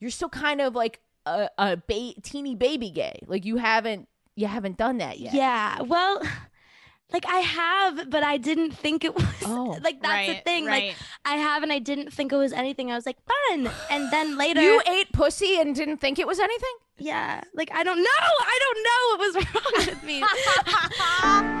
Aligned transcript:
you're 0.00 0.10
still 0.10 0.28
kind 0.28 0.60
of 0.60 0.74
like 0.74 1.00
a, 1.24 1.48
a 1.58 1.76
ba- 1.76 2.14
teeny 2.22 2.54
baby 2.54 2.90
gay. 2.90 3.20
Like 3.26 3.44
you 3.44 3.56
haven't 3.56 4.08
you 4.34 4.46
haven't 4.46 4.76
done 4.76 4.98
that 4.98 5.18
yet. 5.18 5.32
Yeah. 5.34 5.80
Well, 5.82 6.20
like 7.12 7.24
I 7.26 7.38
have, 7.38 8.10
but 8.10 8.22
I 8.22 8.36
didn't 8.36 8.72
think 8.72 9.04
it 9.04 9.14
was 9.16 9.24
Oh. 9.44 9.78
like 9.82 10.02
that's 10.02 10.28
the 10.28 10.34
thing. 10.44 10.66
right. 10.66 10.88
Like 10.88 10.96
I 11.24 11.36
have 11.36 11.62
and 11.62 11.72
I 11.72 11.78
didn't 11.78 12.12
think 12.12 12.32
it 12.32 12.36
was 12.36 12.52
anything. 12.52 12.90
I 12.92 12.94
was 12.94 13.06
like, 13.06 13.18
fun. 13.50 13.70
And 13.90 14.10
then 14.12 14.36
later 14.38 14.60
You 14.60 14.82
ate 14.88 15.12
pussy 15.12 15.58
and 15.60 15.74
didn't 15.74 15.98
think 15.98 16.18
it 16.18 16.26
was 16.26 16.38
anything? 16.38 16.74
Yeah. 16.98 17.42
Like 17.54 17.70
I 17.72 17.82
don't 17.82 18.02
know. 18.02 18.04
I 18.40 18.58
don't 18.62 18.82
know 18.84 19.02
what 19.10 19.18
was 19.20 19.34
wrong 19.54 19.86
with 19.86 20.02
me. 20.04 21.52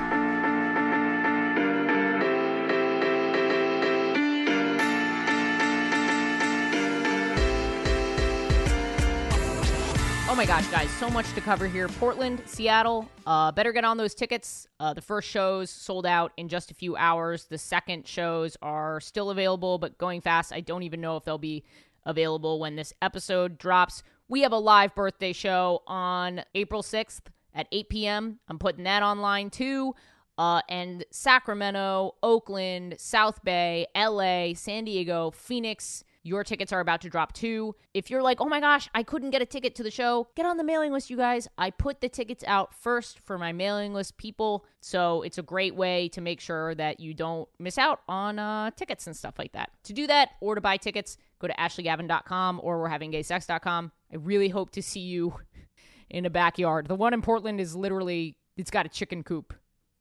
my 10.36 10.44
gosh, 10.44 10.66
guys, 10.66 10.90
so 10.90 11.08
much 11.08 11.32
to 11.32 11.40
cover 11.40 11.66
here. 11.66 11.88
Portland, 11.88 12.42
Seattle, 12.44 13.08
uh, 13.24 13.50
better 13.52 13.72
get 13.72 13.86
on 13.86 13.96
those 13.96 14.14
tickets. 14.14 14.66
Uh, 14.78 14.92
the 14.92 15.00
first 15.00 15.30
shows 15.30 15.70
sold 15.70 16.04
out 16.04 16.32
in 16.36 16.46
just 16.50 16.70
a 16.70 16.74
few 16.74 16.94
hours. 16.94 17.46
The 17.46 17.56
second 17.56 18.06
shows 18.06 18.54
are 18.60 19.00
still 19.00 19.30
available, 19.30 19.78
but 19.78 19.96
going 19.96 20.20
fast. 20.20 20.52
I 20.52 20.60
don't 20.60 20.82
even 20.82 21.00
know 21.00 21.16
if 21.16 21.24
they'll 21.24 21.38
be 21.38 21.64
available 22.04 22.60
when 22.60 22.76
this 22.76 22.92
episode 23.00 23.56
drops. 23.56 24.02
We 24.28 24.42
have 24.42 24.52
a 24.52 24.58
live 24.58 24.94
birthday 24.94 25.32
show 25.32 25.82
on 25.86 26.42
April 26.54 26.82
6th 26.82 27.22
at 27.54 27.66
8 27.72 27.88
p.m. 27.88 28.38
I'm 28.46 28.58
putting 28.58 28.84
that 28.84 29.02
online 29.02 29.48
too. 29.48 29.94
Uh, 30.36 30.60
and 30.68 31.02
Sacramento, 31.10 32.14
Oakland, 32.22 32.96
South 32.98 33.42
Bay, 33.42 33.86
LA, 33.96 34.52
San 34.52 34.84
Diego, 34.84 35.30
Phoenix. 35.30 36.04
Your 36.26 36.42
tickets 36.42 36.72
are 36.72 36.80
about 36.80 37.02
to 37.02 37.08
drop 37.08 37.32
too. 37.32 37.76
If 37.94 38.10
you're 38.10 38.20
like, 38.20 38.40
oh 38.40 38.46
my 38.46 38.58
gosh, 38.58 38.88
I 38.92 39.04
couldn't 39.04 39.30
get 39.30 39.42
a 39.42 39.46
ticket 39.46 39.76
to 39.76 39.84
the 39.84 39.92
show, 39.92 40.26
get 40.34 40.44
on 40.44 40.56
the 40.56 40.64
mailing 40.64 40.90
list, 40.92 41.08
you 41.08 41.16
guys. 41.16 41.46
I 41.56 41.70
put 41.70 42.00
the 42.00 42.08
tickets 42.08 42.42
out 42.48 42.74
first 42.74 43.20
for 43.20 43.38
my 43.38 43.52
mailing 43.52 43.94
list 43.94 44.16
people. 44.16 44.66
So 44.80 45.22
it's 45.22 45.38
a 45.38 45.42
great 45.42 45.76
way 45.76 46.08
to 46.08 46.20
make 46.20 46.40
sure 46.40 46.74
that 46.74 46.98
you 46.98 47.14
don't 47.14 47.48
miss 47.60 47.78
out 47.78 48.00
on 48.08 48.40
uh, 48.40 48.72
tickets 48.72 49.06
and 49.06 49.16
stuff 49.16 49.34
like 49.38 49.52
that. 49.52 49.70
To 49.84 49.92
do 49.92 50.08
that 50.08 50.30
or 50.40 50.56
to 50.56 50.60
buy 50.60 50.78
tickets, 50.78 51.16
go 51.38 51.46
to 51.46 51.54
ashleygavin.com 51.54 52.60
or 52.60 52.80
we're 52.80 52.88
having 52.88 53.12
gaysex.com. 53.12 53.92
I 54.12 54.16
really 54.16 54.48
hope 54.48 54.70
to 54.72 54.82
see 54.82 55.00
you 55.00 55.32
in 56.10 56.26
a 56.26 56.30
backyard. 56.30 56.88
The 56.88 56.96
one 56.96 57.14
in 57.14 57.22
Portland 57.22 57.60
is 57.60 57.76
literally, 57.76 58.36
it's 58.56 58.72
got 58.72 58.84
a 58.84 58.88
chicken 58.88 59.22
coop. 59.22 59.54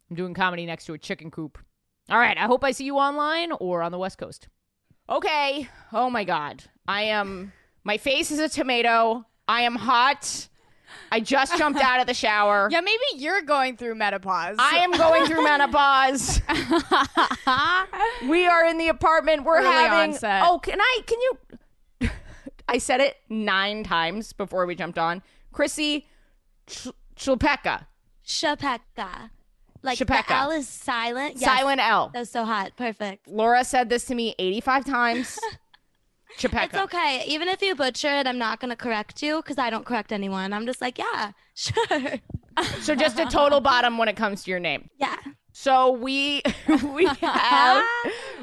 I'm 0.10 0.16
doing 0.16 0.34
comedy 0.34 0.66
next 0.66 0.86
to 0.86 0.94
a 0.94 0.98
chicken 0.98 1.30
coop. 1.30 1.60
All 2.10 2.18
right, 2.18 2.38
I 2.38 2.46
hope 2.48 2.64
I 2.64 2.72
see 2.72 2.86
you 2.86 2.98
online 2.98 3.52
or 3.60 3.84
on 3.84 3.92
the 3.92 4.00
West 4.00 4.18
Coast. 4.18 4.48
Okay. 5.10 5.70
Oh 5.94 6.10
my 6.10 6.24
God. 6.24 6.64
I 6.88 7.04
am, 7.04 7.54
my 7.84 7.98
face 7.98 8.32
is 8.32 8.40
a 8.40 8.50
tomato. 8.50 9.26
I 9.48 9.62
am 9.62 9.76
hot. 9.76 10.48
I 11.12 11.20
just 11.20 11.58
jumped 11.58 11.80
out 11.82 12.00
of 12.00 12.08
the 12.08 12.14
shower. 12.14 12.68
yeah, 12.72 12.82
maybe 12.82 13.04
you're 13.16 13.42
going 13.42 13.78
through 13.78 13.96
menopause. 13.96 14.56
I 14.60 14.78
am 14.78 14.92
going 14.92 15.26
through 15.26 15.44
menopause. 15.44 16.42
we 18.30 18.48
are 18.48 18.66
in 18.66 18.78
the 18.78 18.88
apartment. 18.90 19.44
We're 19.44 19.58
Early 19.60 19.68
having. 19.68 20.14
onset. 20.14 20.44
Oh, 20.46 20.60
can 20.60 20.80
I? 20.82 21.00
Can 21.06 21.20
you? 21.22 22.10
I 22.68 22.78
said 22.80 23.02
it 23.02 23.18
nine 23.30 23.84
times 23.84 24.34
before 24.34 24.66
we 24.66 24.76
jumped 24.76 24.98
on. 24.98 25.22
Chrissy 25.52 26.08
Ch- 26.68 26.88
Chilpeka. 27.16 27.86
Shapeka. 28.26 29.30
Like 29.86 30.00
Shapeka. 30.00 30.28
the 30.28 30.34
L 30.36 30.52
is 30.52 30.68
silent. 30.68 31.36
Yes. 31.38 31.46
Silent 31.46 31.80
L. 31.80 32.10
That's 32.14 32.32
so 32.32 32.44
hot. 32.44 32.72
Perfect. 32.76 33.28
Laura 33.28 33.64
said 33.64 33.90
this 33.90 34.06
to 34.06 34.16
me 34.16 34.36
85 34.40 34.86
times. 34.86 35.40
Chipeka. 36.38 36.66
It's 36.66 36.76
okay. 36.76 37.24
Even 37.28 37.48
if 37.48 37.62
you 37.62 37.76
butcher 37.76 38.10
it, 38.10 38.28
I'm 38.28 38.38
not 38.38 38.60
gonna 38.60 38.76
correct 38.76 39.22
you 39.22 39.38
because 39.38 39.58
I 39.58 39.70
don't 39.70 39.86
correct 39.86 40.12
anyone. 40.12 40.52
I'm 40.52 40.66
just 40.66 40.82
like, 40.82 40.98
yeah, 40.98 41.32
sure. 41.54 41.76
So 42.82 42.96
just 42.96 43.20
a 43.20 43.26
total 43.26 43.62
bottom 43.62 43.98
when 43.98 44.08
it 44.10 44.18
comes 44.18 44.44
to 44.44 44.52
your 44.52 44.60
name. 44.60 44.90
Yeah. 44.98 45.16
So 45.54 45.92
we 45.92 46.42
we 46.84 47.06
have 47.06 47.86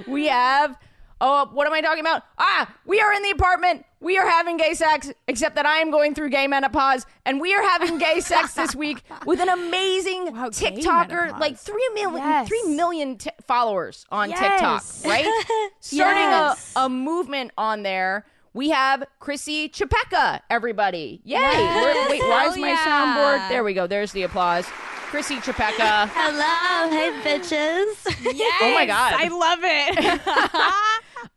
we 0.07 0.29
have 0.29 0.79
oh 1.23 1.49
what 1.53 1.67
am 1.67 1.73
I 1.73 1.81
talking 1.81 2.01
about? 2.01 2.23
Ah, 2.37 2.71
we 2.85 3.01
are 3.01 3.13
in 3.15 3.23
the 3.23 3.31
apartment. 3.31 3.87
We 4.01 4.19
are 4.19 4.29
having 4.29 4.57
gay 4.57 4.75
sex, 4.75 5.11
except 5.29 5.55
that 5.55 5.65
I 5.65 5.77
am 5.79 5.91
going 5.93 6.15
through 6.15 6.31
gay 6.31 6.47
menopause, 6.49 7.07
and 7.25 7.41
we 7.41 7.55
are 7.55 7.63
having 7.63 7.97
gay 7.99 8.21
sex 8.21 8.53
this 8.55 8.75
week 8.75 9.03
with 9.27 9.41
an 9.41 9.49
amazing 9.49 10.35
Wow, 10.35 10.49
TikToker, 10.51 11.39
like 11.39 11.57
three 11.57 11.89
million, 11.95 12.19
Yes. 12.23 12.49
three 12.49 12.63
million 12.75 13.17
t- 13.17 13.31
followers 13.47 14.05
on 14.11 14.29
Yes. 14.31 14.41
TikTok, 14.41 15.11
right? 15.11 15.71
Starting 15.81 16.23
Yes. 16.23 16.73
a, 16.77 16.81
a 16.81 16.89
movement 16.89 17.53
on 17.57 17.83
there. 17.85 18.27
We 18.55 18.69
have 18.69 19.05
Chrissy 19.19 19.71
Chlapecka, 19.71 20.41
everybody. 20.51 21.23
Yay. 21.25 21.39
Yes. 21.39 22.11
Wait, 22.11 22.21
why 22.23 22.49
is 22.49 22.59
my 22.59 22.69
yeah. 22.69 22.85
soundboard? 22.85 23.49
There 23.49 23.65
we 23.65 23.73
go. 23.73 23.87
There's 23.87 24.13
the 24.13 24.25
applause. 24.25 24.67
Chrissy 25.13 25.37
Chlapecka. 25.37 26.09
Hello, 26.13 26.91
hey 26.91 27.13
bitches. 27.23 28.35
Yes, 28.35 28.63
Oh 28.63 28.75
my 28.75 28.85
God. 28.87 29.15
I 29.17 29.29
love 29.29 29.59
it. 29.63 30.21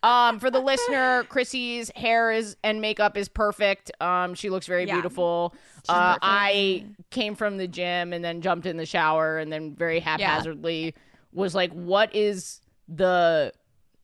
Um, 0.05 0.39
for 0.39 0.51
the 0.51 0.59
listener, 0.59 1.23
Chrissy's 1.29 1.91
hair 1.95 2.31
is 2.31 2.55
and 2.63 2.79
makeup 2.81 3.17
is 3.17 3.27
perfect. 3.27 3.91
Um, 3.99 4.35
she 4.35 4.49
looks 4.49 4.67
very 4.67 4.85
Yeah. 4.85 4.93
beautiful. 4.95 5.53
Uh, 5.89 6.17
I 6.21 6.85
came 7.09 7.35
from 7.35 7.57
the 7.57 7.67
gym 7.67 8.13
and 8.13 8.23
then 8.23 8.41
jumped 8.41 8.65
in 8.67 8.77
the 8.77 8.85
shower 8.85 9.37
and 9.39 9.51
then 9.51 9.73
very 9.75 9.99
haphazardly 9.99 10.93
was 11.33 11.55
like, 11.55 11.71
"What 11.71 12.13
is 12.15 12.61
the 12.87 13.51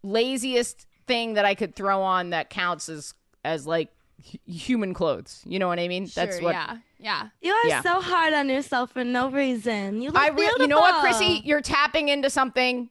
laziest 0.04 0.88
thing 1.08 1.34
that 1.34 1.46
I 1.46 1.56
could 1.56 1.76
throw 1.76 2.02
on 2.02 2.32
that 2.32 2.50
counts 2.50 2.90
as 2.90 3.14
as 3.44 3.66
like 3.68 3.90
hu- 4.32 4.38
human 4.52 4.94
clothes?" 4.94 5.42
You 5.46 5.60
know 5.60 5.68
what 5.68 5.80
I 5.80 5.88
mean? 5.88 6.10
That's 6.16 6.36
Sure, 6.38 6.46
what. 6.46 6.54
Yeah, 6.54 6.78
yeah. 7.00 7.28
You 7.42 7.54
are 7.54 7.68
Yeah. 7.68 7.82
so 7.82 8.02
hard 8.02 8.34
on 8.34 8.50
yourself 8.50 8.92
for 8.92 9.04
no 9.04 9.30
reason. 9.30 10.02
You 10.02 10.10
look 10.12 10.22
I 10.22 10.30
re- 10.30 10.36
beautiful. 10.36 10.62
you 10.64 10.68
know 10.68 10.80
what, 10.80 11.02
Chrissy? 11.02 11.42
You're 11.46 11.62
tapping 11.62 12.10
into 12.10 12.30
something 12.30 12.90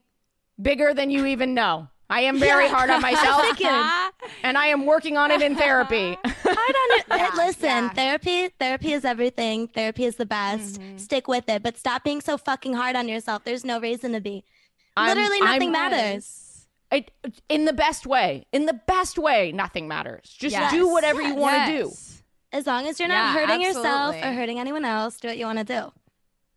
bigger 0.61 0.93
than 0.95 1.11
you 1.11 1.27
even 1.27 1.55
know. 1.55 1.89
I 2.11 2.21
am 2.23 2.39
very 2.39 2.65
Yeah. 2.65 2.71
hard 2.75 2.91
on 2.91 3.01
myself, 3.11 3.47
and 4.43 4.59
I 4.59 4.67
am 4.67 4.85
working 4.85 5.17
on 5.17 5.31
it 5.31 5.41
in 5.41 5.57
therapy. 5.57 6.19
hard 6.25 6.47
on 6.47 6.99
it. 6.99 7.05
Yeah, 7.09 7.31
Listen, 7.37 7.63
yeah. 7.69 7.89
therapy, 7.91 8.49
therapy 8.59 8.93
is 8.93 9.05
everything. 9.05 9.69
Therapy 9.69 10.05
is 10.05 10.17
the 10.17 10.27
best. 10.27 10.81
Mm-hmm. 10.81 10.99
Stick 10.99 11.29
with 11.29 11.49
it, 11.49 11.63
but 11.63 11.79
stop 11.79 12.03
being 12.05 12.21
so 12.21 12.37
fucking 12.37 12.75
hard 12.75 12.97
on 12.97 13.09
yourself. 13.09 13.45
There's 13.45 13.65
no 13.65 13.81
reason 13.81 14.13
to 14.13 14.21
be. 14.21 14.45
I'm- 14.97 15.17
Literally, 15.17 15.39
I'm- 15.41 15.53
nothing 15.55 15.73
matters. 15.73 16.47
I, 16.93 17.07
in 17.49 17.67
the 17.67 17.73
best 17.73 18.05
way. 18.05 18.47
In 18.53 18.67
the 18.67 18.73
best 18.73 19.17
way, 19.17 19.53
nothing 19.53 19.87
matters. 19.87 20.25
Just 20.37 20.53
Yes. 20.57 20.73
do 20.73 20.89
whatever 20.89 21.23
you 21.23 21.35
want 21.37 21.67
to 21.67 21.73
do. 21.79 21.89
Yes. 21.91 22.23
As 22.53 22.67
long 22.67 22.89
as 22.89 22.99
you're 22.99 23.09
not 23.09 23.33
Yeah, 23.33 23.47
hurting 23.47 23.63
yourself 23.63 24.17
or 24.17 24.33
hurting 24.33 24.59
anyone 24.59 24.85
else, 24.85 25.19
do 25.21 25.29
what 25.29 25.39
you 25.39 25.47
want 25.47 25.59
to 25.59 25.65
do. 25.65 25.93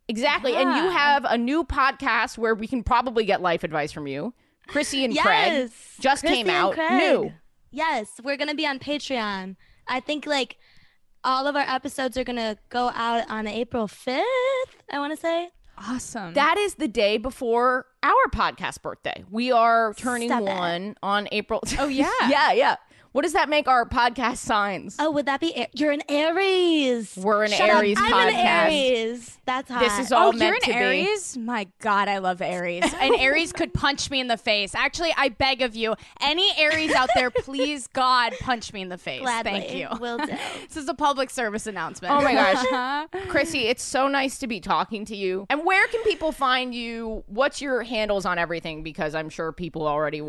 Exactly. 0.08 0.56
And 0.56 0.70
you 0.76 0.90
have 0.90 1.24
a 1.26 1.38
new 1.38 1.64
podcast 1.64 2.40
where 2.40 2.56
we 2.56 2.66
can 2.68 2.82
probably 2.84 3.26
get 3.26 3.42
life 3.44 3.64
advice 3.64 3.92
from 3.92 4.08
you. 4.08 4.34
Chrissy 4.68 5.06
and 5.06 5.18
Craig 5.18 5.54
Yes, 5.54 5.72
just 6.00 6.22
Chrissy 6.24 6.36
came 6.38 6.50
out 6.50 6.74
Craig. 6.74 6.92
new. 6.92 7.34
Yes, 7.72 8.10
we're 8.24 8.38
gonna 8.38 8.56
be 8.56 8.66
on 8.68 8.80
Patreon. 8.80 9.56
I 9.88 10.00
think 10.00 10.26
like 10.26 10.58
all 11.24 11.48
of 11.48 11.56
our 11.56 11.62
episodes 11.68 12.18
are 12.18 12.24
gonna 12.24 12.58
go 12.70 12.90
out 12.94 13.30
on 13.30 13.48
April 13.48 13.88
fifth. 13.88 14.24
I 14.92 15.00
want 15.00 15.14
to 15.14 15.18
say. 15.18 15.50
Awesome. 15.78 16.34
That 16.36 16.58
is 16.60 16.76
the 16.76 16.88
day 16.88 17.18
before 17.18 17.88
our 18.04 18.14
podcast 18.32 18.82
birthday. 18.84 19.24
We 19.32 19.52
are 19.52 19.94
turning 19.96 20.30
Stop 20.30 20.42
it. 20.42 20.46
one 20.46 20.96
on 21.02 21.28
April. 21.32 21.62
Oh, 21.80 21.88
yeah. 21.88 22.12
yeah, 22.30 22.52
yeah. 22.54 22.76
What 23.14 23.22
does 23.22 23.34
that 23.34 23.48
make 23.48 23.68
our 23.68 23.88
podcast 23.88 24.38
signs? 24.38 24.96
Oh, 24.98 25.12
would 25.12 25.28
that 25.28 25.40
be? 25.40 25.54
A- 25.56 25.70
you're 25.74 25.92
an 25.92 26.02
Aries. 26.10 27.16
We're 27.16 27.44
an 27.44 27.52
Shut 27.52 27.70
up. 27.70 27.78
Aries 27.78 27.96
I'm 28.00 28.12
podcast. 28.12 28.34
an 28.34 28.72
Aries. 28.72 29.38
That's 29.46 29.70
hot. 29.70 29.82
This 29.82 30.00
is 30.00 30.12
oh, 30.12 30.18
all 30.18 30.30
oh, 30.30 30.32
meant 30.32 30.42
you're 30.42 30.56
an 30.56 30.62
to 30.62 30.68
be. 30.68 30.74
Aries? 30.74 31.38
My 31.38 31.68
God, 31.80 32.08
I 32.08 32.18
love 32.18 32.42
Aries. 32.42 32.84
And 33.04 33.16
Aries 33.16 33.52
could 33.52 33.72
punch 33.74 34.10
me 34.10 34.20
in 34.20 34.28
the 34.28 34.38
face. 34.38 34.74
Actually, 34.74 35.14
I 35.16 35.30
beg 35.30 35.62
of 35.62 35.76
you, 35.76 35.94
any 36.22 36.50
Aries 36.58 36.92
out 36.94 37.10
there, 37.14 37.30
please, 37.30 37.86
God, 37.94 38.34
punch 38.40 38.74
me 38.74 38.82
in 38.82 38.90
the 38.90 38.98
face. 38.98 39.22
Gladly. 39.22 39.52
Thank 39.52 39.76
you. 39.76 39.90
Will 40.00 40.18
do. 40.18 40.34
This 40.68 40.78
is 40.78 40.90
a 40.90 40.94
public 40.96 41.30
service 41.30 41.68
announcement. 41.68 42.16
Oh 42.16 42.22
my 42.22 42.34
gosh. 42.34 43.08
Chrissy, 43.28 43.68
it's 43.68 43.84
so 43.84 44.08
nice 44.08 44.40
to 44.40 44.48
be 44.48 44.60
talking 44.60 45.06
to 45.06 45.16
you. 45.16 45.46
And 45.52 45.66
where 45.66 45.86
can 45.88 46.02
people 46.04 46.32
find 46.32 46.74
you? 46.74 47.24
What's 47.28 47.62
your 47.62 47.84
handles 47.84 48.26
on 48.26 48.40
everything? 48.40 48.82
Because 48.82 49.14
I'm 49.14 49.30
sure 49.30 49.52
people 49.52 49.88
already 49.88 50.22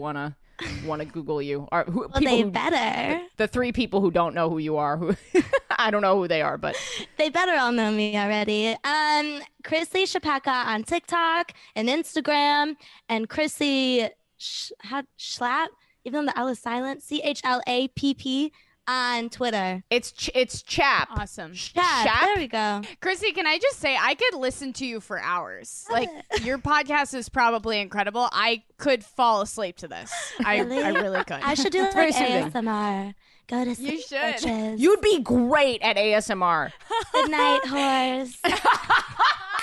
wanna 0.64 0.86
wanna 0.86 1.04
Google 1.04 1.40
you. 1.42 1.68
Or 1.72 1.84
who, 1.84 2.00
Well, 2.00 2.08
people 2.10 2.32
they 2.36 2.40
who, 2.42 2.50
better. 2.50 3.20
the 3.36 3.46
three 3.48 3.72
people 3.72 4.00
who 4.00 4.10
don't 4.10 4.34
know 4.34 4.48
who 4.50 4.58
you 4.58 4.76
are, 4.76 4.96
who 4.96 5.14
I 5.78 5.90
don't 5.90 6.02
know 6.02 6.16
who 6.16 6.28
they 6.28 6.42
are, 6.42 6.56
but 6.58 6.76
They 7.18 7.28
better 7.30 7.52
all 7.58 7.72
know 7.72 7.90
me 7.90 8.16
already. 8.16 8.76
Um, 8.84 9.40
Chrissy 9.64 10.04
Chlapecka 10.04 10.66
on 10.66 10.84
TikTok 10.84 11.52
and 11.74 11.88
Instagram, 11.88 12.76
and 13.08 13.28
Chrissy 13.28 14.08
Sh- 14.38 14.72
Schlapp, 15.18 15.66
even 16.04 16.24
though 16.26 16.32
the 16.32 16.38
L 16.38 16.48
is 16.48 16.58
silent, 16.58 17.02
C 17.02 17.20
H 17.22 17.40
L 17.44 17.60
A 17.66 17.88
P 17.88 18.14
P 18.14 18.52
on 18.86 19.30
Twitter. 19.30 19.82
it's 19.90 20.12
ch- 20.12 20.30
it's 20.34 20.62
chap. 20.62 21.08
Awesome. 21.10 21.52
Yeah, 21.74 22.04
Shap? 22.04 22.20
there 22.24 22.36
we 22.36 22.48
go. 22.48 22.82
Chrissy, 23.00 23.32
can 23.32 23.46
I 23.46 23.58
just 23.58 23.78
say 23.80 23.96
I 24.00 24.14
could 24.14 24.34
listen 24.34 24.72
to 24.74 24.86
you 24.86 25.00
for 25.00 25.18
hours. 25.20 25.86
Like 25.90 26.08
your 26.42 26.58
podcast 26.58 27.14
is 27.14 27.28
probably 27.28 27.80
incredible. 27.80 28.28
I 28.32 28.62
could 28.78 29.04
fall 29.04 29.40
asleep 29.40 29.76
to 29.78 29.88
this. 29.88 30.12
I, 30.44 30.58
Really? 30.58 30.82
I 30.82 30.90
really 30.90 31.24
could. 31.24 31.40
I 31.42 31.54
should 31.54 31.72
do 31.72 31.90
very 31.92 32.10
like 32.12 32.14
soothing. 32.26 32.50
ASMR. 32.50 33.14
Go 33.46 33.64
to 33.64 33.74
sleep. 33.74 33.92
You 33.92 34.00
should. 34.00 34.16
bitches. 34.18 34.78
You'd 34.78 35.00
be 35.02 35.20
great 35.20 35.82
at 35.82 35.96
ASMR. 35.96 36.72
Good 37.12 37.30
night, 37.30 37.60
whores. 37.64 38.36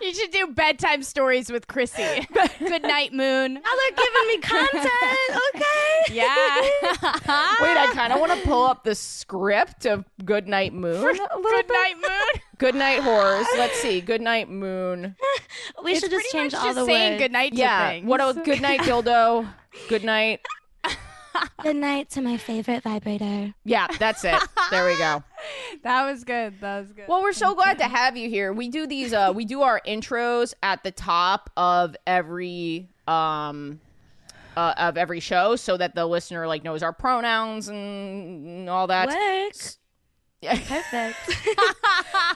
You 0.00 0.14
should 0.14 0.30
do 0.30 0.48
bedtime 0.48 1.02
stories 1.02 1.50
with 1.50 1.66
Chrissy. 1.68 2.26
Good 2.58 2.82
night, 2.82 3.12
Moon. 3.12 3.54
Now 3.54 3.60
they're 3.60 3.96
giving 3.96 4.26
me 4.28 4.38
content. 4.38 4.90
Okay. 5.56 6.14
Yeah. 6.14 6.60
Wait, 7.60 7.76
I 7.76 7.90
kind 7.94 8.12
of 8.12 8.20
want 8.20 8.32
to 8.32 8.46
pull 8.46 8.64
up 8.64 8.84
the 8.84 8.94
script 8.94 9.86
of 9.86 10.04
Goodnight 10.24 10.72
Moon. 10.74 10.96
a 10.96 11.02
Good 11.02 11.66
bit. 11.66 11.68
night, 11.72 11.94
Moon. 11.96 12.42
Goodnight 12.58 13.00
Horrors. 13.02 13.46
Let's 13.56 13.76
see. 13.80 14.00
Goodnight 14.00 14.48
Moon. 14.50 15.16
We 15.82 15.94
should 15.98 16.10
just 16.10 16.30
Pretty 16.30 16.38
change 16.38 16.52
much 16.52 16.60
all 16.60 16.66
just 16.68 16.76
the 16.76 16.84
saying 16.86 17.12
words. 17.14 17.22
good 17.22 17.32
night 17.32 17.52
to 17.52 17.58
Yeah. 17.58 17.88
things. 17.90 18.06
What 18.06 18.20
else? 18.20 18.36
Goodnight 18.44 18.80
Dildo. 18.80 19.48
Goodnight. 19.88 20.40
Good 21.62 21.76
night 21.76 22.10
to 22.10 22.20
my 22.20 22.36
favorite 22.36 22.82
vibrator. 22.82 23.54
Yeah, 23.64 23.86
that's 23.98 24.24
it. 24.24 24.40
There 24.70 24.86
we 24.86 24.96
go. 24.98 25.22
That 25.82 26.10
was 26.10 26.24
good. 26.24 26.60
That 26.60 26.80
was 26.80 26.92
good. 26.92 27.04
Well, 27.06 27.22
we're 27.22 27.32
so 27.32 27.54
glad 27.54 27.78
to 27.78 27.84
have 27.84 28.16
you 28.16 28.28
here. 28.28 28.52
We 28.52 28.68
do 28.68 28.86
these 28.86 29.12
uh 29.12 29.32
we 29.34 29.44
do 29.44 29.62
our 29.62 29.80
intros 29.86 30.54
at 30.62 30.82
the 30.82 30.90
top 30.90 31.50
of 31.56 31.94
every 32.06 32.88
um 33.06 33.80
uh, 34.56 34.74
of 34.78 34.96
every 34.96 35.20
show 35.20 35.54
so 35.54 35.76
that 35.76 35.94
the 35.94 36.06
listener 36.06 36.48
like 36.48 36.64
knows 36.64 36.82
our 36.82 36.92
pronouns 36.92 37.68
and 37.68 38.68
all 38.68 38.86
that. 38.88 39.08
Work. 39.08 39.52
Yeah. 40.42 40.54
Perfect. 40.56 41.16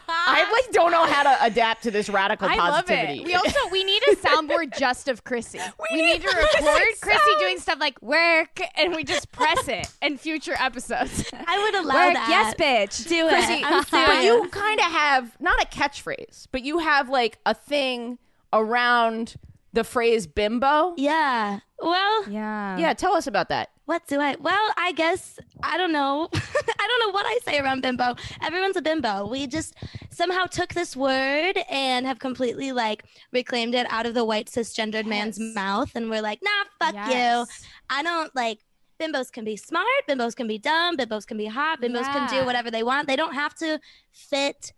I 0.08 0.48
like 0.50 0.72
don't 0.72 0.90
know 0.90 1.04
how 1.04 1.22
to 1.22 1.44
adapt 1.44 1.82
to 1.82 1.90
this 1.90 2.08
radical 2.08 2.48
I 2.48 2.56
love 2.56 2.86
positivity. 2.86 3.20
it. 3.20 3.26
We 3.26 3.34
also 3.34 3.58
we 3.70 3.84
need 3.84 4.02
a 4.10 4.16
soundboard 4.16 4.76
just 4.76 5.08
of 5.08 5.24
Chrissy. 5.24 5.60
We, 5.92 6.02
need, 6.02 6.22
to 6.22 6.28
record 6.28 7.00
Chrissy 7.00 7.30
doing 7.40 7.58
stuff 7.58 7.78
like 7.80 8.00
work, 8.00 8.60
and 8.76 8.94
we 8.94 9.02
just 9.02 9.32
press 9.32 9.66
it 9.66 9.88
in 10.00 10.18
future 10.18 10.54
episodes. 10.58 11.24
I 11.32 11.58
would 11.58 11.74
allow 11.74 12.06
work, 12.06 12.14
that. 12.14 12.28
yes, 12.28 12.54
bitch. 12.54 13.08
Do 13.08 13.26
it. 13.28 13.64
I'm 13.64 13.84
but 13.90 14.22
you 14.22 14.48
kind 14.50 14.78
of 14.78 14.86
have 14.86 15.36
not 15.40 15.60
a 15.60 15.66
catchphrase, 15.66 16.46
but 16.52 16.62
you 16.62 16.78
have 16.78 17.08
like 17.08 17.38
a 17.44 17.54
thing 17.54 18.18
around 18.52 19.34
the 19.72 19.84
phrase 19.84 20.26
bimbo. 20.26 20.94
Yeah. 20.96 21.60
Well, 21.80 22.28
Yeah. 22.28 22.78
Yeah, 22.78 22.94
tell 22.94 23.14
us 23.14 23.26
about 23.26 23.48
that. 23.48 23.70
What 23.90 24.06
do 24.06 24.20
I? 24.20 24.36
Well, 24.38 24.72
I 24.76 24.92
guess 24.92 25.40
I 25.64 25.76
don't 25.76 25.90
know. 25.90 26.28
I 26.34 26.86
don't 26.86 27.00
know 27.00 27.10
what 27.10 27.26
I 27.26 27.38
say 27.44 27.58
around 27.58 27.82
bimbo. 27.82 28.14
Everyone's 28.40 28.76
a 28.76 28.82
bimbo. 28.82 29.26
We 29.26 29.48
just 29.48 29.74
somehow 30.10 30.44
took 30.44 30.72
this 30.74 30.96
word 30.96 31.58
and 31.68 32.06
have 32.06 32.20
completely 32.20 32.70
like 32.70 33.02
reclaimed 33.32 33.74
it 33.74 33.88
out 33.90 34.06
of 34.06 34.14
the 34.14 34.24
white 34.24 34.46
cisgendered 34.46 35.06
man's 35.06 35.40
mouth, 35.40 35.90
and 35.96 36.08
we're 36.08 36.22
like, 36.22 36.38
nah, 36.40 36.62
fuck 36.78 36.94
you. 37.10 37.46
I 37.90 38.04
don't 38.04 38.32
like. 38.36 38.60
Bimbos 39.00 39.32
can 39.32 39.44
be 39.44 39.56
smart. 39.56 39.86
Bimbos 40.08 40.36
can 40.36 40.46
be 40.46 40.58
dumb. 40.58 40.96
Bimbos 40.96 41.26
can 41.26 41.36
be 41.36 41.46
hot. 41.46 41.80
Bimbos 41.80 42.04
can 42.04 42.28
do 42.30 42.46
whatever 42.46 42.70
they 42.70 42.84
want. 42.84 43.08
They 43.08 43.16
don't 43.16 43.34
have 43.34 43.56
to 43.56 43.80
fit 44.12 44.72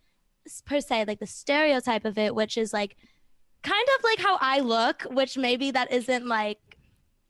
per 0.65 0.81
se 0.81 1.05
like 1.07 1.19
the 1.19 1.27
stereotype 1.27 2.07
of 2.07 2.17
it, 2.17 2.35
which 2.35 2.57
is 2.57 2.73
like 2.73 2.97
kind 3.63 3.87
of 3.99 4.05
like 4.05 4.21
how 4.21 4.39
I 4.41 4.61
look, 4.61 5.03
which 5.11 5.37
maybe 5.37 5.71
that 5.73 5.93
isn't 5.93 6.27
like 6.27 6.61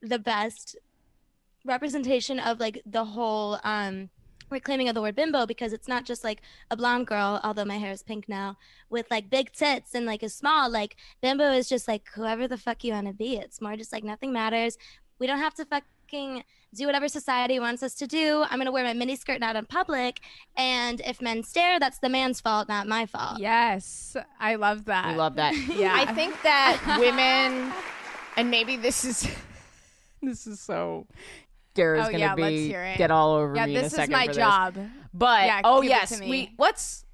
the 0.00 0.20
best 0.20 0.76
representation 1.64 2.38
of 2.41 2.59
like 2.61 2.82
the 2.85 3.05
whole 3.05 3.59
um 3.64 4.11
reclaiming 4.50 4.87
of 4.88 4.94
the 4.94 5.00
word 5.00 5.14
bimbo 5.17 5.47
because 5.47 5.73
it's 5.73 5.88
not 5.88 6.05
just 6.05 6.23
like 6.23 6.43
a 6.70 6.76
blonde 6.76 7.06
girl 7.06 7.41
although 7.43 7.64
my 7.64 7.79
hair 7.79 7.91
is 7.93 8.03
pink 8.03 8.29
now 8.29 8.56
with 8.91 9.06
like 9.11 9.31
big 9.31 9.50
tits 9.53 9.94
and 9.94 10.05
like 10.05 10.23
a 10.23 10.29
small 10.29 10.69
like 10.70 10.97
bimbo 11.23 11.53
is 11.53 11.69
just 11.69 11.88
like 11.88 12.06
whoever 12.14 12.47
the 12.47 12.59
fuck 12.59 12.85
you 12.85 12.93
want 12.93 13.06
to 13.06 13.14
be 13.14 13.37
it's 13.37 13.61
more 13.62 13.76
just 13.76 13.93
like 13.93 14.05
nothing 14.05 14.31
matters 14.32 14.76
we 15.19 15.26
don't 15.26 15.38
have 15.38 15.55
to 15.55 15.64
fucking 15.64 16.43
do 16.75 16.85
whatever 16.85 17.09
society 17.09 17.59
wants 17.59 17.82
us 17.82 17.94
to 17.94 18.06
do 18.06 18.44
i'm 18.50 18.58
gonna 18.58 18.70
wear 18.73 18.85
my 18.85 18.93
mini 18.93 19.17
skirt 19.17 19.43
out 19.43 19.56
in 19.56 19.65
public 19.65 20.20
and 20.56 21.00
if 21.06 21.23
men 21.23 21.43
stare 21.43 21.81
that's 21.81 21.99
the 22.00 22.08
man's 22.11 22.38
fault 22.41 22.69
not 22.69 22.87
my 22.87 23.06
fault 23.06 23.38
Yes, 23.38 24.17
I 24.38 24.56
love 24.56 24.85
that. 24.85 25.06
i 25.06 25.15
love 25.15 25.37
that. 25.37 25.55
Yeah. 25.75 25.94
I 25.97 26.12
think 26.12 26.35
that 26.43 26.99
women, 27.00 27.73
and 28.37 28.50
maybe 28.50 28.76
this 28.76 29.05
is 29.06 29.26
this 30.23 30.47
is 30.47 30.61
so. 30.61 31.06
Gara's 31.74 32.02
Oh, 32.08 32.10
gonna 32.12 32.19
yeah, 32.19 32.34
be 32.34 32.42
let's 32.42 32.54
hear 32.56 32.82
it. 32.84 32.98
get 32.98 33.10
all 33.10 33.34
over 33.34 33.54
Yeah, 33.56 33.66
me 33.66 33.72
in 33.72 33.78
a 33.78 33.82
this 33.82 33.92
is 33.98 34.08
my 34.08 34.22
for 34.26 34.26
this. 34.28 34.36
job. 34.36 34.76
But 35.14 35.44
Yeah, 35.46 35.60
oh 35.64 35.82
yes, 35.82 36.20
we 36.20 36.52
let's. 36.58 37.04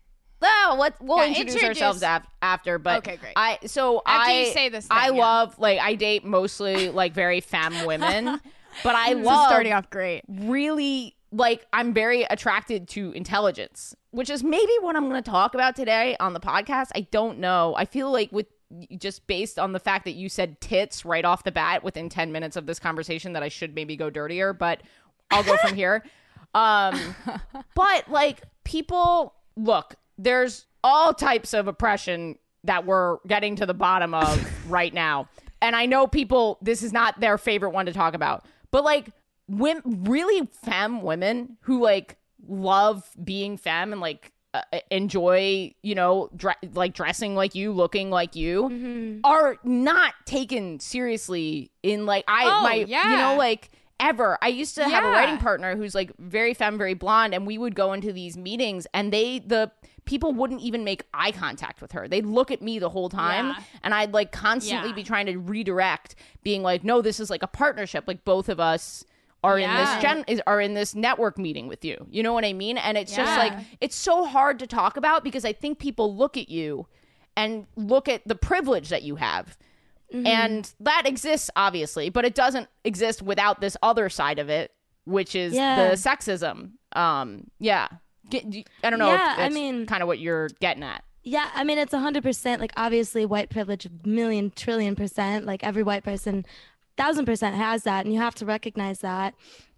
Oh, 0.41 0.77
what 0.79 0.95
we'll 1.01 1.19
Yeah, 1.19 1.27
introduce, 1.31 1.55
introduce- 1.55 1.83
ourselves 1.83 2.03
af- 2.05 2.27
after, 2.41 2.79
but 2.79 2.99
Okay, 2.99 3.17
great. 3.17 3.33
I 3.35 3.59
so 3.67 4.03
After 4.07 4.31
I 4.31 4.41
you 4.41 4.53
say 4.53 4.69
this 4.69 4.87
I 4.89 5.09
thing, 5.09 5.17
yeah. 5.17 5.23
love 5.25 5.59
like 5.59 5.81
I 5.81 5.95
date 5.97 6.25
mostly 6.25 6.91
like 6.91 7.13
very 7.13 7.41
femme 7.41 7.85
women, 7.87 8.41
but 8.85 8.95
I 8.95 9.15
love 9.15 9.49
starting 9.49 9.73
off 9.73 9.91
great. 9.91 10.23
really 10.29 11.17
like 11.33 11.67
I'm 11.73 11.93
very 11.93 12.23
attracted 12.23 12.87
to 12.91 13.11
intelligence, 13.13 13.97
which 14.13 14.31
is 14.31 14.45
maybe 14.45 14.71
what 14.81 14.95
I'm 14.97 15.09
going 15.09 15.21
to 15.23 15.29
talk 15.31 15.55
about 15.55 15.75
today 15.77 16.17
on 16.21 16.33
the 16.35 16.41
podcast. 16.41 16.91
I 16.95 17.01
don't 17.11 17.39
know. 17.39 17.75
I 17.77 17.85
feel 17.85 18.11
like 18.13 18.31
with 18.33 18.47
just 18.99 19.27
based 19.27 19.59
on 19.59 19.73
the 19.73 19.79
fact 19.79 20.05
that 20.05 20.13
you 20.13 20.29
said 20.29 20.61
tits 20.61 21.05
right 21.05 21.25
off 21.25 21.45
the 21.45 21.53
bat 21.53 21.83
within 21.83 22.09
10 22.09 22.33
minutes 22.33 22.57
of 22.57 22.67
this 22.67 22.79
conversation 22.79 23.33
that 23.33 23.43
I 23.43 23.49
should 23.49 23.75
maybe 23.75 23.97
go 23.97 24.11
dirtier, 24.11 24.53
but 24.53 24.83
I'll 25.31 25.45
go 25.45 25.57
from 25.57 25.75
here. 25.75 26.05
Um 26.55 27.15
but 27.75 28.09
like 28.09 28.41
people 28.65 29.35
look, 29.55 29.97
there's 30.17 30.65
all 30.83 31.13
types 31.13 31.53
of 31.53 31.69
oppression 31.69 32.39
that 32.65 32.87
we're 32.87 33.19
getting 33.27 33.55
to 33.57 33.67
the 33.67 33.75
bottom 33.75 34.15
of 34.15 34.51
right 34.71 34.95
now. 34.95 35.29
And 35.61 35.77
I 35.77 35.85
know 35.85 36.07
people 36.07 36.57
this 36.63 36.83
is 36.83 36.91
not 36.91 37.21
their 37.21 37.37
favorite 37.37 37.71
one 37.71 37.85
to 37.85 37.93
talk 37.93 38.15
about. 38.15 38.47
But 38.71 38.83
like 38.83 39.11
women 39.47 40.05
really 40.05 40.49
femme 40.65 41.03
women 41.03 41.59
who 41.63 41.83
like 41.83 42.17
love 42.47 43.09
being 43.23 43.59
femme 43.59 43.93
and 43.93 44.01
like 44.01 44.33
uh, 44.73 44.79
enjoy, 44.91 45.73
you 45.83 45.95
know, 45.95 46.31
dre- 46.37 46.55
like 46.75 46.95
dressing 46.95 47.35
like 47.35 47.55
you, 47.55 47.73
looking 47.73 48.11
like 48.11 48.35
you 48.37 48.65
Mm-hmm. 48.65 49.21
are 49.25 49.57
not 49.65 50.15
taken 50.27 50.81
seriously 50.81 51.71
in 51.83 52.07
like 52.07 52.25
I 52.29 52.45
Oh, 52.47 52.63
my 52.63 52.75
you 52.75 53.17
know 53.17 53.37
like 53.39 53.71
ever. 54.01 54.39
I 54.43 54.49
used 54.49 54.75
to 54.77 54.89
have 54.89 55.05
a 55.05 55.09
writing 55.11 55.39
partner 55.39 55.77
who's 55.77 55.95
like 55.95 56.13
very 56.19 56.55
femme, 56.55 56.79
very 56.79 56.95
blonde, 56.95 57.35
and 57.35 57.47
we 57.47 57.59
would 57.59 57.75
go 57.75 57.93
into 57.93 58.13
these 58.13 58.37
meetings 58.37 58.87
and 58.95 59.13
they 59.13 59.41
the 59.41 59.71
people 60.05 60.33
wouldn't 60.33 60.63
even 60.63 60.85
make 60.85 61.05
eye 61.13 61.31
contact 61.33 61.83
with 61.83 61.93
her. 61.93 62.09
They'd 62.09 62.25
look 62.25 62.51
at 62.51 62.63
me 62.63 62.79
the 62.79 62.89
whole 62.89 63.09
time 63.11 63.49
Yeah. 63.49 63.63
and 63.83 63.93
I'd 63.93 64.15
like 64.15 64.33
constantly 64.33 64.89
Yeah. 64.91 64.95
be 64.95 65.03
trying 65.03 65.27
to 65.27 65.37
redirect, 65.37 66.15
being 66.43 66.63
like, 66.63 66.83
No, 66.85 67.03
this 67.03 67.21
is 67.21 67.29
like 67.29 67.43
a 67.43 67.47
partnership. 67.49 68.05
Like 68.07 68.25
both 68.25 68.49
of 68.49 68.59
us 68.61 69.05
are 69.45 69.59
in 69.59 69.71
this 69.73 70.03
gen 70.03 70.25
is 70.27 70.43
are 70.47 70.61
in 70.61 70.75
this 70.75 70.95
network 70.95 71.39
meeting 71.39 71.69
with 71.69 71.85
you. 71.85 72.07
You 72.11 72.23
know 72.23 72.33
what 72.33 72.45
I 72.45 72.53
mean? 72.53 72.77
And 72.79 72.99
it's 72.99 73.15
just 73.15 73.37
like 73.39 73.53
it's 73.81 73.97
so 73.97 74.25
hard 74.25 74.59
to 74.59 74.67
talk 74.67 74.97
about 74.97 75.23
because 75.25 75.45
I 75.45 75.53
think 75.53 75.79
people 75.79 76.15
look 76.17 76.37
at 76.37 76.49
you 76.49 76.87
and 77.37 77.67
look 77.77 78.09
at 78.09 78.27
the 78.27 78.35
privilege 78.35 78.89
that 78.89 79.03
you 79.03 79.17
have. 79.17 79.57
Mm-hmm. 80.13 80.27
And 80.27 80.73
that 80.81 81.03
exists 81.07 81.51
obviously, 81.55 82.09
but 82.11 82.25
it 82.25 82.35
doesn't 82.35 82.69
exist 82.85 83.23
without 83.23 83.61
this 83.61 83.77
other 83.83 84.09
side 84.09 84.39
of 84.39 84.49
it, 84.49 84.73
which 85.05 85.35
is 85.35 85.55
Yeah. 85.55 85.91
the 85.91 85.95
sexism. 85.97 86.73
Um 86.95 87.45
yeah. 87.61 87.89
I 88.33 88.91
don't 88.91 88.99
know 88.99 89.09
Yeah, 89.13 89.35
if 89.35 89.39
I 89.39 89.49
mean- 89.51 89.87
kind 89.87 90.03
of 90.03 90.07
what 90.09 90.19
you're 90.19 90.49
getting 90.61 90.83
at. 90.83 91.05
Yeah, 91.23 91.49
I 91.55 91.63
mean 91.63 91.79
it's 91.79 91.93
a 91.93 91.99
hundred 91.99 92.23
percent 92.23 92.61
like 92.61 92.73
obviously 92.77 93.27
white 93.27 93.51
privilege 93.51 93.87
a 93.87 93.91
million 94.09 94.51
trillion 94.51 94.97
percent. 94.97 95.45
Like 95.47 95.63
every 95.63 95.83
white 95.83 96.03
person 96.03 96.45
thousand 96.99 97.25
percent 97.25 97.57
has 97.57 97.85
that 97.85 98.05
and 98.05 98.13
you 98.15 98.21
have 98.21 98.35
to 98.37 98.45
recognize 98.47 98.99
that. 99.01 99.35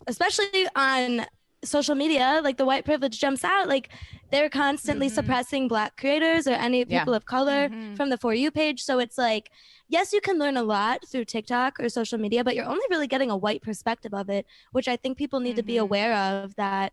Especially 0.06 0.66
on 0.74 1.26
social 1.62 1.94
media, 1.94 2.40
like 2.42 2.56
the 2.56 2.64
white 2.64 2.84
privilege 2.86 3.20
jumps 3.20 3.44
out. 3.44 3.68
Like 3.68 3.90
they're 4.30 4.48
constantly 4.48 5.08
suppressing 5.10 5.68
black 5.68 5.96
creators 5.98 6.46
or 6.46 6.52
any 6.52 6.78
Yeah. 6.78 7.00
people 7.00 7.12
of 7.14 7.26
color 7.26 7.68
Mhm. 7.68 7.96
from 7.96 8.08
the 8.08 8.16
for 8.16 8.32
you 8.32 8.50
page. 8.50 8.82
So 8.82 8.98
it's 8.98 9.18
like, 9.18 9.50
yes, 9.88 10.12
you 10.14 10.22
can 10.22 10.38
learn 10.38 10.56
a 10.56 10.62
lot 10.62 11.06
through 11.06 11.26
TikTok 11.26 11.78
or 11.78 11.88
social 11.90 12.18
media, 12.18 12.42
but 12.42 12.54
you're 12.56 12.64
only 12.64 12.86
really 12.88 13.06
getting 13.06 13.30
a 13.30 13.36
white 13.36 13.60
perspective 13.60 14.14
of 14.14 14.30
it, 14.30 14.46
which 14.72 14.88
I 14.88 14.96
think 14.96 15.18
people 15.18 15.38
need 15.40 15.56
to 15.56 15.62
be 15.62 15.74
Mhm. 15.74 15.82
aware 15.82 16.14
of 16.14 16.54
that 16.56 16.92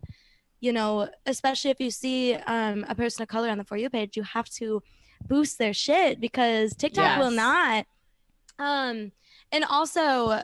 you 0.60 0.74
know, 0.74 1.08
especially 1.28 1.70
if 1.70 1.80
you 1.80 1.92
see 1.92 2.34
um, 2.34 2.84
a 2.90 2.96
person 2.96 3.22
of 3.22 3.28
color 3.28 3.48
on 3.52 3.60
the 3.60 3.64
For 3.64 3.78
You 3.78 3.92
page, 3.92 4.18
you 4.18 4.24
have 4.24 4.50
to 4.62 4.82
boost 5.28 5.60
their 5.60 5.72
shit 5.72 6.20
because 6.20 6.76
TikTok 6.76 7.20
will 7.20 7.30
not. 7.30 7.86
Um, 8.58 9.12
and 9.52 9.64
also, 9.70 10.42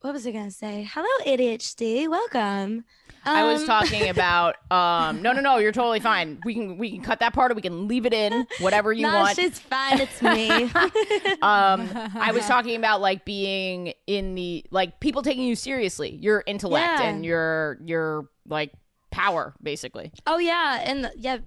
what 0.00 0.12
was 0.12 0.26
I 0.26 0.30
gonna 0.32 0.50
say? 0.50 0.88
Hello, 0.92 1.06
ADHD. 1.26 2.08
Welcome. 2.08 2.84
I 3.28 3.42
was 3.42 3.62
Um, 3.62 3.66
talking 3.66 4.08
about 4.08 4.54
um 4.70 5.20
no 5.22 5.32
no 5.32 5.40
no, 5.40 5.56
you're 5.58 5.72
totally 5.72 5.98
fine. 6.00 6.38
We 6.44 6.54
can 6.54 6.78
we 6.78 6.92
can 6.92 7.02
cut 7.02 7.18
that 7.20 7.32
part 7.32 7.50
or 7.50 7.54
we 7.54 7.62
can 7.62 7.88
leave 7.88 8.06
it 8.06 8.12
in, 8.14 8.46
whatever 8.60 8.92
you 8.92 9.02
no, 9.02 9.14
want. 9.14 9.36
she's 9.36 9.58
fine. 9.58 10.00
It's 10.00 10.22
me. 10.22 10.48
um 11.42 11.88
i 12.14 12.30
was 12.32 12.46
talking 12.54 12.76
about 12.76 13.00
like 13.00 13.24
being 13.24 13.92
in 14.06 14.34
the 14.36 14.64
like 14.70 15.00
people 15.00 15.22
taking 15.22 15.44
you 15.44 15.56
seriously 15.56 16.10
your 16.22 16.42
intellect 16.46 16.86
Yeah. 17.00 17.02
and 17.08 17.24
your 17.24 17.78
your 17.84 18.28
like 18.46 18.72
power 19.10 19.54
basically 19.62 20.12
Oh 20.26 20.38
yeah, 20.38 20.80
and 20.84 21.10
yeah. 21.16 21.38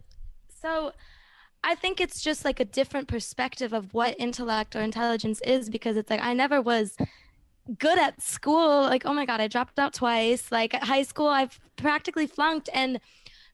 So 0.62 0.92
I 1.64 1.76
think 1.76 2.00
it's 2.00 2.22
just 2.22 2.46
like 2.46 2.60
a 2.60 2.66
different 2.66 3.08
perspective 3.08 3.74
of 3.74 3.94
what 3.94 4.16
intellect 4.20 4.76
or 4.76 4.82
intelligence 4.82 5.42
is 5.42 5.70
because 5.70 5.98
it's 5.98 6.10
like 6.10 6.22
I 6.22 6.34
never 6.34 6.62
was 6.62 6.96
good 7.78 8.00
at 8.00 8.22
school. 8.22 8.82
Like, 8.82 9.06
oh 9.06 9.14
my 9.14 9.26
God, 9.26 9.42
I 9.42 9.48
dropped 9.48 9.78
out 9.78 9.94
twice. 9.94 10.52
Like 10.52 10.74
at 10.74 10.84
high 10.84 11.04
school, 11.04 11.28
I've 11.28 11.60
practically 11.76 12.28
flunked. 12.28 12.70
And 12.74 13.00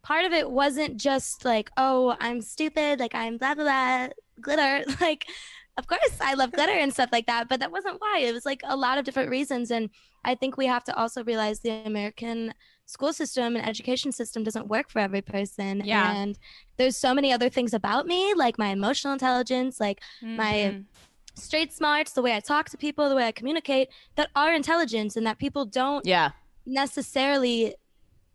part 0.04 0.26
of 0.26 0.32
it 0.32 0.50
wasn't 0.50 0.98
just 0.98 1.44
like, 1.44 1.70
oh, 1.78 2.16
I'm 2.20 2.42
stupid, 2.42 3.00
like 3.00 3.16
I'm 3.16 3.38
blah, 3.38 3.56
blah, 3.56 3.64
blah, 3.64 4.08
glitter. 4.40 4.86
Like, 5.02 5.26
of 5.78 5.88
course, 5.88 6.18
I 6.22 6.36
love 6.36 6.54
glitter 6.54 6.72
and 6.72 6.94
stuff 6.94 7.10
like 7.12 7.26
that. 7.26 7.50
But 7.50 7.60
that 7.60 7.72
wasn't 7.72 8.00
why. 8.00 8.20
It 8.20 8.34
was 8.34 8.46
like 8.46 8.62
a 8.64 8.78
lot 8.78 8.98
of 8.98 9.04
different 9.04 9.30
reasons. 9.30 9.72
And 9.72 9.90
I 10.24 10.36
think 10.36 10.56
we 10.56 10.68
have 10.68 10.86
to 10.86 10.96
also 10.96 11.24
realize 11.24 11.60
the 11.60 11.72
American 11.86 12.54
school 12.86 13.14
system 13.14 13.56
and 13.56 13.68
education 13.68 14.12
system 14.12 14.44
doesn't 14.44 14.68
work 14.68 14.90
for 14.90 15.00
every 15.00 15.22
person. 15.22 15.82
Yeah. 15.84 16.14
And 16.16 16.38
there's 16.78 16.96
so 16.98 17.14
many 17.14 17.34
other 17.34 17.50
things 17.50 17.74
about 17.74 18.06
me, 18.06 18.34
like 18.36 18.58
my 18.58 18.68
emotional 18.70 19.14
intelligence, 19.14 19.80
like 19.80 20.02
my 20.22 20.54
Mhm. 20.54 20.86
straight 21.36 21.74
smarts, 21.74 22.14
the 22.14 22.22
way 22.22 22.36
I 22.36 22.40
talk 22.40 22.70
to 22.70 22.78
people, 22.78 23.10
the 23.10 23.16
way 23.16 23.26
I 23.26 23.32
communicate, 23.32 23.90
that 24.16 24.30
are 24.36 24.54
intelligence 24.54 25.16
and 25.16 25.26
that 25.26 25.38
people 25.40 25.66
don't 25.66 26.06
Yeah. 26.06 26.32
necessarily 26.66 27.76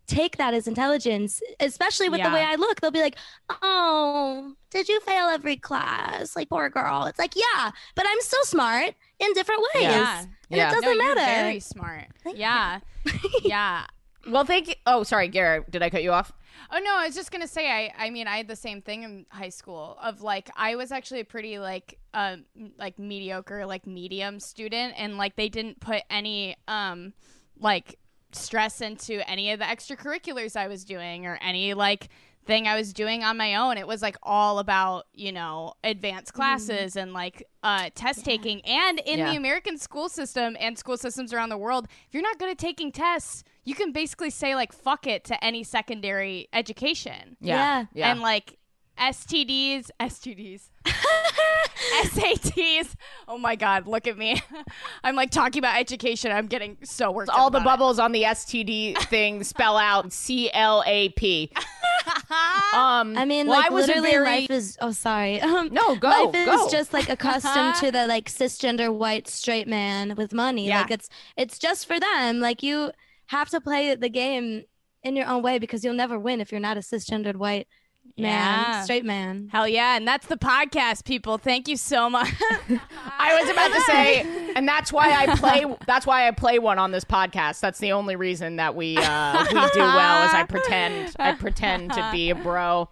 take 0.08 0.36
that 0.38 0.52
as 0.54 0.66
intelligence, 0.66 1.40
especially 1.60 2.08
with 2.08 2.20
the 2.20 2.30
way 2.30 2.42
I 2.42 2.56
look. 2.56 2.80
They'll 2.80 2.90
be 2.90 3.00
like, 3.00 3.16
Oh, 3.62 4.54
did 4.70 4.88
you 4.88 4.98
fail 5.02 5.28
every 5.28 5.56
class? 5.56 6.34
Like, 6.34 6.48
poor 6.48 6.68
girl. 6.68 7.04
It's 7.04 7.18
like, 7.20 7.34
Yeah, 7.36 7.70
but 7.94 8.04
I'm 8.08 8.20
still 8.20 8.42
smart 8.44 8.94
in 9.20 9.32
different 9.34 9.60
ways. 9.74 9.84
Yeah. 9.84 10.20
And 10.22 10.28
Yeah. 10.48 10.64
it 10.70 10.74
No, 10.74 10.80
doesn't 10.80 10.96
you're 10.96 11.14
matter. 11.14 11.20
very 11.42 11.60
smart. 11.60 12.06
Yeah. 12.34 12.80
yeah. 13.44 13.86
Well, 14.28 14.44
thank 14.44 14.68
you. 14.68 14.74
Oh, 14.86 15.02
sorry, 15.02 15.28
Garrett. 15.28 15.70
Did 15.70 15.82
I 15.82 15.90
cut 15.90 16.02
you 16.02 16.12
off? 16.12 16.32
Oh 16.70 16.78
no, 16.78 16.94
I 16.94 17.06
was 17.06 17.14
just 17.14 17.32
gonna 17.32 17.48
say 17.48 17.70
I 17.70 17.92
I 17.98 18.10
mean 18.10 18.26
I 18.26 18.36
had 18.36 18.46
the 18.48 18.56
same 18.56 18.82
thing 18.82 19.02
in 19.02 19.26
high 19.30 19.48
school 19.48 19.96
of 20.02 20.20
like 20.22 20.50
I 20.56 20.76
was 20.76 20.92
actually 20.92 21.20
a 21.20 21.24
pretty 21.24 21.58
like 21.58 21.98
um 22.12 22.44
like 22.78 22.98
mediocre 22.98 23.64
like 23.66 23.86
medium 23.86 24.38
student 24.40 24.94
and 24.96 25.16
like 25.16 25.36
they 25.36 25.48
didn't 25.48 25.80
put 25.80 26.02
any 26.10 26.56
um 26.68 27.12
like 27.58 27.98
stress 28.32 28.80
into 28.80 29.28
any 29.28 29.50
of 29.52 29.58
the 29.58 29.64
extracurriculars 29.64 30.54
I 30.54 30.68
was 30.68 30.84
doing 30.84 31.26
or 31.26 31.38
any 31.40 31.72
like 31.74 32.08
thing 32.46 32.66
I 32.68 32.76
was 32.76 32.92
doing 32.92 33.22
on 33.24 33.36
my 33.36 33.54
own. 33.56 33.76
It 33.78 33.86
was 33.86 34.02
like 34.02 34.16
all 34.22 34.58
about, 34.58 35.06
you 35.12 35.32
know, 35.32 35.74
advanced 35.82 36.34
classes 36.34 36.94
and 36.96 37.12
like 37.12 37.48
uh 37.62 37.90
test 37.94 38.24
taking 38.24 38.60
and 38.66 39.00
in 39.00 39.18
Yeah. 39.18 39.30
the 39.30 39.36
American 39.36 39.78
school 39.78 40.08
system 40.08 40.56
and 40.60 40.78
school 40.78 40.96
systems 40.96 41.32
around 41.32 41.48
the 41.48 41.58
world, 41.58 41.86
if 42.06 42.12
you're 42.14 42.22
not 42.22 42.38
good 42.38 42.50
at 42.50 42.58
taking 42.58 42.92
tests, 42.92 43.44
you 43.64 43.74
can 43.74 43.92
basically 43.92 44.30
say 44.30 44.54
like 44.54 44.72
fuck 44.72 45.06
it 45.06 45.24
to 45.24 45.44
any 45.44 45.62
secondary 45.64 46.48
education. 46.52 47.36
Yeah. 47.40 47.86
Yeah. 47.94 48.10
And 48.10 48.20
like 48.20 48.58
STDs, 48.98 49.90
STDs, 50.00 50.70
SATs. 52.04 52.94
Oh 53.32 53.38
my 53.38 53.54
God, 53.54 53.86
look 53.86 54.08
at 54.08 54.18
me. 54.18 54.42
I'm 55.04 55.14
like 55.14 55.30
talking 55.30 55.60
about 55.60 55.78
education. 55.78 56.32
I'm 56.32 56.46
getting 56.48 56.76
so 56.82 57.12
worked 57.12 57.30
up 57.30 57.38
all 57.38 57.48
the 57.48 57.58
about 57.58 57.62
it. 57.62 57.78
bubbles 57.78 57.98
on 58.00 58.10
the 58.10 58.24
STD 58.24 58.98
thing 59.04 59.44
spell 59.44 59.76
out 59.76 60.12
C 60.12 60.50
L 60.52 60.82
A 60.84 61.10
P. 61.10 61.52
Um, 62.74 63.16
I 63.16 63.24
mean, 63.24 63.46
well, 63.46 63.58
like 63.60 63.70
I 63.70 63.74
was 63.74 63.84
a 63.84 63.88
literally, 63.88 64.10
very- 64.10 64.24
life 64.42 64.50
is. 64.50 64.76
Oh, 64.80 64.90
sorry. 64.90 65.40
Um, 65.40 65.68
No, 65.72 65.94
go, 65.94 66.08
Life 66.08 66.34
is 66.34 66.46
go. 66.46 66.68
just 66.70 66.92
like 66.92 67.08
accustomed 67.08 67.76
to 67.76 67.92
the 67.92 68.08
like 68.08 68.28
cisgender 68.28 68.92
white 68.92 69.28
straight 69.28 69.68
man 69.68 70.16
with 70.16 70.32
money. 70.34 70.66
Yeah. 70.66 70.80
Like 70.82 70.90
it's 70.90 71.08
it's 71.36 71.56
just 71.58 71.86
for 71.86 72.00
them. 72.00 72.40
Like 72.40 72.64
you 72.64 72.90
have 73.30 73.48
to 73.50 73.60
play 73.60 73.94
the 73.94 74.08
game 74.08 74.64
in 75.02 75.14
your 75.16 75.26
own 75.26 75.42
way 75.42 75.58
because 75.58 75.84
you'll 75.84 75.94
never 75.94 76.18
win 76.18 76.40
if 76.40 76.50
you're 76.50 76.60
not 76.60 76.76
a 76.76 76.80
cisgendered 76.80 77.36
white 77.36 77.68
man, 78.18 78.26
Yeah. 78.26 78.82
straight 78.82 79.04
man. 79.04 79.48
Hell 79.52 79.68
yeah. 79.68 79.96
And 79.96 80.06
that's 80.06 80.26
the 80.26 80.36
podcast, 80.36 81.04
people. 81.04 81.38
Thank 81.38 81.68
you 81.68 81.76
so 81.76 82.10
much. 82.10 82.28
I 83.18 83.38
was 83.40 83.48
about 83.50 83.72
to 83.72 83.80
say, 83.82 84.52
and 84.56 84.66
that's 84.66 84.92
why 84.92 85.12
I 85.12 85.36
play. 85.36 85.64
That's 85.86 86.06
why 86.06 86.26
I 86.26 86.32
play 86.32 86.58
one 86.58 86.78
on 86.78 86.90
this 86.90 87.04
podcast. 87.04 87.60
That's 87.60 87.78
the 87.78 87.92
only 87.92 88.16
reason 88.16 88.56
that 88.56 88.74
we 88.74 88.96
uh, 88.98 89.44
we 89.44 89.60
do 89.70 89.78
well. 89.78 90.26
Is 90.26 90.34
I 90.34 90.44
pretend 90.48 91.14
I 91.18 91.32
pretend 91.32 91.92
to 91.92 92.08
be 92.12 92.30
a 92.30 92.34
bro. 92.34 92.88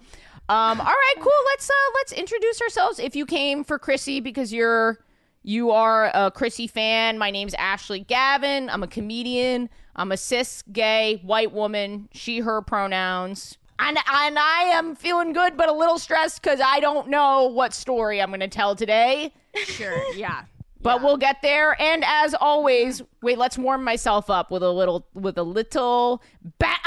Um, 0.51 0.81
all 0.81 0.87
right, 0.87 1.15
cool. 1.21 1.33
Let's 1.51 1.69
uh, 1.69 1.91
let's 1.97 2.13
introduce 2.13 2.63
ourselves. 2.63 2.99
If 2.99 3.15
you 3.17 3.27
came 3.27 3.65
for 3.65 3.79
Chrissy 3.79 4.21
because 4.21 4.53
you're 4.53 4.99
you 5.43 5.73
are 5.73 6.11
a 6.15 6.31
Chrissy 6.31 6.67
fan, 6.69 7.19
my 7.19 7.31
name's 7.31 7.55
Ashley 7.55 8.01
Gavin. 8.01 8.71
I'm 8.71 8.83
a 8.83 8.89
comedian. 8.89 9.69
I'm 9.99 10.13
a 10.13 10.17
cis 10.17 10.63
gay 10.73 11.21
white 11.25 11.53
woman. 11.53 12.09
She 12.13 12.39
her 12.39 12.63
pronouns. 12.63 13.59
And, 13.81 13.97
and 13.97 14.39
I 14.39 14.71
am 14.73 14.97
feeling 14.97 15.33
good, 15.33 15.57
but 15.57 15.69
a 15.69 15.73
little 15.73 15.99
stressed 15.99 16.43
because 16.43 16.61
I 16.65 16.81
don't 16.81 17.09
know 17.09 17.45
what 17.49 17.75
story 17.75 18.23
I'm 18.23 18.31
going 18.31 18.41
to 18.41 18.49
tell 18.49 18.75
today. 18.75 19.33
sure. 19.55 20.01
Yeah. 20.15 20.45
But 20.81 21.03
we'll 21.03 21.17
get 21.17 21.43
there. 21.43 21.81
And 21.83 22.05
as 22.07 22.35
always, 22.35 23.03
wait, 23.21 23.37
let's 23.37 23.59
warm 23.59 23.83
myself 23.83 24.31
up 24.31 24.51
with 24.53 24.63
a 24.63 24.71
little 24.71 25.07
with 25.13 25.37
a 25.37 25.43
little 25.43 26.23
batter 26.59 26.79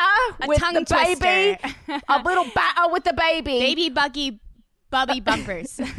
A 0.41 0.47
with 0.47 0.59
the 0.59 0.85
baby. 0.89 1.59
a 2.07 2.21
little 2.23 2.45
batter 2.55 2.91
with 2.91 3.03
the 3.03 3.13
baby. 3.13 3.59
Baby 3.59 3.89
buggy 3.89 4.39
bubby 4.89 5.19
bumpers. 5.19 5.79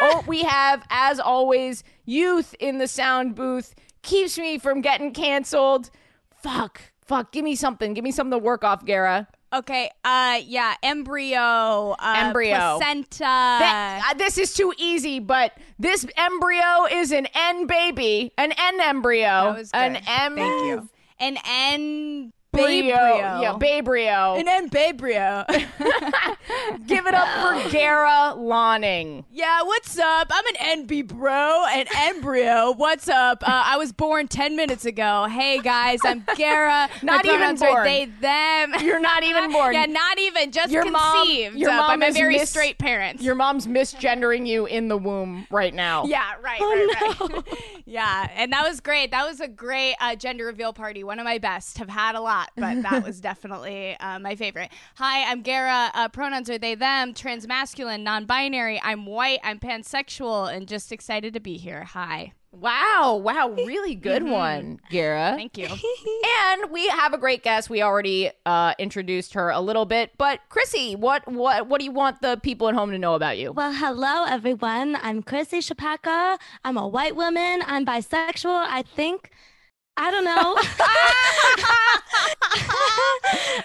Oh, 0.00 0.22
we 0.26 0.42
have, 0.42 0.84
as 0.90 1.18
always, 1.18 1.82
youth 2.04 2.54
in 2.60 2.78
the 2.78 2.86
sound 2.86 3.34
booth. 3.34 3.74
Keeps 4.02 4.36
me 4.38 4.58
from 4.58 4.82
getting 4.82 5.12
canceled. 5.12 5.90
Fuck. 6.46 6.80
Fuck. 7.06 7.32
Give 7.32 7.44
me 7.44 7.56
something. 7.56 7.92
Give 7.94 8.04
me 8.04 8.12
something 8.12 8.38
to 8.38 8.44
work 8.44 8.62
off, 8.64 8.84
Gara. 8.84 9.26
okay. 9.52 9.90
Uh 10.04 10.38
yeah, 10.44 10.74
embryo, 10.82 11.96
uh, 11.98 12.14
Embryo. 12.18 12.56
placenta. 12.78 13.18
That- 13.20 14.10
uh, 14.10 14.14
this 14.18 14.38
is 14.38 14.54
too 14.54 14.72
easy, 14.78 15.18
but 15.18 15.52
this 15.78 16.06
embryo 16.16 16.86
is 16.90 17.10
an 17.12 17.26
N 17.34 17.66
baby, 17.66 18.32
an 18.38 18.52
N 18.56 18.80
embryo, 18.80 19.22
That 19.52 19.58
was 19.58 19.70
good. 19.72 19.78
an 19.80 19.96
M. 20.06 20.36
Thank 20.36 20.64
you. 20.66 20.88
An 21.18 21.38
N. 21.48 22.32
babrio. 22.56 23.42
Yeah, 23.42 23.54
babrio. 23.58 24.40
An 24.40 24.48
N 24.48 24.70
babrio. 24.70 25.46
Give 26.86 27.06
it 27.06 27.14
up 27.14 27.28
for 27.64 27.70
Gara 27.70 28.34
Lonning. 28.36 29.24
yeah, 29.32 29.62
what's 29.62 29.98
up? 29.98 30.28
I'm 30.32 30.44
an 30.46 30.86
NB 30.86 31.08
bro, 31.08 31.64
an 31.66 31.86
embryo. 31.96 32.72
What's 32.72 33.08
up? 33.08 33.42
Uh, 33.46 33.62
I 33.66 33.76
was 33.76 33.92
born 33.92 34.28
10 34.28 34.56
minutes 34.56 34.84
ago. 34.84 35.26
Hey 35.30 35.58
guys, 35.60 36.00
I'm 36.04 36.24
Gara. 36.36 36.88
Not 37.02 37.24
My 37.24 37.32
even 37.34 37.56
born. 37.56 37.70
Are 37.76 37.84
they, 37.84 38.06
them. 38.20 38.74
You're 38.80 39.00
not 39.00 39.22
even 39.22 39.52
born. 39.52 39.74
Yeah, 39.74 39.86
not 39.86 40.18
even. 40.18 40.50
Just 40.52 40.72
Your 40.72 40.88
mom- 40.90 41.16
conceived 41.26 41.56
your 41.56 41.70
uh, 41.70 41.86
by 41.88 41.96
my 41.96 42.10
very 42.10 42.36
mis- 42.38 42.50
straight 42.50 42.78
parents. 42.78 43.22
Your 43.22 43.34
mom's 43.34 43.66
misgendering 43.66 44.46
you 44.46 44.66
in 44.66 44.88
the 44.88 44.96
womb 44.96 45.46
right 45.50 45.74
now. 45.74 46.04
Yeah, 46.06 46.22
right, 46.42 46.58
Oh, 46.60 47.20
right, 47.20 47.30
right. 47.44 47.44
yeah, 47.84 48.28
and 48.36 48.52
that 48.52 48.66
was 48.68 48.80
great. 48.80 49.10
That 49.10 49.26
was 49.26 49.40
a 49.40 49.48
great 49.48 49.94
uh, 50.00 50.14
gender 50.16 50.46
reveal 50.46 50.72
party. 50.72 51.04
One 51.04 51.18
of 51.18 51.24
my 51.24 51.38
best. 51.38 51.78
Have 51.78 51.88
had 51.88 52.14
a 52.14 52.20
lot, 52.20 52.45
but 52.56 52.82
that 52.82 53.04
was 53.04 53.20
definitely 53.20 53.96
uh, 53.98 54.18
my 54.18 54.36
favorite. 54.36 54.70
Hi, 54.96 55.30
I'm 55.30 55.42
Gara. 55.42 55.90
Uh, 55.94 56.08
pronouns 56.08 56.48
are 56.50 56.58
they, 56.58 56.74
them, 56.74 57.14
transmasculine, 57.14 58.02
non 58.02 58.26
binary. 58.26 58.80
I'm 58.82 59.06
white, 59.06 59.40
I'm 59.42 59.58
pansexual, 59.58 60.54
and 60.54 60.68
just 60.68 60.92
excited 60.92 61.34
to 61.34 61.40
be 61.40 61.56
here. 61.56 61.84
Hi. 61.84 62.32
Wow. 62.52 63.20
Wow. 63.22 63.48
Really 63.48 63.94
good 64.08 64.22
one, 64.22 64.80
Gara. 64.90 65.34
Thank 65.36 65.58
you. 65.58 65.68
And 66.48 66.70
we 66.70 66.86
have 66.88 67.12
a 67.12 67.18
great 67.18 67.42
guest. 67.42 67.68
We 67.68 67.82
already 67.82 68.30
uh, 68.44 68.74
introduced 68.78 69.34
her 69.34 69.50
a 69.50 69.60
little 69.60 69.84
bit, 69.84 70.12
but 70.16 70.40
Chrissy, 70.48 70.94
what 70.94 71.26
what 71.30 71.66
what 71.66 71.78
do 71.78 71.84
you 71.84 71.92
want 71.92 72.22
the 72.22 72.38
people 72.42 72.68
at 72.68 72.74
home 72.74 72.90
to 72.90 72.98
know 72.98 73.14
about 73.14 73.38
you? 73.38 73.52
Well, 73.52 73.72
hello 73.72 74.24
everyone. 74.24 74.96
I'm 74.96 75.22
Chrissy 75.22 75.58
Chlapecka. 75.58 76.38
I'm 76.64 76.76
a 76.76 76.86
white 76.86 77.16
woman. 77.16 77.62
I'm 77.66 77.84
bisexual. 77.84 78.66
I 78.68 78.82
think. 78.82 79.30
I 79.96 80.10
don't 80.10 80.24
know. 80.24 80.54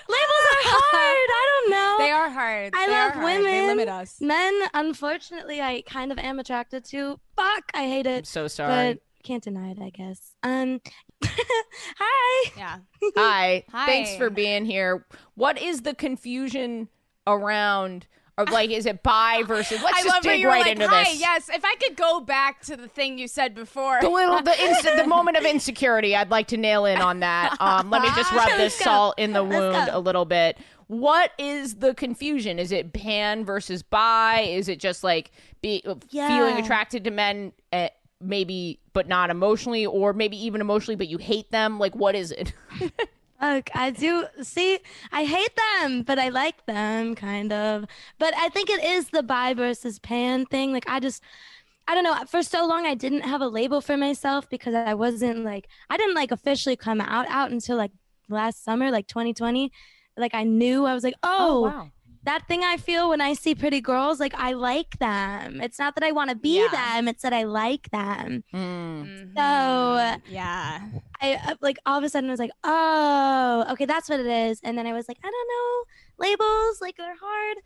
Labels 0.07 0.45
are 0.51 0.63
hard. 0.63 1.29
I 1.29 1.43
don't 1.51 1.69
know. 1.71 1.95
They 1.99 2.11
are 2.11 2.29
hard. 2.29 2.73
I 2.73 2.87
They 2.87 2.93
love 2.93 3.15
are 3.15 3.19
hard. 3.19 3.45
They 3.45 3.67
limit 3.67 3.89
us. 3.89 4.21
Men, 4.21 4.53
unfortunately, 4.73 5.61
I 5.61 5.81
kind 5.85 6.11
of 6.11 6.17
am 6.17 6.39
attracted 6.39 6.85
to. 6.85 7.19
Fuck, 7.35 7.71
I 7.73 7.87
hate 7.87 8.05
it. 8.05 8.09
I'm 8.09 8.15
it. 8.19 8.27
so 8.27 8.47
sorry. 8.47 8.93
But 8.93 8.99
can't 9.23 9.43
deny 9.43 9.71
it, 9.71 9.79
I 9.81 9.89
guess. 9.89 10.31
Um, 10.43 10.81
hi. 11.23 12.51
Yeah. 12.57 12.77
Hi. 13.15 13.63
Hi. 13.71 13.85
Thanks 13.85 14.15
for 14.15 14.29
being 14.29 14.65
here. 14.65 15.05
What 15.35 15.61
is 15.61 15.81
the 15.81 15.93
confusion 15.93 16.89
around? 17.27 18.07
Or 18.37 18.45
like, 18.45 18.69
is 18.69 18.85
it 18.85 19.03
bi 19.03 19.43
versus? 19.43 19.81
Let's 19.83 19.99
I 19.99 20.03
just 20.03 20.23
dig 20.23 20.45
right 20.45 20.61
like, 20.61 20.71
into 20.71 20.87
hi, 20.87 21.03
this. 21.03 21.19
yes. 21.19 21.49
If 21.49 21.63
I 21.65 21.75
could 21.75 21.95
go 21.95 22.21
back 22.21 22.61
to 22.63 22.77
the 22.77 22.87
thing 22.87 23.17
you 23.17 23.27
said 23.27 23.53
before. 23.53 23.99
The 24.01 24.09
little, 24.09 24.41
the 24.41 24.59
instant, 24.63 24.97
the 24.97 25.07
moment 25.07 25.37
of 25.37 25.43
insecurity. 25.43 26.15
I'd 26.15 26.31
like 26.31 26.47
to 26.47 26.57
nail 26.57 26.85
in 26.85 27.01
on 27.01 27.19
that. 27.19 27.57
Um, 27.59 27.89
let 27.89 28.01
me 28.01 28.09
just 28.15 28.31
rub 28.33 28.49
this 28.57 28.75
salt 28.75 29.15
in 29.17 29.33
the 29.33 29.43
wound 29.43 29.89
a 29.91 29.99
little 29.99 30.25
bit. 30.25 30.57
What 30.87 31.31
is 31.37 31.75
the 31.75 31.93
confusion? 31.93 32.59
Is 32.59 32.71
it 32.71 32.93
pan 32.93 33.45
versus 33.45 33.81
bi? 33.83 34.41
Is 34.41 34.67
it 34.67 34.79
just 34.79 35.03
like 35.03 35.31
be 35.61 35.81
feeling 36.09 36.57
attracted 36.57 37.03
to 37.05 37.11
men, 37.11 37.53
uh, 37.71 37.89
maybe 38.19 38.79
but 38.93 39.07
not 39.07 39.29
emotionally, 39.29 39.85
or 39.85 40.13
maybe 40.13 40.35
even 40.45 40.61
emotionally, 40.61 40.95
but 40.97 41.07
you 41.07 41.17
hate 41.17 41.49
them? 41.51 41.79
Like, 41.79 41.95
what 41.95 42.15
is 42.15 42.31
it? 42.31 42.53
Look, 43.41 43.69
I 43.73 43.89
do 43.89 44.25
see. 44.43 44.79
I 45.11 45.25
hate 45.25 45.55
them, 45.55 46.03
but 46.03 46.19
I 46.19 46.29
like 46.29 46.65
them, 46.67 47.15
kind 47.15 47.51
of. 47.51 47.85
But 48.19 48.35
I 48.37 48.49
think 48.49 48.69
it 48.69 48.83
is 48.83 49.09
the 49.09 49.23
bi 49.23 49.53
versus 49.55 49.97
pan 49.97 50.45
thing. 50.45 50.71
Like 50.71 50.87
I 50.87 50.99
just, 50.99 51.23
I 51.87 51.95
don't 51.95 52.03
know. 52.03 52.15
For 52.27 52.43
so 52.43 52.67
long, 52.67 52.85
I 52.85 52.93
didn't 52.93 53.21
have 53.21 53.41
a 53.41 53.47
label 53.47 53.81
for 53.81 53.97
myself 53.97 54.47
because 54.49 54.75
I 54.75 54.93
wasn't 54.93 55.43
like 55.43 55.67
I 55.89 55.97
didn't 55.97 56.15
like 56.15 56.31
officially 56.31 56.75
come 56.75 57.01
out 57.01 57.27
out 57.29 57.51
until 57.51 57.77
like 57.77 57.91
last 58.29 58.63
summer, 58.63 58.91
like 58.91 59.07
2020. 59.07 59.71
Like 60.17 60.35
I 60.35 60.43
knew 60.43 60.85
I 60.85 60.93
was 60.93 61.03
like, 61.03 61.15
oh, 61.23 61.57
oh 61.57 61.61
wow. 61.61 61.91
That 62.23 62.47
thing 62.47 62.63
I 62.63 62.77
feel 62.77 63.09
when 63.09 63.21
I 63.21 63.33
see 63.33 63.55
pretty 63.55 63.81
girls, 63.81 64.19
like 64.19 64.33
I 64.35 64.53
like 64.53 64.99
them. 64.99 65.61
It's 65.61 65.79
not 65.79 65.95
that 65.95 66.03
I 66.03 66.11
want 66.11 66.29
to 66.29 66.35
be 66.35 66.59
Yeah. 66.61 66.67
them; 66.95 67.07
it's 67.07 67.23
that 67.23 67.33
I 67.33 67.43
like 67.43 67.89
them. 67.91 68.43
Mm. 68.53 69.33
Mhm. 69.35 70.21
yeah. 70.27 70.79
I 71.21 71.35
uh, 71.35 71.55
like 71.61 71.77
all 71.85 71.97
of 71.97 72.03
a 72.03 72.09
sudden 72.09 72.29
was 72.29 72.39
like, 72.39 72.51
oh, 72.63 73.65
okay, 73.71 73.85
that's 73.85 74.09
what 74.09 74.19
it 74.19 74.25
is. 74.25 74.59
And 74.63 74.77
then 74.77 74.87
I 74.87 74.93
was 74.93 75.07
like, 75.07 75.17
I 75.23 75.29
don't 75.29 75.47
know, 75.53 76.27
labels 76.27 76.81
like 76.81 76.97
they're 76.97 77.15
hard. 77.19 77.57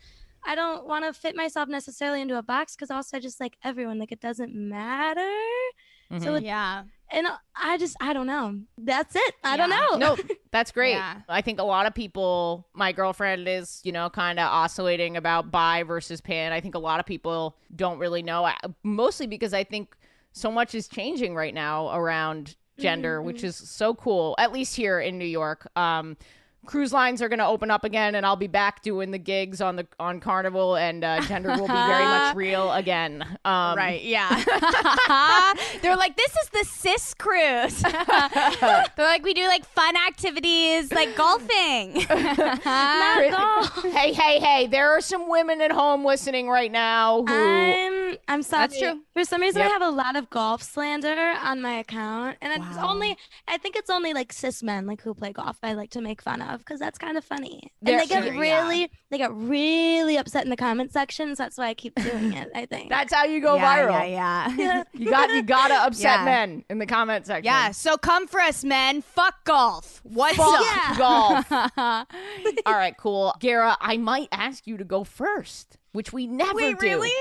I 0.47 0.55
don't 0.55 0.85
want 0.85 1.05
to 1.05 1.13
fit 1.13 1.35
myself 1.35 1.67
necessarily 1.69 2.21
into 2.21 2.37
a 2.37 2.43
box 2.43 2.75
because 2.75 2.91
also 2.91 3.17
I 3.17 3.19
just 3.19 3.39
like 3.39 3.57
everyone, 3.63 3.97
like 3.97 4.11
it 4.11 4.19
doesn't 4.21 4.53
matter. 4.53 5.31
So 6.19 6.33
Mhm. 6.33 6.37
it, 6.37 6.43
Yeah. 6.43 6.83
And 7.11 7.27
I 7.55 7.77
just 7.77 7.95
I 8.01 8.13
don't 8.13 8.27
know. 8.27 8.59
That's 8.77 9.15
it. 9.15 9.35
I 9.43 9.57
don't 9.57 9.69
know. 9.69 9.97
no, 9.97 10.17
that's 10.51 10.71
great. 10.71 10.93
Yeah. 10.93 11.21
I 11.29 11.41
think 11.41 11.59
a 11.59 11.63
lot 11.63 11.85
of 11.85 11.93
people, 11.93 12.67
my 12.73 12.91
girlfriend 12.91 13.47
is, 13.47 13.81
you 13.83 13.91
know, 13.91 14.09
kind 14.09 14.39
of 14.39 14.47
oscillating 14.47 15.17
about 15.17 15.51
bi 15.51 15.83
versus 15.83 16.21
pan. 16.21 16.51
I 16.51 16.61
think 16.61 16.75
a 16.75 16.79
lot 16.79 16.99
of 16.99 17.05
people 17.05 17.57
don't 17.75 17.99
really 17.99 18.23
know, 18.23 18.49
mostly 18.83 19.27
because 19.27 19.53
I 19.53 19.63
think 19.63 19.95
so 20.31 20.51
much 20.51 20.75
is 20.75 20.87
changing 20.87 21.35
right 21.35 21.53
now 21.53 21.95
around 21.95 22.55
gender, 22.77 23.21
which 23.21 23.43
is 23.43 23.55
so 23.55 23.93
cool, 23.93 24.35
at 24.37 24.51
least 24.51 24.75
here 24.75 24.99
in 24.99 25.17
New 25.17 25.25
York. 25.25 25.69
Um, 25.77 26.17
cruise 26.65 26.91
lines 26.91 27.21
are 27.21 27.29
going 27.29 27.39
to 27.39 27.45
open 27.45 27.71
up 27.71 27.83
again 27.83 28.15
and 28.15 28.25
I'll 28.25 28.35
be 28.35 28.47
back 28.47 28.81
doing 28.81 29.11
the 29.11 29.17
gigs 29.17 29.61
on 29.61 29.75
the 29.75 29.87
on 29.99 30.19
Carnival 30.19 30.75
and 30.75 31.03
uh, 31.03 31.21
gender 31.21 31.49
will 31.49 31.67
be 31.67 31.73
very 31.73 32.03
much 32.03 32.35
real 32.37 32.71
again. 32.73 33.21
Um, 33.45 33.77
right. 33.77 34.01
Yeah. 34.03 34.29
They're 35.81 35.95
like, 35.95 36.17
this 36.17 36.31
is 36.43 36.49
the 36.49 36.63
cis 36.65 37.13
cruise. 37.13 37.81
They're 38.95 39.05
like, 39.05 39.23
we 39.23 39.33
do 39.33 39.47
like 39.47 39.65
fun 39.65 39.95
activities 39.95 40.91
like 40.91 41.15
golfing. 41.15 42.05
Not 42.09 43.31
golf. 43.31 43.83
Hey, 43.93 44.13
hey, 44.13 44.39
hey, 44.39 44.67
there 44.67 44.91
are 44.91 45.01
some 45.01 45.29
women 45.29 45.61
at 45.61 45.71
home 45.71 46.03
listening 46.05 46.47
right 46.49 46.71
now 46.71 47.23
who 47.23 47.33
I'm 47.33 48.17
I'm 48.27 48.43
sorry. 48.43 48.67
That's 48.67 48.79
true. 48.79 49.01
For 49.13 49.23
some 49.23 49.41
reason, 49.41 49.61
Yep. 49.61 49.69
I 49.69 49.73
have 49.73 49.81
a 49.81 49.89
lot 49.89 50.15
of 50.15 50.29
golf 50.29 50.61
slander 50.63 51.35
on 51.41 51.61
my 51.61 51.75
account, 51.79 52.37
and 52.41 52.51
it's 52.53 52.77
only 52.77 53.17
I 53.47 53.57
think 53.57 53.75
it's 53.75 53.89
only 53.89 54.13
like 54.13 54.33
cis 54.33 54.61
men 54.63 54.85
like 54.85 55.01
who 55.01 55.13
play 55.13 55.31
golf. 55.33 55.57
I 55.63 55.73
like 55.73 55.91
to 55.91 56.01
make 56.01 56.21
fun 56.21 56.41
of 56.41 56.54
because 56.59 56.79
that's 56.79 56.97
kind 56.97 57.17
of 57.17 57.23
funny, 57.25 57.71
They're- 57.81 57.99
and 57.99 58.01
they 58.01 58.07
get 58.13 58.23
Sure, 58.23 58.33
yeah. 58.43 58.67
really 58.67 58.91
they 59.11 59.17
get 59.17 59.31
really 59.33 60.17
upset 60.17 60.43
in 60.43 60.49
the 60.49 60.55
comment 60.57 60.91
sections. 60.91 61.37
That's 61.37 61.57
why 61.57 61.67
I 61.67 61.73
keep 61.73 61.95
doing 61.95 62.33
it. 62.33 62.49
I 62.55 62.65
think. 62.65 62.89
That's 62.89 63.13
how 63.13 63.25
you 63.25 63.39
go 63.41 63.55
yeah, 63.55 63.77
viral. 63.87 64.11
Yeah, 64.11 64.55
yeah. 64.57 64.83
You 64.93 65.09
got 65.09 65.29
you 65.31 65.41
gotta 65.43 65.75
upset 65.75 66.19
Yeah. 66.19 66.25
men 66.25 66.65
in 66.69 66.79
the 66.79 66.85
comment 66.85 67.25
section. 67.25 67.45
Yeah, 67.45 67.71
so 67.71 67.97
come 67.97 68.27
for 68.27 68.39
us, 68.39 68.63
men. 68.63 69.01
Fuck 69.01 69.43
golf. 69.45 70.01
What's 70.03 70.37
Fuck 70.37 70.59
up? 70.59 70.61
Yeah. 70.61 70.95
golf. 70.97 71.51
All 72.65 72.73
right, 72.73 72.95
cool. 72.97 73.33
Gara, 73.39 73.77
I 73.79 73.97
might 73.97 74.27
ask 74.31 74.65
you 74.67 74.77
to 74.77 74.83
go 74.83 75.03
first, 75.03 75.77
which 75.91 76.11
we 76.13 76.27
never 76.27 76.53
Wait, 76.55 76.79
do. 76.79 76.85
really? 76.85 77.11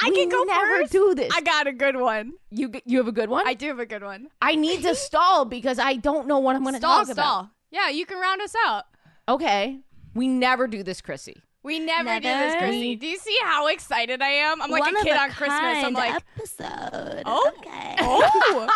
I 0.00 0.10
We 0.10 0.16
can 0.16 0.28
go 0.28 0.42
never 0.42 0.78
first. 0.80 0.92
do 0.92 1.14
this. 1.14 1.30
I 1.32 1.40
got 1.40 1.66
a 1.68 1.72
good 1.72 1.96
one. 1.96 2.32
you 2.50 2.72
you 2.84 2.98
have 2.98 3.06
a 3.06 3.12
good 3.12 3.28
one? 3.30 3.46
I 3.46 3.50
I, 3.50 3.54
do 3.54 3.68
have 3.68 3.78
a 3.78 3.86
good 3.86 4.02
one. 4.02 4.26
I 4.42 4.56
need 4.56 4.82
to 4.82 4.94
stall 4.96 5.44
because 5.44 5.78
I 5.78 5.94
don't 5.94 6.26
know 6.26 6.40
what 6.40 6.56
I'm 6.56 6.62
going 6.62 6.74
to 6.74 6.80
Stall, 6.80 7.04
talk 7.04 7.12
stall. 7.14 7.50
Yeah, 7.74 7.88
you 7.88 8.06
can 8.06 8.20
round 8.20 8.40
us 8.40 8.54
out. 8.66 8.84
Okay. 9.28 9.80
We 10.14 10.28
never 10.28 10.68
do 10.68 10.84
this, 10.84 11.00
Chrissy. 11.00 11.42
We 11.64 11.80
never, 11.80 12.20
do 12.20 12.28
this, 12.28 12.52
Never? 12.54 12.66
Chrissy. 12.66 12.94
Do 12.94 13.06
you 13.08 13.16
see 13.18 13.36
how 13.42 13.66
excited 13.66 14.22
I 14.22 14.28
am? 14.28 14.62
I'm 14.62 14.70
like 14.70 14.82
One 14.82 14.96
a 14.96 15.02
kid 15.02 15.16
a 15.16 15.20
on 15.22 15.30
Christmas. 15.30 15.60
I'm 15.60 15.82
kind 15.82 15.94
like, 15.94 16.22
episode. 16.36 17.22
Oh. 17.26 17.52
okay. 17.58 17.96
oh. 18.00 18.68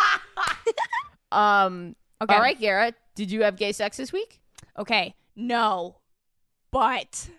Um 1.31 1.95
Okay. 2.21 2.33
All 2.33 2.41
right, 2.41 2.59
Gara, 2.59 2.91
did 3.15 3.31
you 3.31 3.43
have 3.43 3.55
gay 3.55 3.71
sex 3.71 3.95
this 3.95 4.11
week? 4.11 4.41
Okay, 4.77 5.15
no, 5.37 5.97
but 6.71 7.29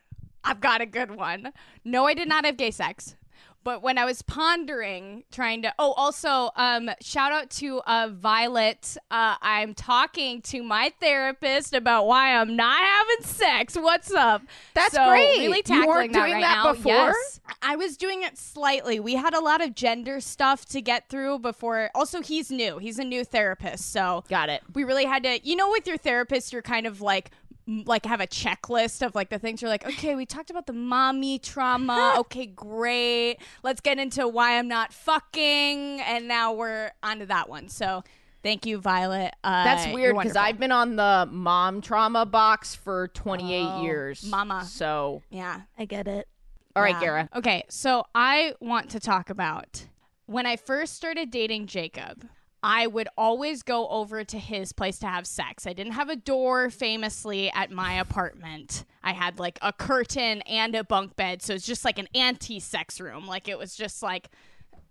I've 0.42 0.60
got 0.60 0.80
a 0.80 0.86
good 0.86 1.10
one. 1.10 1.52
No, 1.84 2.06
I 2.06 2.14
did 2.14 2.28
not 2.28 2.46
have 2.46 2.56
gay 2.56 2.70
sex. 2.70 3.16
But 3.62 3.82
when 3.82 3.98
I 3.98 4.04
was 4.04 4.22
pondering 4.22 5.24
trying 5.30 5.62
to, 5.62 5.74
oh, 5.78 5.92
also, 5.92 6.50
um, 6.56 6.90
shout 7.00 7.32
out 7.32 7.50
to 7.50 7.80
uh, 7.80 8.08
Violet. 8.12 8.96
Uh, 9.10 9.36
I'm 9.42 9.74
talking 9.74 10.40
to 10.42 10.62
my 10.62 10.92
therapist 11.00 11.74
about 11.74 12.06
why 12.06 12.34
I'm 12.36 12.56
not 12.56 12.78
having 12.78 13.24
sex. 13.24 13.76
What's 13.76 14.12
up? 14.12 14.42
That's 14.74 14.94
So, 14.94 15.06
great. 15.08 15.38
Really 15.40 15.58
You 15.58 15.62
tackling 15.62 15.88
weren't 15.88 16.12
that 16.14 16.18
doing 16.20 16.32
right 16.34 16.40
that 16.40 16.64
now. 16.64 16.72
before? 16.72 16.92
Yes. 16.92 17.40
I 17.62 17.76
was 17.76 17.96
doing 17.96 18.22
it 18.22 18.38
slightly. 18.38 18.98
We 19.00 19.14
had 19.14 19.34
a 19.34 19.40
lot 19.40 19.60
of 19.62 19.74
gender 19.74 20.20
stuff 20.20 20.64
to 20.66 20.80
get 20.80 21.08
through 21.08 21.40
before. 21.40 21.90
Also, 21.94 22.22
he's 22.22 22.50
new. 22.50 22.78
He's 22.78 22.98
a 22.98 23.04
new 23.04 23.24
therapist, 23.24 23.92
so 23.92 24.24
Got 24.28 24.48
it. 24.48 24.62
we 24.74 24.84
really 24.84 25.04
had 25.04 25.22
to 25.24 25.38
you 25.46 25.56
know 25.56 25.70
with 25.70 25.86
your 25.86 25.96
therapist 25.98 26.52
you're 26.52 26.62
kind 26.62 26.86
of 26.86 27.00
like 27.00 27.30
m- 27.32 27.39
like 27.86 28.04
have 28.06 28.20
a 28.20 28.26
checklist 28.26 29.04
of 29.06 29.14
like 29.14 29.28
the 29.30 29.38
things 29.38 29.62
you're 29.62 29.70
like 29.70 29.86
okay 29.86 30.14
we 30.14 30.26
talked 30.26 30.50
about 30.50 30.66
the 30.66 30.72
mommy 30.72 31.38
trauma 31.38 32.14
okay 32.18 32.46
great 32.46 33.36
let's 33.62 33.80
get 33.80 33.98
into 33.98 34.26
why 34.26 34.58
i'm 34.58 34.66
not 34.68 34.92
fucking 34.92 36.00
and 36.00 36.26
now 36.26 36.52
we're 36.52 36.90
onto 37.02 37.26
that 37.26 37.48
one 37.48 37.68
so 37.68 38.02
thank 38.42 38.66
you 38.66 38.78
violet 38.80 39.34
uh, 39.44 39.64
That's 39.64 39.92
weird 39.94 40.16
because. 40.16 40.36
I've 40.36 40.58
been 40.58 40.72
on 40.72 40.96
the 40.96 41.28
mom 41.30 41.80
trauma 41.80 42.26
box 42.26 42.74
for 42.74 43.08
28 43.08 43.60
Oh, 43.62 43.82
years. 43.82 44.24
mama. 44.24 44.64
So, 44.64 45.22
yeah 45.30 45.60
I 45.78 45.84
get 45.84 46.08
it. 46.08 46.26
all 46.74 46.82
right, 46.82 46.94
Yeah. 46.94 47.00
Gara. 47.00 47.28
Okay, 47.36 47.64
so 47.68 48.04
I 48.14 48.54
want 48.60 48.90
to 48.90 49.00
talk 49.00 49.28
about 49.30 49.84
when 50.26 50.46
I 50.46 50.56
first 50.56 50.94
started 50.96 51.30
dating 51.30 51.66
Jacob. 51.66 52.26
I 52.62 52.86
would 52.86 53.08
always 53.16 53.62
go 53.62 53.88
over 53.88 54.22
to 54.22 54.38
his 54.38 54.72
place 54.72 54.98
to 54.98 55.06
have 55.06 55.26
sex. 55.26 55.66
I 55.66 55.72
didn't 55.72 55.92
have 55.92 56.10
a 56.10 56.16
door 56.16 56.68
famously 56.70 57.50
at 57.50 57.70
my 57.70 57.94
apartment. 57.94 58.84
I 59.02 59.12
had 59.12 59.38
like 59.38 59.58
a 59.62 59.72
curtain 59.72 60.42
and 60.42 60.74
a 60.74 60.84
bunk 60.84 61.16
bed, 61.16 61.40
so 61.42 61.54
it's 61.54 61.64
just 61.66 61.84
like 61.84 61.98
an 61.98 62.08
anti-sex 62.14 63.00
room. 63.00 63.26
Like 63.26 63.48
it 63.48 63.58
was 63.58 63.74
just 63.74 64.02
like 64.02 64.28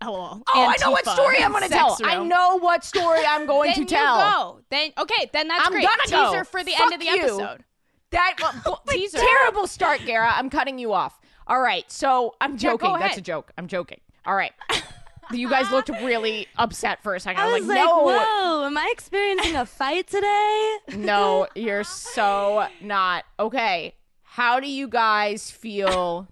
hello. 0.02 0.42
Oh, 0.48 0.66
I 0.66 0.76
know 0.80 0.90
what 0.90 1.06
story 1.06 1.42
I'm 1.42 1.52
going 1.52 1.62
to 1.62 1.68
sex 1.68 1.98
tell. 1.98 2.08
I 2.08 2.24
know 2.24 2.58
what 2.58 2.82
story 2.84 3.20
I'm 3.28 3.46
going 3.46 3.74
to 3.74 3.84
tell. 3.84 4.16
you 4.16 4.34
go. 4.34 4.60
Then 4.70 4.92
okay, 4.98 5.30
then 5.32 5.46
that's 5.48 5.66
I'm 5.66 5.72
great. 5.72 5.86
gonna 5.86 6.10
go. 6.10 6.32
Teaser 6.32 6.44
for 6.44 6.64
the 6.64 6.72
Fuck 6.72 6.80
end 6.80 6.94
of 6.94 7.00
the 7.00 7.06
you. 7.06 7.18
episode. 7.22 7.64
That 8.10 8.34
well, 8.66 8.82
Teaser. 8.88 9.18
terrible 9.18 9.66
start, 9.68 10.00
Gara. 10.04 10.32
I'm 10.34 10.50
cutting 10.50 10.78
you 10.78 10.92
off. 10.92 11.20
All 11.46 11.60
right, 11.60 11.90
so 11.90 12.34
I'm 12.40 12.58
joking. 12.58 12.88
go 12.90 12.98
That's 12.98 13.18
a 13.18 13.20
joke. 13.20 13.52
I'm 13.56 13.68
joking. 13.68 14.00
All 14.24 14.34
right. 14.34 14.52
you 15.32 15.48
guys 15.48 15.70
looked 15.70 15.88
really 15.88 16.46
upset 16.56 17.02
for 17.02 17.14
a 17.14 17.20
second. 17.20 17.40
I 17.40 17.52
was 17.52 17.60
was 17.60 17.68
like, 17.68 17.78
like, 17.78 17.86
no, 17.86 18.02
whoa, 18.04 18.66
am 18.66 18.76
I 18.76 18.88
experiencing 18.92 19.56
a 19.56 19.66
fight 19.66 20.06
today? 20.06 20.76
no, 20.96 21.46
you're 21.54 21.84
so 21.84 22.66
not 22.80 23.24
okay. 23.38 23.94
How 24.22 24.60
do 24.60 24.70
you 24.70 24.88
guys 24.88 25.50
feel? 25.50 26.28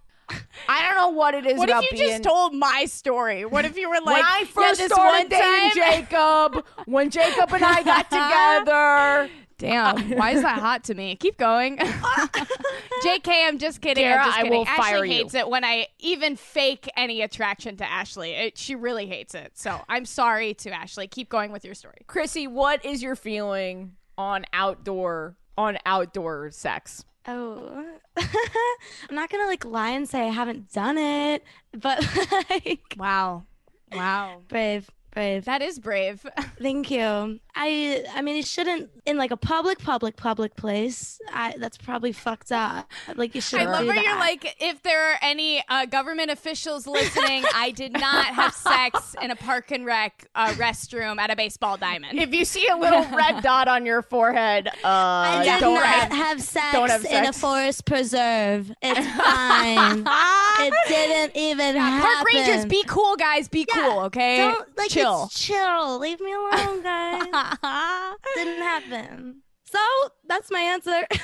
I 0.68 0.82
don't 0.86 0.96
know 0.96 1.08
what 1.08 1.34
it 1.34 1.46
is 1.46 1.56
What 1.58 1.70
if 1.70 1.82
you 1.82 1.88
being. 1.96 2.10
just 2.10 2.22
told 2.22 2.54
my 2.54 2.84
story? 2.84 3.44
What 3.46 3.64
if 3.64 3.78
you 3.78 3.88
were 3.88 3.96
like, 3.96 4.06
when 4.06 4.24
I 4.24 4.38
yeah, 4.40 4.46
first 4.46 4.78
this 4.80 4.92
started 4.92 5.30
one 5.30 5.40
dating 5.40 5.70
Jacob, 5.82 6.64
when 6.86 7.10
Jacob 7.10 7.52
and 7.54 7.64
I 7.64 7.82
got 7.82 8.10
together, 8.10 9.30
Damn, 9.58 10.10
why 10.16 10.30
is 10.30 10.42
that 10.42 10.58
hot 10.58 10.84
to 10.84 10.94
me? 10.94 11.16
Keep 11.16 11.36
going. 11.36 11.76
JK, 13.02 13.28
I'm 13.48 13.58
just 13.58 13.80
kidding. 13.80 14.04
Dara, 14.04 14.20
I'm 14.20 14.26
just 14.26 14.38
I 14.38 14.42
kidding. 14.42 14.58
will 14.58 14.66
Ashley 14.66 14.82
fire 14.84 15.04
you. 15.04 15.12
hates 15.12 15.34
it 15.34 15.48
when 15.48 15.64
I 15.64 15.88
even 15.98 16.36
fake 16.36 16.88
any 16.96 17.22
attraction 17.22 17.76
to 17.76 17.88
Ashley. 17.90 18.32
It, 18.32 18.58
she 18.58 18.74
really 18.74 19.06
hates 19.06 19.34
it. 19.34 19.52
So 19.58 19.80
I'm 19.88 20.04
sorry 20.04 20.54
to 20.54 20.70
Ashley. 20.70 21.06
Keep 21.06 21.28
going 21.28 21.52
with 21.52 21.64
your 21.64 21.74
story. 21.74 21.98
Chrissy, 22.06 22.46
what 22.46 22.84
is 22.84 23.02
your 23.02 23.16
feeling 23.16 23.92
on 24.16 24.44
outdoor 24.52 25.36
on 25.56 25.78
outdoor 25.86 26.50
sex? 26.50 27.04
Oh, 27.26 27.84
I'm 28.16 29.14
not 29.14 29.28
gonna 29.28 29.46
like 29.46 29.64
lie 29.64 29.90
and 29.90 30.08
say 30.08 30.22
I 30.22 30.30
haven't 30.30 30.72
done 30.72 30.96
it, 30.98 31.44
but 31.72 32.02
like 32.50 32.94
Wow. 32.96 33.44
Wow. 33.92 34.42
brave, 34.48 34.88
brave. 35.12 35.44
That 35.46 35.62
is 35.62 35.78
brave. 35.78 36.24
Thank 36.62 36.90
you. 36.90 37.40
I 37.60 38.04
I 38.14 38.22
mean, 38.22 38.36
you 38.36 38.42
shouldn't 38.42 38.90
in 39.04 39.16
like 39.16 39.30
a 39.32 39.36
public, 39.36 39.78
public, 39.80 40.16
public 40.16 40.54
place. 40.54 41.20
I 41.32 41.54
that's 41.58 41.76
probably 41.76 42.12
fucked 42.12 42.52
up. 42.52 42.88
Like 43.16 43.34
you 43.34 43.38
I 43.38 43.42
shouldn't 43.42 43.70
love 43.70 43.86
where 43.86 43.96
that. 43.96 44.04
you're 44.04 44.18
like, 44.18 44.56
if 44.60 44.82
there 44.82 45.12
are 45.12 45.16
any 45.22 45.62
uh, 45.68 45.86
government 45.86 46.30
officials 46.30 46.86
listening, 46.86 47.44
I 47.54 47.72
did 47.72 47.92
not 47.92 48.26
have 48.26 48.54
sex 48.68 49.16
in 49.20 49.30
a 49.32 49.36
park 49.36 49.72
and 49.72 49.84
rec 49.84 50.26
uh, 50.36 50.50
restroom 50.52 51.18
at 51.18 51.30
a 51.30 51.36
baseball 51.36 51.76
diamond. 51.76 52.18
If 52.18 52.32
you 52.32 52.44
see 52.44 52.66
a 52.68 52.76
little 52.76 53.04
red 53.16 53.42
dot 53.42 53.66
on 53.66 53.84
your 53.84 54.02
forehead, 54.02 54.68
uh, 54.68 54.70
I 54.84 55.42
did 55.44 55.60
don't 55.60 55.74
not 55.74 55.84
have- 55.86 56.12
have 56.12 56.42
sex 56.42 56.72
don't 56.72 56.90
have 56.90 57.02
sex 57.02 57.14
in 57.14 57.24
a 57.26 57.32
forest 57.32 57.84
preserve. 57.86 58.70
It's 58.82 59.06
fine. 59.16 60.04
it 60.06 60.74
didn't 60.88 61.36
even 61.36 61.74
happen. 61.76 62.06
Park 62.06 62.26
rangers, 62.32 62.66
be 62.66 62.84
cool, 62.86 63.16
guys. 63.16 63.48
Be 63.48 63.66
Yeah, 63.68 63.88
cool, 63.88 64.00
okay? 64.02 64.36
Don't 64.38 64.76
like 64.78 64.90
Chill. 65.02 65.24
It's 65.24 65.40
chill. 65.40 65.98
Leave 65.98 66.20
me 66.20 66.32
alone, 66.32 66.82
guys. 66.82 67.22
didn't 68.34 68.62
happen. 68.62 69.42
So 69.64 69.78
that's 70.26 70.50
my 70.50 70.60
answer. 70.60 71.06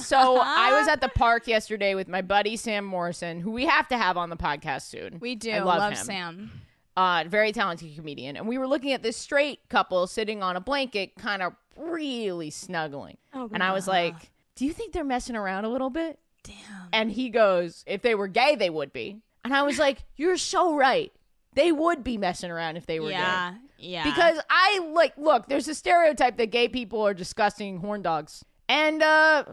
So 0.00 0.38
I 0.40 0.78
was 0.78 0.88
at 0.88 1.00
the 1.00 1.08
park 1.08 1.46
yesterday 1.48 1.94
with 1.94 2.06
my 2.08 2.22
buddy 2.22 2.56
Sam 2.56 2.84
Morrison, 2.84 3.40
who 3.40 3.50
we 3.50 3.66
have 3.66 3.88
to 3.88 3.96
have 3.98 4.16
on 4.16 4.30
the 4.30 4.36
podcast 4.36 4.82
soon. 4.82 5.18
we 5.20 5.34
do 5.34 5.50
I 5.50 5.60
love, 5.60 5.78
love. 5.78 5.96
Sam. 5.96 6.50
uh, 6.96 7.24
very 7.26 7.52
talented 7.52 7.94
comedian, 7.96 8.36
and 8.36 8.46
we 8.46 8.58
were 8.58 8.66
looking 8.68 8.92
at 8.92 9.02
this 9.02 9.16
straight 9.16 9.60
couple 9.68 10.06
sitting 10.06 10.42
on 10.42 10.54
a 10.56 10.60
blanket, 10.60 11.16
kind 11.18 11.42
of 11.42 11.54
really 11.76 12.50
snuggling. 12.50 13.16
Oh, 13.34 13.48
and 13.52 13.62
I 13.62 13.72
was 13.72 13.88
like, 13.88 14.14
"Do 14.54 14.64
you 14.64 14.72
think 14.72 14.92
they're 14.92 15.04
messing 15.04 15.34
around 15.36 15.64
a 15.64 15.68
little 15.68 15.90
bit?" 15.90 16.18
Damn. 16.44 16.54
And 16.92 17.10
he 17.10 17.28
goes, 17.30 17.82
"If 17.86 18.02
they 18.02 18.14
were 18.14 18.28
gay, 18.28 18.54
they 18.54 18.70
would 18.70 18.92
be." 18.92 19.18
And 19.44 19.54
I 19.54 19.62
was 19.62 19.78
like, 19.78 19.98
"You're 20.16 20.36
so 20.36 20.74
right. 20.76 21.12
They 21.56 21.72
would 21.72 22.04
be 22.04 22.16
messing 22.16 22.50
around 22.52 22.76
if 22.76 22.86
they 22.86 23.00
were 23.00 23.08
gay." 23.08 23.14
Yeah. 23.16 23.54
Yeah. 23.78 24.04
Because 24.04 24.38
I 24.48 24.88
like 24.92 25.14
look, 25.18 25.48
there's 25.48 25.66
a 25.68 25.74
stereotype 25.74 26.36
that 26.36 26.46
gay 26.52 26.68
people 26.68 27.04
are 27.04 27.12
disgusting 27.14 27.78
horn 27.80 28.02
dogs. 28.02 28.44
And 28.68 29.02
uh 29.02 29.44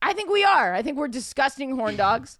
I 0.00 0.12
think 0.14 0.30
we 0.30 0.42
are. 0.44 0.72
I 0.74 0.80
think 0.82 0.96
we're 0.96 1.08
disgusting 1.08 1.76
horn 1.76 1.96
dogs. 2.06 2.38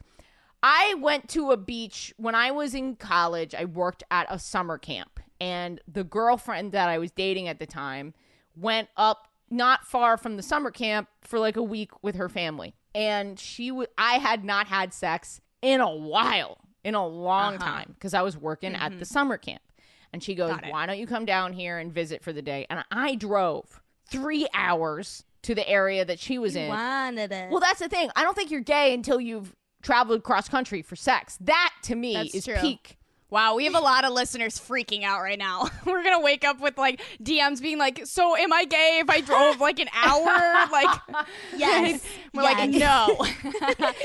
I 0.62 0.94
went 0.98 1.28
to 1.30 1.50
a 1.52 1.56
beach 1.56 2.12
when 2.16 2.34
I 2.34 2.50
was 2.50 2.74
in 2.74 2.96
college. 2.96 3.54
I 3.54 3.64
worked 3.66 4.02
at 4.10 4.26
a 4.30 4.38
summer 4.38 4.78
camp 4.78 5.20
and 5.40 5.80
the 5.86 6.02
girlfriend 6.04 6.72
that 6.72 6.88
I 6.88 6.98
was 6.98 7.12
dating 7.12 7.46
at 7.46 7.60
the 7.60 7.66
time 7.66 8.14
went 8.56 8.88
up 8.96 9.28
not 9.50 9.86
far 9.86 10.16
from 10.16 10.36
the 10.36 10.42
summer 10.42 10.70
camp 10.72 11.08
for 11.22 11.38
like 11.38 11.56
a 11.56 11.62
week 11.62 11.90
with 12.02 12.16
her 12.16 12.28
family. 12.28 12.74
And 12.94 13.38
she 13.38 13.68
w- 13.68 13.86
I 13.96 14.14
had 14.18 14.44
not 14.44 14.66
had 14.66 14.92
sex 14.92 15.40
in 15.62 15.80
a 15.80 15.94
while, 15.94 16.58
in 16.84 16.94
a 16.94 17.06
long 17.06 17.54
Uh-huh. 17.56 17.64
time 17.64 17.90
because 17.94 18.14
I 18.14 18.22
was 18.22 18.36
working 18.36 18.74
at 18.74 18.98
the 18.98 19.04
summer 19.04 19.36
camp. 19.38 19.62
And 20.12 20.22
she 20.22 20.34
goes, 20.34 20.56
Why 20.70 20.86
don't 20.86 20.98
you 20.98 21.06
come 21.06 21.24
down 21.26 21.52
here 21.52 21.78
and 21.78 21.92
visit 21.92 22.22
for 22.22 22.32
the 22.32 22.40
day? 22.42 22.66
And 22.70 22.82
I 22.90 23.14
drove 23.14 23.82
three 24.10 24.46
hours 24.54 25.24
to 25.42 25.54
the 25.54 25.68
area 25.68 26.04
that 26.04 26.18
she 26.18 26.38
was 26.38 26.56
in. 26.56 26.68
wanted 26.68 27.30
it. 27.30 27.50
Well, 27.50 27.60
that's 27.60 27.78
the 27.80 27.88
thing. 27.88 28.10
I 28.16 28.22
don't 28.22 28.34
think 28.34 28.50
you're 28.50 28.60
gay 28.60 28.94
until 28.94 29.20
you've 29.20 29.54
traveled 29.82 30.22
cross 30.24 30.48
country 30.48 30.82
for 30.82 30.96
sex. 30.96 31.36
That 31.42 31.72
to 31.84 31.94
me 31.94 32.14
That's 32.14 32.34
is 32.34 32.44
true. 32.46 32.56
peak. 32.56 32.97
Wow, 33.30 33.56
we 33.56 33.64
have 33.66 33.74
a 33.74 33.80
lot 33.80 34.04
of 34.06 34.12
listeners 34.12 34.58
freaking 34.58 35.02
out 35.04 35.20
right 35.20 35.38
now. 35.38 35.68
We're 35.84 36.02
gonna 36.02 36.20
wake 36.20 36.44
up 36.46 36.60
with 36.60 36.78
like 36.78 37.02
DMs 37.22 37.60
being 37.60 37.76
like, 37.76 38.06
"So, 38.06 38.34
am 38.36 38.52
I 38.54 38.64
gay 38.64 39.00
if 39.02 39.10
I 39.10 39.20
drove 39.20 39.60
like 39.60 39.78
an 39.78 39.88
hour?" 39.92 40.66
Like, 40.72 41.00
yes. 41.56 42.02
we're 42.34 42.42
like, 42.42 42.70
"No, 42.70 43.18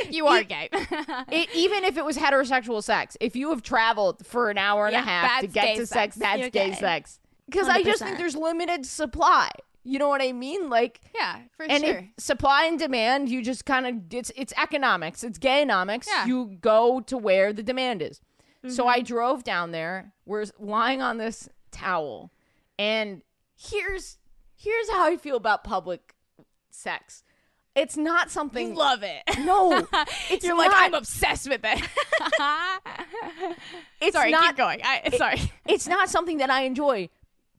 you 0.10 0.28
are 0.28 0.44
gay." 0.44 0.70
It, 0.72 1.50
even 1.56 1.84
if 1.84 1.98
it 1.98 2.04
was 2.04 2.18
heterosexual 2.18 2.84
sex, 2.84 3.16
if 3.22 3.36
you 3.36 3.50
have 3.52 3.62
traveled 3.62 4.26
for 4.26 4.50
an 4.50 4.58
hour 4.58 4.88
and 4.88 4.94
Yeah, 4.94 5.02
a 5.02 5.04
half 5.04 5.42
to 5.42 5.48
get 5.48 5.76
to 5.78 5.86
sex. 5.86 6.16
sex, 6.16 6.16
that's 6.18 6.40
You're 6.40 6.50
gay 6.50 6.70
gay. 6.72 6.76
sex. 6.76 7.20
Because 7.50 7.68
I 7.70 7.84
just 7.84 8.02
think 8.02 8.18
there's 8.18 8.36
limited 8.36 8.86
supply. 8.86 9.50
You 9.86 10.00
know 10.00 10.08
what 10.08 10.22
I 10.22 10.32
mean? 10.32 10.70
Like, 10.70 11.02
yeah, 11.14 11.40
for 11.58 11.66
and 11.70 11.84
sure. 11.84 12.10
supply 12.18 12.66
and 12.66 12.80
demand, 12.80 13.30
you 13.30 13.42
just 13.44 13.66
kind 13.66 13.86
of 13.86 13.96
it's 14.14 14.32
it's 14.36 14.54
economics, 14.62 15.24
it's 15.24 15.40
gayonomics. 15.40 16.08
Yeah. 16.08 16.26
You 16.26 16.58
go 16.62 17.02
to 17.02 17.18
where 17.18 17.52
the 17.54 17.64
demand 17.64 18.02
is. 18.02 18.22
So 18.70 18.84
Mm-hmm. 18.84 18.90
I 18.90 19.02
drove 19.02 19.44
down 19.44 19.72
there. 19.72 20.14
We're 20.26 20.46
lying 20.60 21.02
on 21.02 21.18
this 21.18 21.50
towel, 21.72 22.32
and 22.80 23.22
here's 23.58 24.18
here's 24.56 24.90
how 24.90 25.06
I 25.06 25.18
feel 25.18 25.36
about 25.36 25.64
public 25.64 26.16
sex. 26.70 27.24
It's 27.76 27.98
not 27.98 28.30
something. 28.32 28.70
you 28.70 28.76
love 28.76 29.04
it. 29.04 29.24
no, 29.40 29.86
it's 30.30 30.46
You're 30.46 30.56
not. 30.56 30.68
like, 30.68 30.72
I'm 30.76 30.94
obsessed 30.94 31.50
with 31.50 31.62
it. 31.64 31.82
it's 34.02 34.16
sorry, 34.16 34.32
not. 34.32 34.48
keep 34.50 34.58
going. 34.58 34.80
I, 34.84 35.10
sorry. 35.18 35.52
It's 35.68 35.88
not 35.88 36.10
something 36.10 36.38
that 36.38 36.50
I 36.50 36.64
enjoy, 36.64 37.10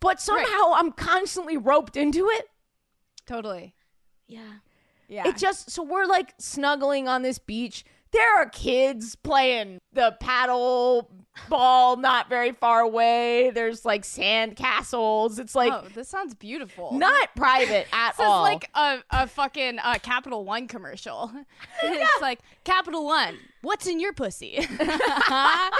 but 0.00 0.20
somehow 0.20 0.72
I'm 0.74 0.92
constantly 0.92 1.56
roped 1.56 1.96
into 1.96 2.28
it. 2.28 2.48
Totally. 3.26 3.74
yeah. 4.26 4.40
Yeah. 5.06 5.28
It 5.28 5.36
just 5.36 5.70
so 5.70 5.82
we're 5.82 6.06
like 6.06 6.32
snuggling 6.38 7.08
on 7.08 7.20
this 7.22 7.38
beach. 7.38 7.84
There 8.14 8.36
are 8.38 8.48
kids 8.48 9.16
playing 9.16 9.80
the 9.92 10.16
paddle 10.20 11.10
ball 11.48 11.96
not 11.96 12.28
very 12.28 12.52
far 12.52 12.80
away. 12.80 13.50
There's 13.50 13.84
like 13.84 14.04
sand 14.04 14.56
castles. 14.56 15.38
It's 15.38 15.54
like 15.54 15.72
oh, 15.72 15.88
this 15.94 16.08
sounds 16.08 16.34
beautiful. 16.34 16.92
not 16.92 17.34
private 17.34 17.86
at 17.92 18.14
all. 18.18 18.44
This 18.44 18.52
is 18.52 18.54
like 18.54 18.70
a, 18.74 18.98
a 19.10 19.26
fucking 19.26 19.78
uh, 19.80 19.94
Capital 20.02 20.44
One 20.44 20.68
commercial. 20.68 21.32
it's 21.82 22.10
like 22.22 22.40
Capital 22.64 23.04
One. 23.04 23.38
What's 23.64 23.86
in 23.86 23.98
your 23.98 24.12
pussy? 24.12 24.58
oh 24.78 25.70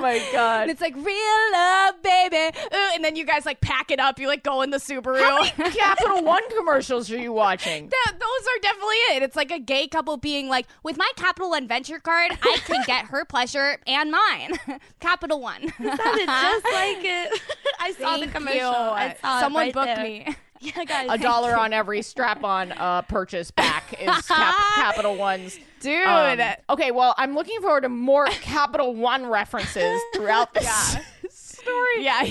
my 0.00 0.24
god! 0.32 0.60
and 0.60 0.70
god. 0.70 0.70
it's 0.70 0.80
like 0.80 0.94
real 0.94 1.52
love, 1.52 2.00
baby. 2.02 2.56
Ooh, 2.72 2.90
and 2.94 3.04
then 3.04 3.16
you 3.16 3.24
guys 3.24 3.44
like 3.44 3.60
pack 3.60 3.90
it 3.90 3.98
up. 3.98 4.20
You 4.20 4.28
like 4.28 4.44
go 4.44 4.62
in 4.62 4.70
the 4.70 4.76
Subaru. 4.76 5.18
How 5.20 5.42
many 5.58 5.76
Capital 5.76 6.22
One 6.22 6.48
commercials 6.56 7.10
are 7.10 7.18
you 7.18 7.32
watching? 7.32 7.90
That, 8.00 8.12
those 8.18 8.46
are 8.46 8.58
definitely 8.62 8.94
it. 9.16 9.22
It's 9.24 9.36
like 9.36 9.50
a 9.50 9.58
gay 9.58 9.88
couple 9.88 10.16
being 10.16 10.48
like, 10.48 10.66
with 10.84 10.96
my 10.96 11.10
Capital 11.16 11.50
One 11.50 11.66
Venture 11.66 11.98
card, 11.98 12.30
I 12.42 12.58
can 12.64 12.82
get 12.86 13.06
her 13.06 13.24
pleasure 13.24 13.78
and 13.86 14.12
mine. 14.12 14.52
Capital 15.00 15.40
One. 15.40 15.72
Sounded 15.78 16.26
just 16.26 16.64
like 16.64 17.04
it. 17.04 17.40
I 17.80 17.92
saw 17.98 18.16
the 18.18 18.28
commercial. 18.28 18.58
you. 18.58 18.66
I 18.66 19.16
saw 19.20 19.38
it 19.38 19.40
Someone 19.40 19.62
right 19.64 19.74
booked 19.74 19.96
there. 19.96 20.04
me. 20.04 20.36
Yeah, 20.76 20.84
guys. 20.84 21.06
A 21.10 21.16
dollar 21.16 21.56
on 21.56 21.72
every 21.72 22.02
strap-on 22.02 22.72
uh, 22.72 23.00
purchase 23.02 23.50
back 23.50 23.94
is 23.98 24.26
Cap- 24.28 24.54
Capital 24.74 25.16
One's. 25.16 25.58
Dude. 25.80 26.06
Um, 26.06 26.38
okay, 26.68 26.90
well, 26.90 27.14
I'm 27.16 27.34
looking 27.34 27.60
forward 27.62 27.80
to 27.82 27.88
more 27.88 28.26
Capital 28.42 28.94
One 28.94 29.24
references 29.26 29.98
throughout 30.14 30.52
this 30.52 30.64
Yeah. 30.64 31.00
story. 31.30 32.04
yeah. 32.04 32.26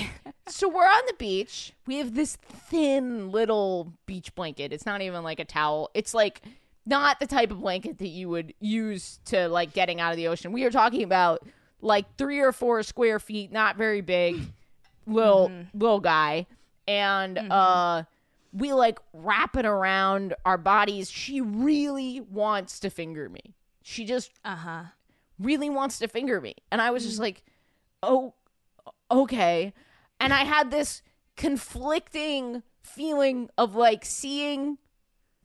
So 0.48 0.68
we're 0.70 0.84
on 0.86 1.02
the 1.08 1.14
beach. 1.18 1.74
We 1.88 1.98
have 1.98 2.14
this 2.14 2.36
thin 2.36 3.32
little 3.32 3.94
beach 4.06 4.36
blanket. 4.36 4.72
It's 4.74 4.86
not 4.86 5.02
even 5.02 5.24
like 5.24 5.40
a 5.40 5.46
towel. 5.46 5.90
It's 5.96 6.14
like 6.14 6.42
not 6.86 7.20
the 7.20 7.26
type 7.28 7.50
of 7.50 7.60
blanket 7.62 7.98
that 7.98 8.08
you 8.10 8.30
would 8.30 8.54
use 8.60 9.20
to 9.26 9.48
like 9.50 9.74
getting 9.74 10.00
out 10.00 10.12
of 10.12 10.18
the 10.18 10.28
ocean. 10.28 10.52
We 10.52 10.64
are 10.66 10.72
talking 10.72 11.02
about 11.02 11.42
like 11.82 12.06
three 12.18 12.40
or 12.42 12.52
four 12.52 12.84
square 12.84 13.18
feet, 13.20 13.52
not 13.52 13.76
very 13.76 14.02
big, 14.02 14.40
little 15.08 15.52
little 15.74 16.00
guy, 16.00 16.46
and 16.88 17.38
uh, 17.38 18.04
we 18.52 18.74
like 18.74 19.00
wrap 19.14 19.56
it 19.56 19.66
around 19.66 20.34
our 20.46 20.58
bodies. 20.58 21.10
She 21.12 21.42
really 21.42 22.20
wants 22.22 22.80
to 22.82 22.90
finger 22.90 23.30
me. 23.30 23.56
She 23.84 24.06
just 24.06 24.32
Uh 24.44 24.56
huh. 24.56 24.84
really 25.40 25.70
wants 25.70 26.00
to 26.00 26.08
finger 26.08 26.42
me. 26.42 26.56
And 26.72 26.82
I 26.82 26.92
was 26.92 27.04
just 27.06 27.20
like, 27.20 27.44
oh, 28.04 28.34
okay. 29.12 29.74
And 30.20 30.34
I 30.34 30.44
had 30.44 30.72
this 30.72 31.02
conflicting 31.38 32.64
feeling 32.82 33.50
of 33.58 33.76
like 33.76 34.04
seeing 34.06 34.78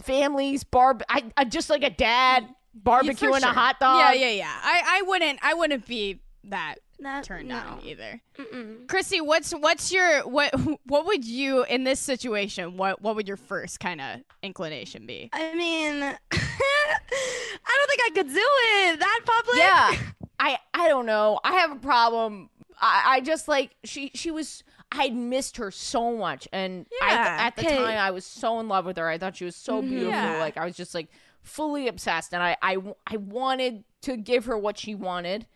families 0.01 0.65
barb 0.65 1.03
I, 1.09 1.25
I 1.37 1.45
just 1.45 1.71
like 1.71 1.85
a 1.85 1.91
dad 1.91 2.49
barbecuing 2.77 3.43
a 3.43 3.47
hot 3.47 3.79
dog. 3.79 3.99
Yeah, 4.01 4.13
yeah, 4.13 4.31
yeah. 4.31 4.53
I, 4.63 4.83
I 4.99 5.03
wouldn't 5.03 5.39
I 5.43 5.55
wouldn't 5.55 5.87
be 5.87 6.21
that 6.45 6.77
Not, 7.05 7.23
turned 7.23 7.51
no. 7.51 7.59
on 7.59 7.81
either. 7.85 8.23
Mm-mm. 8.39 8.89
Chrissy, 8.89 9.21
what's 9.21 9.53
what's 9.53 9.93
your 9.93 10.27
what 10.27 10.55
what 10.87 11.05
would 11.05 11.23
you 11.23 11.63
in 11.65 11.85
this 11.85 12.01
situation? 12.01 12.79
What 12.79 13.03
what 13.03 13.15
would 13.15 13.29
your 13.29 13.37
first 13.37 13.79
kind 13.79 14.01
of 14.01 14.21
inclination 14.43 15.05
be? 15.05 15.29
I 15.35 15.55
mean, 15.55 16.03
I 16.03 16.17
don't 16.33 17.89
think 17.91 18.01
I 18.07 18.11
could 18.15 18.29
do 18.29 18.35
it 18.37 19.01
that 19.01 19.21
public. 19.27 19.57
Yeah. 19.59 19.97
I 20.41 20.59
I 20.73 20.89
don't 20.89 21.05
know. 21.05 21.41
I 21.45 21.53
have 21.57 21.73
a 21.73 21.77
problem. 21.77 22.49
I, 22.81 23.17
I 23.17 23.21
just 23.21 23.49
like 23.49 23.77
she 23.85 24.11
she 24.15 24.31
was 24.31 24.65
I 24.91 25.03
had 25.05 25.15
missed 25.15 25.59
her 25.59 25.71
so 25.71 26.17
much 26.17 26.49
and 26.55 26.87
I 27.03 27.13
at 27.13 27.57
the 27.57 27.67
Okay. 27.67 27.77
time 27.77 27.99
I 27.99 28.13
was 28.13 28.25
so 28.25 28.61
in 28.61 28.69
love 28.69 28.87
with 28.87 28.97
her. 28.97 29.07
I 29.07 29.19
thought 29.19 29.37
she 29.37 29.45
was 29.45 29.57
so 29.57 29.81
mm-hmm. 29.81 29.91
beautiful. 29.91 30.11
Yeah. 30.13 30.39
Like 30.39 30.57
I 30.57 30.65
was 30.65 30.75
just 30.75 30.95
like 30.95 31.09
fully 31.43 31.87
obsessed 31.87 32.33
and 32.33 32.43
I 32.43 32.57
I 32.63 32.79
I 33.07 33.19
wanted 33.19 33.85
to 34.03 34.17
give 34.17 34.47
her 34.47 34.57
what 34.57 34.79
she 34.79 34.95
wanted. 34.95 35.47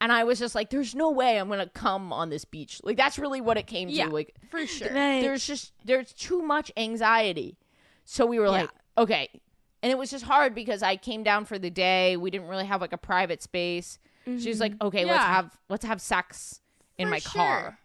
And 0.00 0.12
I 0.12 0.24
was 0.24 0.38
just 0.38 0.54
like 0.54 0.70
there's 0.70 0.94
no 0.94 1.10
way 1.10 1.38
I'm 1.38 1.48
going 1.48 1.60
to 1.60 1.68
come 1.68 2.12
on 2.12 2.28
this 2.30 2.44
beach. 2.44 2.80
Like 2.84 2.96
that's 2.96 3.18
really 3.18 3.40
what 3.40 3.56
it 3.56 3.66
came 3.66 3.88
Yeah. 3.88 4.06
to. 4.06 4.12
Like 4.12 4.34
For 4.50 4.66
sure. 4.66 4.88
Right. 4.88 5.20
there's 5.22 5.46
just 5.46 5.72
there's 5.84 6.12
too 6.12 6.42
much 6.42 6.70
anxiety. 6.76 7.56
So 8.04 8.26
we 8.26 8.38
were 8.38 8.50
like, 8.50 8.68
okay. 8.98 9.28
And 9.82 9.90
it 9.90 9.96
was 9.98 10.10
just 10.10 10.24
hard 10.24 10.54
because 10.54 10.82
I 10.82 10.96
came 10.96 11.22
down 11.22 11.44
for 11.44 11.58
the 11.58 11.70
day. 11.70 12.16
We 12.16 12.30
didn't 12.30 12.48
really 12.48 12.66
have 12.66 12.80
like 12.80 12.92
a 12.92 12.98
private 12.98 13.42
space. 13.42 13.98
She 14.38 14.48
was 14.48 14.58
like, 14.60 14.72
mm-hmm. 14.72 14.86
okay, 14.88 15.04
let's 15.04 15.22
have 15.24 15.58
let's 15.68 15.84
have 15.84 16.00
sex 16.00 16.60
in 16.98 17.06
For 17.06 17.10
my 17.10 17.18
sure. 17.18 17.30
car. 17.32 17.78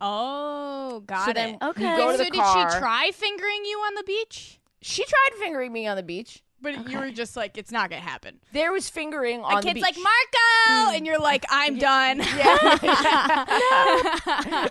Oh, 0.00 1.02
got 1.06 1.24
so 1.24 1.30
it. 1.30 1.34
then 1.34 1.58
Okay. 1.62 1.96
go 1.96 2.12
to 2.12 2.18
so 2.18 2.24
the 2.24 2.30
did 2.30 2.34
she 2.34 2.78
try 2.78 3.10
fingering 3.12 3.64
you 3.64 3.78
on 3.78 3.94
the 3.94 4.04
beach? 4.04 4.60
She 4.80 5.04
tried 5.04 5.30
fingering 5.40 5.72
me 5.72 5.86
on 5.86 5.96
the 5.96 6.02
beach. 6.02 6.42
But 6.60 6.88
you 6.88 6.98
were 6.98 7.10
just 7.10 7.36
like, 7.36 7.56
it's 7.56 7.70
not 7.70 7.88
gonna 7.90 8.02
happen. 8.02 8.40
There 8.52 8.72
was 8.72 8.90
fingering 8.90 9.40
A 9.40 9.44
on 9.44 9.56
the 9.56 9.68
kid's 9.68 9.80
like 9.80 9.96
Marco, 9.96 10.96
and 10.96 11.06
you're 11.06 11.20
like, 11.20 11.44
I'm 11.50 11.78
done. 11.78 12.18
yeah 12.36 12.76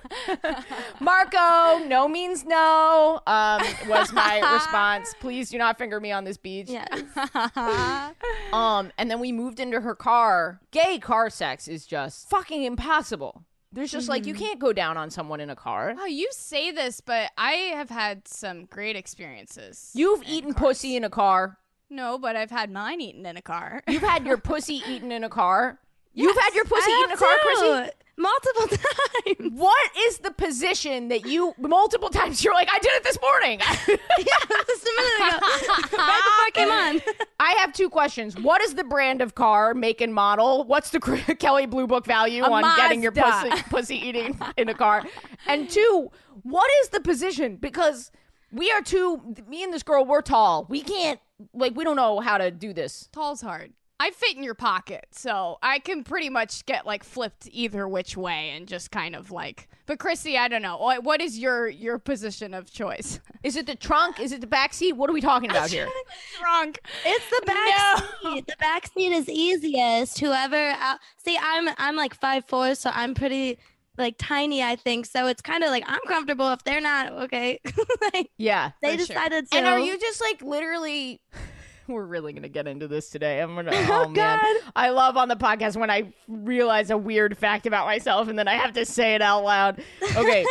Marco, 1.00 1.86
no 1.86 2.08
means 2.08 2.44
no. 2.46 3.22
Um, 3.26 3.62
was 3.88 4.12
my 4.12 4.40
response. 4.54 5.14
Please 5.20 5.50
do 5.50 5.58
not 5.58 5.78
finger 5.78 6.00
me 6.00 6.12
on 6.12 6.24
this 6.26 6.38
beach. 6.38 6.70
Yes. 6.70 6.88
Um, 8.52 8.92
and 8.98 9.10
then 9.10 9.20
we 9.20 9.32
moved 9.32 9.60
into 9.60 9.80
her 9.82 9.96
car. 9.96 10.60
Gay 10.72 11.00
car 11.00 11.30
sex 11.30 11.68
is 11.68 11.86
just 11.86 12.30
fucking 12.30 12.64
impossible. 12.64 13.44
There's 13.72 13.92
just 13.92 14.10
like 14.10 14.26
you 14.26 14.34
can't 14.34 14.60
go 14.60 14.74
down 14.74 14.98
on 14.98 15.10
someone 15.12 15.40
in 15.40 15.50
a 15.50 15.56
car. 15.56 15.94
Oh, 16.00 16.06
you 16.06 16.28
say 16.32 16.72
this, 16.72 17.02
but 17.02 17.32
I 17.38 17.52
have 17.76 17.90
had 17.90 18.28
some 18.28 18.66
great 18.66 18.96
experiences. 18.96 19.92
You've 19.94 20.24
eaten 20.26 20.54
pussy 20.54 20.96
in 20.96 21.04
a 21.04 21.10
car. 21.10 21.58
No, 21.90 22.18
but 22.18 22.36
I've 22.36 22.52
had 22.52 22.72
mine 22.72 23.02
eaten 23.02 23.26
in 23.26 23.38
a 23.38 23.42
car. 23.42 23.82
You've 23.88 24.02
had 24.02 24.26
your 24.26 24.38
pussy 24.50 24.82
eaten 24.88 25.12
in 25.12 25.24
a 25.24 25.30
car. 25.30 25.80
You've 26.14 26.38
had 26.38 26.54
your 26.56 26.66
pussy 26.66 26.90
eaten 26.92 27.12
in 27.12 27.12
a 27.12 27.18
car, 27.18 27.36
Chrissy? 27.42 27.92
Multiple 28.20 28.68
times. 29.28 29.54
What 29.54 29.92
is 29.96 30.18
the 30.18 30.32
position 30.32 31.10
that 31.10 31.28
you 31.28 31.54
multiple 31.60 32.10
times 32.10 32.44
you're 32.44 32.56
like, 32.56 32.68
I 32.72 32.80
did 32.80 32.92
it 32.94 33.04
this 33.04 33.20
morning? 33.22 33.60
yeah, 33.88 34.66
just 34.68 34.84
a 34.84 34.92
minute 34.98 35.38
ago. 35.38 35.48
right 35.96 36.22
before 36.26 36.46
I 36.46 36.50
came 36.54 36.70
on. 36.72 37.02
I 37.40 37.52
have 37.60 37.74
two 37.74 37.92
questions. 37.92 38.36
What 38.40 38.64
is 38.64 38.74
the 38.74 38.84
brand 38.84 39.22
of 39.22 39.36
car, 39.36 39.76
make 39.76 40.02
and 40.02 40.12
model? 40.12 40.64
What's 40.64 40.90
the 40.90 41.00
Kelley 41.40 41.68
Blue 41.68 41.86
Book 41.86 42.08
value 42.08 42.44
A 42.44 42.50
on 42.50 42.64
getting 42.78 43.04
your 43.04 43.12
pussy, 43.12 43.52
pussy 43.70 43.96
eating 43.96 44.40
in 44.58 44.68
a 44.70 44.74
car? 44.74 45.04
And 45.46 45.70
two, 45.70 46.10
what 46.42 46.70
is 46.82 46.90
the 46.90 47.00
position? 47.02 47.58
Because 47.58 48.12
we 48.52 48.72
are 48.72 48.82
two, 48.82 49.36
me 49.48 49.64
and 49.64 49.72
this 49.72 49.84
girl, 49.84 50.06
we're 50.06 50.24
tall. 50.24 50.66
We 50.70 50.82
can't, 50.82 51.20
like, 51.54 51.76
we 51.76 51.84
don't 51.84 51.96
know 51.96 52.20
how 52.20 52.38
to 52.38 52.52
do 52.52 52.74
this. 52.74 53.10
Tall's 53.12 53.42
hard. 53.42 53.74
I 54.00 54.12
fit 54.12 54.38
in 54.38 54.44
your 54.44 54.54
pocket, 54.54 55.08
so 55.12 55.58
I 55.64 55.80
can 55.80 56.04
pretty 56.04 56.30
much 56.30 56.68
get 56.68 56.86
like 56.86 57.04
flipped 57.04 57.50
either 57.52 57.88
which 57.88 58.16
way 58.16 58.52
and 58.52 58.68
just 58.68 58.92
kind 58.92 59.16
of 59.16 59.32
like. 59.32 59.68
But 59.88 59.98
Chrissy, 59.98 60.38
I 60.38 60.48
don't 60.48 60.62
know. 60.62 60.78
What 60.78 61.04
what 61.04 61.20
is 61.20 61.40
your 61.40 61.68
your 61.68 61.98
position 61.98 62.54
of 62.54 62.72
choice? 62.72 63.20
Is 63.44 63.56
it 63.56 63.66
the 63.66 63.76
trunk? 63.76 64.20
Is 64.20 64.32
it 64.34 64.42
the 64.42 64.46
back 64.46 64.74
seat? 64.76 64.94
What 64.94 65.10
are 65.10 65.14
we 65.14 65.22
talking 65.22 65.50
about 65.50 65.72
here? 65.72 65.88
trunk. 66.40 66.80
It's 67.08 67.26
the 67.40 67.46
back 67.48 68.10
No. 68.24 68.34
seat. 68.36 68.46
The 68.46 68.56
back 68.60 68.86
seat 68.86 69.12
is 69.14 69.28
easiest. 69.30 70.20
Whoever 70.20 70.56
out- 70.78 71.00
see, 71.26 71.40
I'm 71.42 71.70
I'm 71.80 71.96
like 71.96 72.14
five 72.14 72.46
four, 72.46 72.76
so 72.76 72.92
I'm 72.94 73.16
pretty 73.16 73.58
like 73.98 74.16
tiny. 74.18 74.62
I 74.64 74.76
think 74.76 75.06
so. 75.06 75.28
It's 75.28 75.42
kind 75.42 75.64
of 75.64 75.70
like 75.70 75.84
I'm 75.88 76.02
comfortable 76.08 76.52
if 76.54 76.64
they're 76.64 76.82
not. 76.82 77.12
Okay, 77.24 77.60
like 78.14 78.30
Yeah. 78.38 78.72
they 78.82 78.98
For 78.98 79.06
sure. 79.06 79.16
decided 79.16 79.50
to. 79.52 79.58
And 79.58 79.66
are 79.68 79.80
you 79.80 79.98
just 80.00 80.22
like 80.22 80.42
literally? 80.42 81.22
We're 81.88 82.04
really 82.06 82.34
gonna 82.34 82.50
get 82.50 82.68
into 82.68 82.88
this 82.90 83.10
today. 83.10 83.40
I'm 83.40 83.56
gonna. 83.56 83.72
Oh, 83.74 84.04
Oh, 84.06 84.10
man, 84.10 84.14
God. 84.14 84.72
I 84.76 84.90
love 84.90 85.16
on 85.16 85.30
the 85.30 85.38
podcast 85.38 85.78
when 85.78 85.90
I 85.90 86.12
realize 86.28 86.90
a 86.90 86.98
weird 86.98 87.38
fact 87.38 87.66
about 87.66 87.86
myself 87.86 88.28
and 88.28 88.38
then 88.38 88.48
I 88.48 88.56
have 88.56 88.74
to 88.74 88.86
say 88.86 89.16
it 89.16 89.22
out 89.22 89.44
loud. 89.46 89.82
Okay. 90.16 90.46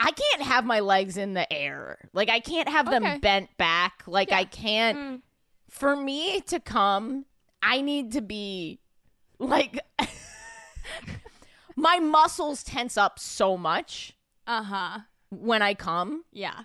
I 0.00 0.10
can't 0.10 0.42
have 0.42 0.64
my 0.64 0.80
legs 0.80 1.16
in 1.18 1.34
the 1.34 1.50
air. 1.52 1.98
Like 2.14 2.30
I 2.30 2.40
can't 2.40 2.68
have 2.70 2.90
them 2.90 3.04
Okay. 3.04 3.18
bent 3.18 3.56
back. 3.58 4.02
Like 4.06 4.32
I 4.32 4.44
can't. 4.44 4.98
Mm. 4.98 5.20
For 5.68 5.94
me 5.96 6.40
to 6.42 6.60
come, 6.60 7.26
I 7.62 7.80
need 7.82 8.12
to 8.12 8.22
be 8.22 8.80
like. 9.38 9.80
My 11.84 11.98
muscles 12.00 12.62
tense 12.64 12.96
up 12.96 13.18
so 13.18 13.56
much 13.56 14.16
Uh 14.46 14.62
huh. 14.62 14.98
when 15.30 15.60
I 15.62 15.74
come. 15.74 16.24
Yeah. 16.32 16.62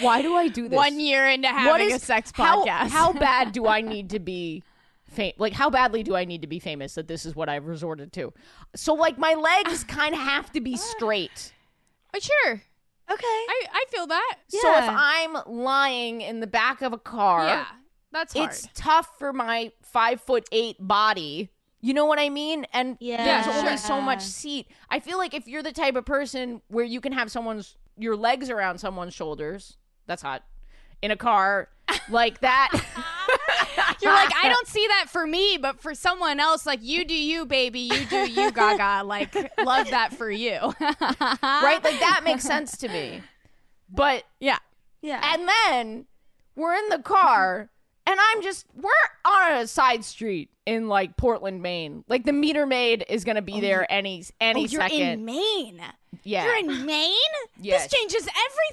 Why 0.00 0.20
do 0.20 0.34
I 0.34 0.48
do 0.48 0.68
this? 0.68 0.76
One 0.76 1.00
year 1.00 1.26
into 1.26 1.48
having 1.48 1.90
a 1.92 1.98
sex 1.98 2.30
podcast. 2.30 2.88
How, 2.90 3.12
bad 3.26 3.52
do 3.52 3.66
I 3.66 3.80
need 3.80 4.10
to 4.10 4.18
be? 4.18 4.62
Fam- 5.04 5.32
like 5.38 5.54
how 5.54 5.70
badly 5.70 6.02
do 6.02 6.14
I 6.14 6.24
need 6.26 6.42
to 6.42 6.46
be 6.48 6.58
famous 6.58 6.96
that 6.96 7.08
this 7.08 7.24
is 7.24 7.34
what 7.34 7.48
I've 7.48 7.64
resorted 7.66 8.12
to? 8.14 8.32
So 8.74 8.92
like 8.92 9.16
my 9.18 9.32
legs 9.34 9.84
kind 9.98 10.14
of 10.14 10.20
have 10.20 10.52
to 10.52 10.60
be 10.60 10.76
straight. 10.76 11.52
Oh, 12.14 12.18
sure. 12.18 12.52
okay. 13.10 13.24
I 13.24 13.62
I 13.72 13.84
feel 13.90 14.06
that. 14.08 14.36
So 14.48 14.76
if 14.78 14.84
I'm 14.86 15.36
lying 15.46 16.20
in 16.20 16.40
the 16.40 16.46
back 16.46 16.82
of 16.82 16.92
a 16.92 16.98
car, 16.98 17.46
Yeah. 17.46 17.66
That's 18.12 18.32
hard. 18.34 18.50
it's 18.50 18.68
tough 18.74 19.18
for 19.18 19.32
my 19.32 19.72
five 19.82 20.20
foot 20.20 20.48
eight 20.52 20.76
body. 20.80 21.50
You 21.80 21.94
know 21.94 22.06
what 22.06 22.18
I 22.18 22.30
mean? 22.30 22.66
And 22.72 22.96
Yeah, 23.00 23.42
there's 23.42 23.56
only 23.56 23.70
sure. 23.72 23.76
so 23.78 24.00
much 24.00 24.22
seat. 24.22 24.66
I 24.90 24.98
feel 25.00 25.18
like 25.18 25.34
if 25.34 25.46
you're 25.46 25.62
the 25.62 25.72
type 25.72 25.94
of 25.96 26.04
person 26.04 26.62
where 26.68 26.84
you 26.84 27.00
can 27.00 27.12
have 27.12 27.30
someone's 27.30 27.76
your 27.98 28.16
legs 28.16 28.50
around 28.50 28.78
someone's 28.78 29.14
shoulders, 29.14 29.76
that's 30.06 30.22
hot. 30.22 30.42
In 31.02 31.10
a 31.10 31.16
car 31.16 31.68
like 32.10 32.40
that. 32.40 32.70
You're 34.02 34.12
like, 34.12 34.30
I 34.42 34.48
don't 34.48 34.66
see 34.66 34.86
that 34.88 35.06
for 35.08 35.26
me, 35.26 35.58
but 35.60 35.80
for 35.80 35.94
someone 35.94 36.38
else, 36.40 36.66
like 36.66 36.80
you 36.82 37.04
do 37.04 37.14
you, 37.14 37.46
baby, 37.46 37.80
you 37.80 38.04
do 38.06 38.30
you, 38.30 38.50
Gaga. 38.52 39.04
Like, 39.06 39.34
love 39.64 39.88
that 39.90 40.12
for 40.14 40.30
you. 40.30 40.58
right? 40.80 41.80
Like 41.84 42.00
that 42.00 42.22
makes 42.24 42.42
sense 42.42 42.76
to 42.78 42.88
me. 42.88 43.22
But 43.90 44.24
Yeah. 44.40 44.58
yeah. 45.02 45.20
and 45.34 45.48
then 45.48 46.06
we're 46.56 46.74
in 46.74 46.88
the 46.88 46.98
car 46.98 47.70
and 48.06 48.18
I'm 48.20 48.42
just 48.42 48.66
we're 48.74 48.90
on 49.24 49.52
a 49.54 49.66
side 49.66 50.04
street 50.04 50.50
in 50.64 50.88
like 50.88 51.16
Portland, 51.16 51.62
Maine. 51.62 52.04
Like 52.08 52.24
the 52.24 52.32
meter 52.32 52.66
maid 52.66 53.04
is 53.08 53.24
gonna 53.24 53.42
be 53.42 53.54
oh, 53.54 53.60
there 53.60 53.90
any 53.90 54.24
any 54.40 54.62
oh, 54.62 54.66
you're 54.66 54.80
second. 54.82 55.00
in 55.00 55.24
Maine. 55.24 55.80
yeah. 56.24 56.44
You're 56.44 56.56
in 56.56 56.86
Maine? 56.86 57.12
Yes. 57.58 57.84
This 57.84 57.92
changes 57.98 58.28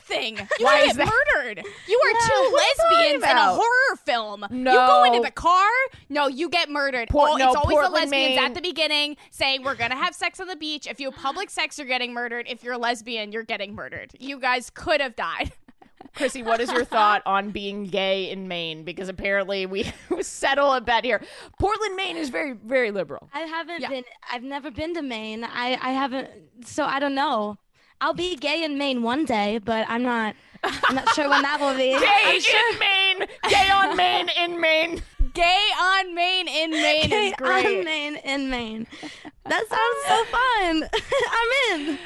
everything. 0.09 0.35
You 0.59 0.65
Why 0.65 0.79
want 0.79 0.85
is 0.87 0.91
to 0.91 0.97
get 0.97 1.05
that? 1.05 1.13
murdered. 1.35 1.57
You 1.87 2.01
are 2.03 2.11
Yeah. 2.11 2.19
two 2.19 2.51
What 2.51 2.61
are 2.61 2.65
you 2.67 2.73
talking 2.75 2.97
lesbians 2.99 3.23
in 3.23 3.37
a 3.37 3.45
horror 3.53 3.95
film. 4.05 4.45
No, 4.49 4.71
You 4.71 4.77
go 4.77 5.03
into 5.05 5.19
the 5.21 5.31
car, 5.31 5.69
no, 6.09 6.27
you 6.27 6.49
get 6.49 6.69
murdered. 6.69 7.07
Port- 7.09 7.31
oh, 7.33 7.37
no, 7.37 7.47
it's 7.47 7.55
always 7.55 7.75
Portland, 7.75 7.93
the 7.93 7.99
lesbians 8.11 8.35
Maine. 8.35 8.45
at 8.45 8.53
the 8.55 8.61
beginning 8.61 9.15
saying 9.31 9.63
we're 9.63 9.75
gonna 9.75 9.95
have 9.95 10.13
sex 10.13 10.39
on 10.41 10.47
the 10.47 10.55
beach. 10.57 10.85
If 10.85 10.99
you 10.99 11.11
have 11.11 11.19
public 11.19 11.49
sex, 11.49 11.77
you're 11.77 11.87
getting 11.87 12.13
murdered. 12.13 12.45
If 12.49 12.61
you're 12.63 12.73
a 12.73 12.77
lesbian, 12.77 13.31
you're 13.31 13.43
getting 13.43 13.73
murdered. 13.73 14.11
You 14.19 14.37
guys 14.39 14.69
could 14.69 14.99
have 14.99 15.15
died. 15.15 15.53
Chrissy, 16.15 16.43
what 16.43 16.59
is 16.61 16.71
your 16.71 16.85
thought 16.85 17.21
on 17.25 17.49
being 17.51 17.85
gay 17.85 18.29
in 18.29 18.47
Maine? 18.47 18.83
Because 18.83 19.09
apparently 19.09 19.65
we 19.65 19.91
settle 20.21 20.73
a 20.73 20.81
bet 20.81 21.03
here. 21.03 21.21
Portland, 21.59 21.95
Maine 21.95 22.17
is 22.17 22.29
very, 22.29 22.53
very 22.53 22.91
liberal. 22.91 23.29
I 23.33 23.41
haven't 23.41 23.81
Yeah. 23.81 23.89
been. 23.89 24.03
I've 24.31 24.43
never 24.43 24.69
been 24.71 24.93
to 24.93 25.01
Maine. 25.01 25.43
I 25.43 25.77
I 25.81 25.91
haven't. 25.91 26.29
So 26.65 26.85
I 26.85 26.99
don't 26.99 27.15
know. 27.15 27.57
I'll 28.01 28.13
be 28.13 28.35
gay 28.35 28.63
in 28.63 28.77
Maine 28.77 29.01
one 29.01 29.25
day, 29.25 29.59
but 29.63 29.85
I'm 29.89 30.03
not. 30.03 30.35
I'm 30.63 30.95
not 30.95 31.09
sure 31.15 31.29
when 31.29 31.41
that 31.41 31.59
will 31.59 31.73
be. 31.75 31.91
Gay 31.99 32.07
I'm 32.25 32.39
sure. 32.39 32.73
in 32.73 32.79
Maine, 32.79 33.27
gay 33.49 33.69
on 33.69 33.97
Maine 33.97 34.29
in 34.39 34.61
Maine. 34.61 35.01
Gay 35.33 35.67
on 35.77 36.15
Maine 36.15 36.47
in 36.47 36.71
Maine 36.71 37.09
Gay 37.09 37.27
is 37.29 37.33
great. 37.37 37.65
on 37.79 37.83
Maine 37.83 38.15
in 38.15 38.49
Maine. 38.49 38.87
That 39.45 39.65
sounds 39.67 40.07
so 40.07 40.23
fun. 40.31 41.01
I'm 41.31 41.81
in. 41.89 41.99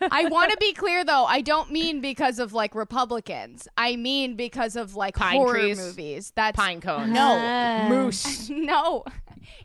I 0.00 0.26
want 0.28 0.50
to 0.50 0.56
be 0.58 0.72
clear 0.72 1.04
though. 1.04 1.24
I 1.24 1.40
don't 1.40 1.70
mean 1.70 2.00
because 2.00 2.38
of 2.38 2.52
like 2.52 2.74
Republicans. 2.74 3.68
I 3.76 3.96
mean 3.96 4.36
because 4.36 4.76
of 4.76 4.94
like 4.96 5.16
Pine 5.16 5.36
horror 5.36 5.54
trees. 5.58 5.78
movies. 5.78 6.32
That's 6.34 6.56
Pine 6.56 6.80
cones. 6.80 7.12
No. 7.12 7.36
Ah. 7.40 7.86
Moose. 7.88 8.50
no. 8.50 9.04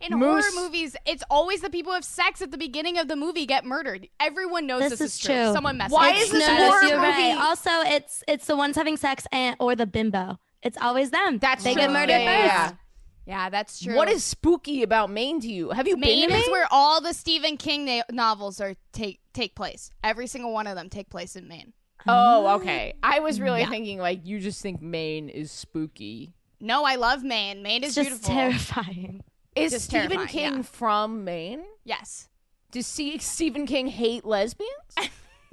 In 0.01 0.17
Moose. 0.17 0.45
horror 0.45 0.63
movies, 0.65 0.95
it's 1.05 1.23
always 1.29 1.61
the 1.61 1.69
people 1.69 1.91
who 1.91 1.95
have 1.95 2.05
sex 2.05 2.41
at 2.41 2.51
the 2.51 2.57
beginning 2.57 2.97
of 2.97 3.07
the 3.07 3.15
movie 3.15 3.45
get 3.45 3.65
murdered. 3.65 4.07
Everyone 4.19 4.65
knows 4.67 4.81
this, 4.89 4.99
This 4.99 5.15
is 5.15 5.19
true. 5.19 5.35
true. 5.35 5.53
Someone 5.53 5.77
messed 5.77 5.93
up. 5.93 5.99
Why 5.99 6.11
up. 6.11 6.17
is 6.17 6.31
this 6.31 6.47
no, 6.47 6.55
horror 6.55 6.83
you're 6.83 6.97
right. 6.97 7.33
movie- 7.35 7.41
Also, 7.41 7.69
it's 7.85 8.23
it's 8.27 8.45
the 8.47 8.55
ones 8.55 8.75
having 8.75 8.97
sex 8.97 9.25
and 9.31 9.55
or 9.59 9.75
the 9.75 9.85
bimbo. 9.85 10.39
It's 10.63 10.77
always 10.81 11.11
them. 11.11 11.39
That's 11.39 11.63
they 11.63 11.73
true. 11.73 11.81
get 11.83 11.91
murdered 11.91 12.09
Yeah, 12.09 12.19
yeah, 12.19 12.41
first. 12.67 12.73
yeah. 12.73 12.77
Yeah, 13.25 13.49
that's 13.49 13.79
true. 13.83 13.95
What 13.95 14.07
is 14.09 14.23
spooky 14.23 14.83
about 14.83 15.09
Maine 15.09 15.39
to 15.41 15.47
you? 15.47 15.71
Have 15.71 15.87
you 15.87 15.97
Maine 15.97 16.29
been 16.29 16.37
to 16.37 16.43
is 16.45 16.49
where 16.51 16.67
all 16.71 17.01
the 17.01 17.13
Stephen 17.13 17.57
King 17.57 17.85
na- 17.85 18.03
novels 18.11 18.61
are 18.61 18.75
take 18.93 19.19
take 19.33 19.55
place. 19.55 19.89
Every 20.03 20.27
single 20.27 20.53
one 20.53 20.67
of 20.67 20.75
them 20.75 20.89
take 20.89 21.09
place 21.09 21.35
in 21.35 21.47
Maine. 21.47 21.73
Oh, 22.07 22.55
okay. 22.57 22.93
I 23.01 23.19
was 23.19 23.41
really 23.41 23.61
Yeah. 23.61 23.69
thinking 23.69 23.97
like 23.97 24.25
you 24.25 24.39
just 24.39 24.61
think 24.61 24.79
Maine 24.81 25.27
is 25.29 25.51
spooky. 25.51 26.33
No, 26.59 26.83
I 26.83 26.95
love 26.95 27.23
Maine. 27.23 27.63
Maine 27.63 27.83
is 27.83 27.97
It's 27.97 28.09
just 28.09 28.09
beautiful. 28.09 28.35
terrifying. 28.35 29.23
Is 29.55 29.71
Just 29.71 29.85
Stephen 29.85 30.09
terrifying, 30.09 30.27
King 30.27 30.55
yeah. 30.57 30.61
from 30.63 31.23
Maine? 31.23 31.63
yes. 31.83 32.29
Does 32.71 32.85
see 32.87 33.17
Stephen 33.19 33.65
King 33.65 33.87
hate 33.87 34.25
lesbians? 34.25 34.71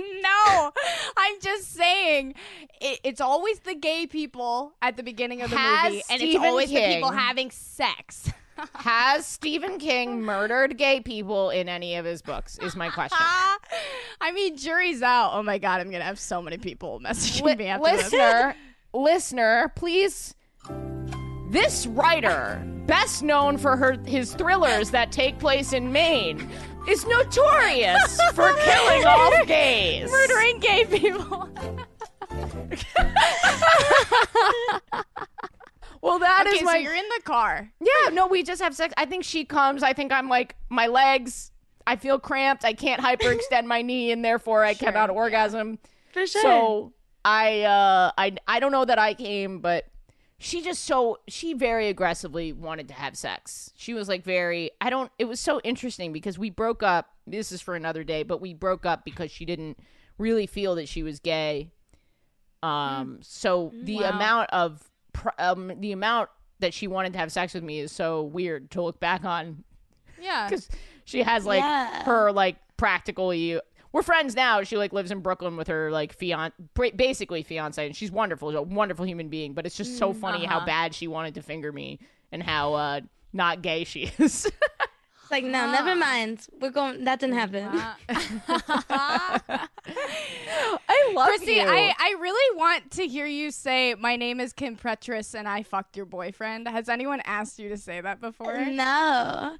No, 0.22 0.72
I'm 1.16 1.40
just 1.40 1.72
saying 1.74 2.34
it, 2.80 3.00
it's 3.02 3.20
always 3.20 3.58
the 3.60 3.74
gay 3.74 4.06
people 4.06 4.72
at 4.80 4.96
the 4.96 5.02
beginning 5.02 5.42
of 5.42 5.50
the 5.50 5.56
Has 5.56 5.92
movie, 5.92 6.02
and 6.10 6.18
Stephen 6.20 6.42
it's 6.42 6.50
always 6.50 6.70
the 6.70 6.94
people 6.94 7.10
having 7.10 7.50
sex. 7.50 8.30
Has 8.74 9.26
Stephen 9.26 9.78
King 9.78 10.22
murdered 10.22 10.76
gay 10.78 11.00
people 11.00 11.50
in 11.50 11.68
any 11.68 11.96
of 11.96 12.04
his 12.04 12.22
books? 12.22 12.58
Is 12.58 12.76
my 12.76 12.90
question. 12.90 13.18
I 14.20 14.30
mean, 14.32 14.56
jury's 14.56 15.02
out. 15.02 15.32
Oh 15.34 15.42
my 15.42 15.58
god, 15.58 15.80
I'm 15.80 15.90
gonna 15.90 16.04
have 16.04 16.20
so 16.20 16.40
many 16.40 16.58
people 16.58 17.00
messaging 17.00 17.42
Li- 17.42 17.56
me 17.56 17.66
after 17.66 17.90
this. 17.90 18.12
listener, 18.12 18.54
listener, 18.92 19.72
please. 19.74 20.34
This 21.50 21.86
writer, 21.86 22.62
best 22.86 23.22
known 23.22 23.58
for 23.58 23.76
her 23.76 23.98
his 24.06 24.34
thrillers 24.34 24.90
that 24.90 25.12
take 25.12 25.38
place 25.38 25.72
in 25.72 25.92
Maine, 25.92 26.48
is 26.88 27.06
notorious 27.06 28.18
for 28.34 28.52
killing 28.54 29.04
off 29.04 29.46
gays. 29.46 30.10
Murdering 30.10 30.58
gay 30.58 30.84
people. 30.84 31.48
Well, 36.02 36.18
that 36.18 36.48
is 36.48 36.54
okay, 36.54 36.64
my 36.64 36.72
so 36.72 36.78
you're 36.78 36.96
in 36.96 37.08
the 37.16 37.22
car. 37.22 37.70
Yeah, 37.80 38.10
no, 38.12 38.26
we 38.26 38.42
just 38.42 38.60
have 38.60 38.74
sex. 38.74 38.92
I 38.96 39.06
think 39.06 39.22
she 39.22 39.44
comes. 39.44 39.84
I 39.84 39.92
think 39.92 40.10
I'm 40.12 40.28
like 40.28 40.56
my 40.68 40.88
legs. 40.88 41.52
I 41.86 41.94
feel 41.94 42.18
cramped. 42.18 42.64
I 42.64 42.72
can't 42.72 43.00
hyperextend 43.00 43.66
my 43.66 43.82
knee, 43.82 44.10
and 44.10 44.24
therefore 44.24 44.64
I 44.64 44.72
Sure, 44.72 44.88
cannot 44.90 45.10
yeah. 45.10 45.16
orgasm. 45.16 45.78
For 46.12 46.26
sure. 46.26 46.42
So 46.42 46.92
I, 47.24 47.62
uh, 47.62 48.10
I, 48.18 48.34
I 48.48 48.58
don't 48.58 48.72
know 48.72 48.84
that 48.84 48.98
I 48.98 49.14
came, 49.14 49.60
but 49.60 49.86
she 50.42 50.60
just 50.60 50.84
so 50.84 51.18
she 51.28 51.54
very 51.54 51.88
aggressively 51.88 52.52
wanted 52.52 52.88
to 52.88 52.94
have 52.94 53.16
sex. 53.16 53.72
She 53.76 53.94
was 53.94 54.08
like 54.08 54.24
very. 54.24 54.72
I 54.80 54.90
don't. 54.90 55.10
It 55.18 55.26
was 55.26 55.38
so 55.40 55.60
interesting 55.62 56.12
because 56.12 56.38
we 56.38 56.50
broke 56.50 56.82
up. 56.82 57.08
This 57.26 57.52
is 57.52 57.60
for 57.62 57.76
another 57.76 58.02
day, 58.02 58.24
but 58.24 58.40
we 58.40 58.52
broke 58.52 58.84
up 58.84 59.04
because 59.04 59.30
she 59.30 59.44
didn't 59.44 59.78
really 60.18 60.46
feel 60.46 60.74
that 60.74 60.88
she 60.88 61.02
was 61.02 61.20
gay. 61.20 61.70
Um. 62.62 63.18
So 63.22 63.72
the 63.82 63.96
Wow. 64.00 64.10
amount 64.10 64.50
of 64.50 64.90
pr- 65.12 65.28
um 65.38 65.72
the 65.80 65.92
amount 65.92 66.28
that 66.60 66.72
she 66.74 66.86
wanted 66.86 67.12
to 67.14 67.18
have 67.18 67.32
sex 67.32 67.54
with 67.54 67.62
me 67.64 67.80
is 67.80 67.90
so 67.92 68.22
weird 68.22 68.70
to 68.72 68.82
look 68.82 69.00
back 69.00 69.24
on 69.24 69.64
Yeah. 70.20 70.48
because 70.48 70.68
she 71.04 71.22
has 71.22 71.44
like 71.44 71.60
Yeah. 71.60 72.04
her 72.04 72.30
like 72.32 72.56
practically 72.76 73.60
we're 73.92 74.02
friends 74.02 74.34
now 74.34 74.62
she 74.62 74.76
like 74.76 74.92
lives 74.92 75.10
in 75.10 75.20
brooklyn 75.20 75.56
with 75.56 75.68
her 75.68 75.90
like 75.90 76.12
fiance 76.12 76.54
basically 76.96 77.42
fiance 77.42 77.84
and 77.84 77.94
she's 77.94 78.10
wonderful 78.10 78.50
she's 78.50 78.58
a 78.58 78.62
wonderful 78.62 79.04
human 79.04 79.28
being 79.28 79.52
but 79.52 79.66
it's 79.66 79.76
just 79.76 79.98
so 79.98 80.12
funny 80.12 80.44
how 80.44 80.58
uh-huh. 80.58 80.66
bad 80.66 80.94
she 80.94 81.06
wanted 81.06 81.34
to 81.34 81.42
finger 81.42 81.72
me 81.72 81.98
and 82.30 82.42
how 82.42 82.74
uh 82.74 83.00
not 83.32 83.62
gay 83.62 83.84
she 83.84 84.10
is 84.18 84.50
like, 85.32 85.44
no, 85.44 85.66
never 85.72 85.96
mind. 85.96 86.46
We're 86.60 86.70
going. 86.70 87.02
That 87.04 87.18
didn't 87.18 87.36
happen. 87.36 87.64
i 90.88 91.12
love 91.14 91.28
Chrissy, 91.28 91.54
you 91.54 91.62
I, 91.62 91.92
I 91.98 92.14
really 92.20 92.56
want 92.56 92.90
to 92.92 93.08
hear 93.08 93.26
you 93.26 93.50
say, 93.50 93.94
My 93.94 94.14
name 94.16 94.38
is 94.38 94.52
Kim 94.52 94.76
Petras 94.76 95.34
and 95.34 95.48
I 95.48 95.64
fucked 95.64 95.96
your 95.96 96.06
boyfriend. 96.06 96.68
Has 96.68 96.88
anyone 96.88 97.20
asked 97.24 97.58
you 97.58 97.70
to 97.70 97.76
say 97.76 98.00
that 98.00 98.20
before? 98.20 98.64
No. 98.66 99.56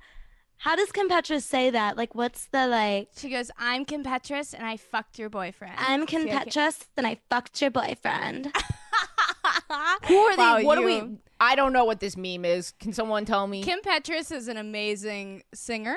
How 0.62 0.76
does 0.76 0.92
Kim 0.92 1.08
Petras 1.08 1.42
say 1.42 1.70
that? 1.70 1.96
Like, 1.96 2.14
what's 2.14 2.46
the 2.46 2.68
like? 2.68 3.08
She 3.16 3.30
goes, 3.30 3.50
I'm 3.58 3.84
Kim 3.84 4.04
Petras 4.04 4.54
and 4.54 4.64
I 4.64 4.76
fucked 4.76 5.18
your 5.18 5.28
boyfriend. 5.28 5.74
I'm 5.76 6.06
Kim 6.06 6.22
See, 6.22 6.30
I 6.30 6.44
Petras, 6.44 6.86
and 6.96 7.04
I 7.04 7.18
fucked 7.28 7.60
your 7.60 7.72
boyfriend. 7.72 8.46
who 10.06 10.16
are 10.16 10.36
Wow, 10.36 10.58
they 10.58 10.64
what 10.64 10.76
do 10.76 10.82
you- 10.82 10.86
we 11.04 11.18
i 11.40 11.56
don't 11.56 11.72
know 11.72 11.84
what 11.84 11.98
this 11.98 12.16
meme 12.16 12.44
is 12.44 12.72
can 12.78 12.92
someone 12.92 13.24
tell 13.24 13.46
me 13.48 13.62
Kim 13.64 13.80
Petras 13.80 14.30
is 14.30 14.46
an 14.46 14.56
amazing 14.56 15.42
singer. 15.52 15.96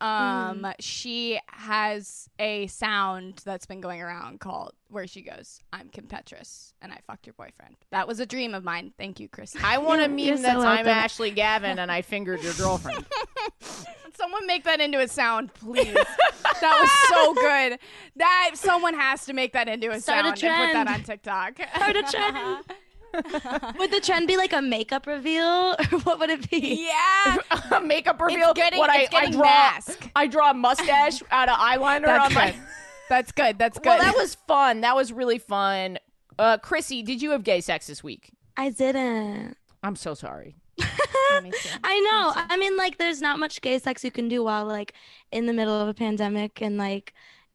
Um, 0.00 0.62
Mm. 0.62 0.74
she 0.80 1.38
has 1.46 2.28
a 2.38 2.66
sound 2.66 3.40
that's 3.44 3.64
been 3.66 3.80
going 3.80 4.02
around 4.02 4.40
called 4.40 4.72
where 4.88 5.06
she 5.06 5.22
goes, 5.22 5.60
"I'm 5.72 5.88
Kim 5.88 6.06
Petras 6.06 6.72
and 6.82 6.92
I 6.92 6.98
fucked 7.06 7.26
your 7.26 7.34
boyfriend." 7.34 7.76
That 7.90 8.06
was 8.08 8.20
a 8.20 8.26
dream 8.26 8.54
of 8.54 8.64
mine. 8.64 8.92
Thank 8.98 9.20
you, 9.20 9.28
Chris. 9.28 9.54
I 9.62 9.78
want 9.78 10.00
to 10.02 10.08
You're 10.08 10.34
meme 10.34 10.42
that's 10.42 10.60
so 10.62 10.66
I'm 10.68 10.84
welcome. 10.84 10.88
Ashley 10.88 11.30
Gavin 11.30 11.78
and 11.78 11.90
I 11.90 12.02
fingered 12.02 12.42
your 12.42 12.54
girlfriend. 12.54 13.04
Someone 14.16 14.46
make 14.46 14.62
that 14.64 14.80
into 14.80 15.00
a 15.00 15.08
sound, 15.08 15.52
please. 15.54 15.92
that 16.60 16.78
was 16.80 16.90
so 17.08 17.34
good. 17.34 17.78
That 18.16 18.52
someone 18.54 18.94
has 18.94 19.24
to 19.26 19.32
make 19.32 19.52
that 19.54 19.68
into 19.68 19.90
a 19.90 20.00
Start 20.00 20.20
a 20.24 20.38
sound 20.38 20.44
and 20.44 20.66
put 20.68 20.72
that 20.84 20.88
on 20.88 21.02
TikTok. 21.02 21.58
Start 21.74 21.96
a 21.96 22.02
trend. 22.04 22.64
Would 23.78 23.90
the 23.90 24.00
trend 24.02 24.26
be 24.26 24.36
like 24.36 24.52
a 24.52 24.60
makeup 24.62 25.06
reveal, 25.06 25.44
or 25.92 25.98
what 26.00 26.18
would 26.18 26.30
it 26.30 26.50
be? 26.50 26.86
yeah. 26.88 27.36
A 27.76 27.80
makeup 27.80 28.20
reveal. 28.20 28.52
getting- 28.54 28.78
what 28.78 28.90
it's 28.94 29.14
I, 29.14 29.18
I 29.26 29.30
draw, 29.30 29.42
mask. 29.42 30.08
I 30.16 30.26
draw 30.26 30.50
a 30.50 30.54
mustache 30.54 31.22
out 31.30 31.48
of 31.48 31.56
eyeliner 31.56 32.04
That's 32.06 32.26
on 32.26 32.34
my. 32.34 32.50
good. 32.50 32.60
That's 33.08 33.32
good. 33.32 33.58
That's 33.58 33.78
good. 33.78 33.86
Well, 33.86 33.98
that 33.98 34.14
was 34.16 34.34
fun. 34.46 34.80
That 34.82 34.96
was 34.96 35.12
really 35.12 35.38
fun. 35.38 35.98
Uh, 36.38 36.58
Chrissy, 36.58 37.02
did 37.02 37.22
you 37.22 37.30
have 37.30 37.44
gay 37.44 37.60
sex 37.60 37.86
this 37.86 38.02
week? 38.02 38.32
I 38.56 38.70
didn't. 38.70 39.56
I'm 39.82 39.96
so 39.96 40.14
sorry. 40.14 40.56
I 40.80 42.00
know. 42.00 42.32
I 42.48 42.56
mean, 42.56 42.76
like, 42.76 42.98
there's 42.98 43.20
not 43.20 43.38
much 43.38 43.60
gay 43.60 43.78
sex 43.78 44.04
you 44.04 44.10
can 44.10 44.28
do 44.28 44.42
while 44.44 44.64
like 44.64 44.94
in 45.32 45.46
the 45.46 45.52
middle 45.52 45.78
of 45.80 45.88
a 45.88 45.94
pandemic, 45.94 46.60
and 46.62 46.76
like, 46.78 47.12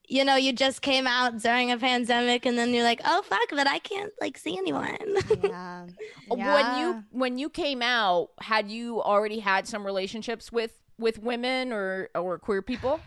you 0.10 0.26
know, 0.26 0.36
you 0.36 0.52
just 0.52 0.82
came 0.82 1.06
out 1.06 1.38
during 1.38 1.72
a 1.72 1.78
pandemic, 1.78 2.45
and 2.45 2.58
then 2.58 2.74
you're 2.74 2.84
like, 2.84 3.00
oh 3.06 3.22
fuck, 3.22 3.50
but 3.52 3.67
I 3.67 3.78
can't 3.80 4.12
like 4.19 4.38
see 4.38 4.58
anyone. 4.58 4.98
yeah. 5.43 5.86
When 6.28 6.80
you 6.80 7.04
when 7.12 7.38
you 7.38 7.50
came 7.50 7.82
out, 7.82 8.32
had 8.41 8.69
you 8.72 9.02
already 9.02 9.39
had 9.39 9.67
some 9.67 9.86
relationships 9.86 10.52
with 10.52 10.78
with 10.98 11.19
women 11.19 11.72
or 11.72 12.10
or 12.15 12.39
queer 12.39 12.62
people? 12.63 13.00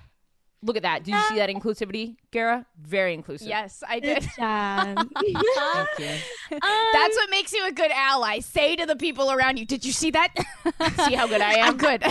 Look 0.64 0.76
at 0.76 0.82
that. 0.84 1.02
Did 1.02 1.14
you 1.14 1.20
see 1.22 1.34
that 1.36 1.50
inclusivity, 1.50 2.14
Gara? 2.30 2.64
Very 2.80 3.14
inclusive. 3.14 3.48
Yes, 3.48 3.82
I 3.88 3.98
did. 3.98 4.20
Good 4.20 4.30
job. 4.36 4.94
Thank 5.16 5.98
you. 5.98 6.14
Um, 6.52 6.86
That's 6.92 7.16
what 7.16 7.30
makes 7.30 7.52
you 7.52 7.66
a 7.66 7.72
good 7.72 7.90
ally. 7.90 8.38
Say 8.38 8.76
to 8.76 8.86
the 8.86 8.94
people 8.94 9.32
around 9.32 9.58
you, 9.58 9.66
"Did 9.66 9.84
you 9.84 9.90
see 9.90 10.12
that?" 10.12 10.28
See 11.04 11.14
how 11.14 11.26
good 11.26 11.40
I 11.40 11.54
am? 11.54 11.70
I'm 11.70 11.76
good. 11.78 12.04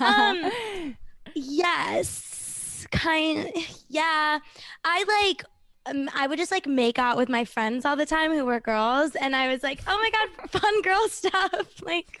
um, 0.00 0.96
yes, 1.36 2.86
kind. 2.90 3.50
Yeah, 3.88 4.38
I 4.84 5.04
like. 5.30 5.44
Um, 5.88 6.10
I 6.16 6.26
would 6.26 6.36
just 6.36 6.50
like 6.50 6.66
make 6.66 6.98
out 6.98 7.16
with 7.16 7.28
my 7.28 7.44
friends 7.44 7.84
all 7.84 7.94
the 7.94 8.06
time 8.06 8.32
who 8.32 8.44
were 8.44 8.58
girls, 8.58 9.14
and 9.14 9.36
I 9.36 9.48
was 9.52 9.62
like, 9.62 9.80
"Oh 9.86 9.96
my 9.96 10.10
god, 10.10 10.50
fun 10.60 10.82
girl 10.82 11.08
stuff!" 11.08 11.52
Like, 11.84 12.20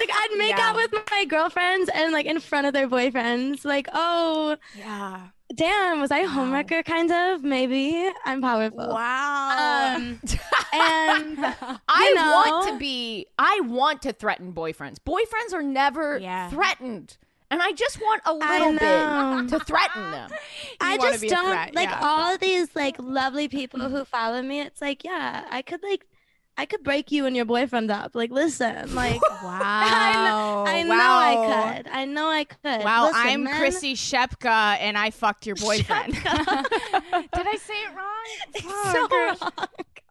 like 0.00 0.10
I'd 0.12 0.34
make 0.38 0.56
Yeah. 0.56 0.70
out 0.70 0.76
with 0.76 0.92
my 1.10 1.24
girlfriends 1.24 1.90
and 1.92 2.12
like 2.12 2.26
in 2.26 2.38
front 2.38 2.68
of 2.68 2.72
their 2.72 2.88
boyfriends. 2.88 3.64
Like, 3.64 3.88
oh 3.92 4.56
yeah. 4.78 5.28
damn, 5.56 6.00
was 6.00 6.12
I 6.12 6.18
a 6.18 6.28
homewrecker? 6.28 6.84
Kind 6.84 7.10
of, 7.10 7.42
maybe. 7.42 8.08
I'm 8.24 8.40
powerful. 8.40 8.90
Wow. 8.90 9.96
Um, 9.96 10.20
and 10.72 11.38
I 11.88 12.12
know? 12.14 12.30
want 12.30 12.68
to 12.72 12.78
be. 12.78 13.26
I 13.40 13.60
want 13.64 14.02
to 14.02 14.12
threaten 14.12 14.52
boyfriends. 14.52 14.98
Boyfriends 15.04 15.52
are 15.52 15.62
never 15.62 16.18
Yeah. 16.18 16.48
threatened, 16.50 17.16
and 17.50 17.62
I 17.62 17.72
just 17.72 18.00
want 18.00 18.22
a 18.24 18.34
little 18.34 18.72
know. 18.72 19.42
bit 19.42 19.50
to 19.50 19.64
threaten 19.64 20.10
them. 20.10 20.30
I 20.80 20.98
just 20.98 21.22
don't 21.24 21.46
threat, 21.46 21.74
like 21.74 21.88
yeah. 21.88 22.00
all 22.02 22.36
these 22.38 22.74
like 22.74 22.96
lovely 22.98 23.48
people 23.48 23.88
who 23.88 24.04
follow 24.04 24.42
me. 24.42 24.60
It's 24.60 24.80
like, 24.80 25.04
yeah, 25.04 25.44
I 25.50 25.62
could 25.62 25.82
like, 25.82 26.06
I 26.56 26.66
could 26.66 26.82
break 26.82 27.12
you 27.12 27.26
and 27.26 27.36
your 27.36 27.44
boyfriend 27.44 27.90
up. 27.90 28.14
Like, 28.14 28.30
listen, 28.30 28.94
like, 28.94 29.20
wow. 29.42 30.64
I 30.66 30.82
know 30.82 30.94
wow. 30.94 31.18
I 31.18 31.74
could. 31.76 31.88
I 31.88 32.04
know 32.04 32.28
I 32.28 32.44
could. 32.44 32.84
Wow, 32.84 33.06
Listen, 33.06 33.22
I'm 33.22 33.44
men, 33.44 33.56
Chrissy 33.56 33.94
Shepka 33.94 34.78
and 34.80 34.98
I 34.98 35.10
fucked 35.10 35.46
your 35.46 35.56
boyfriend. 35.56 36.14
Did 36.14 36.26
I 36.26 37.58
say 37.60 37.74
it 37.74 37.94
wrong? 37.94 38.26
It's 38.54 38.60
Fuck. 38.62 38.92
so 38.92 39.08
wrong. 39.10 39.52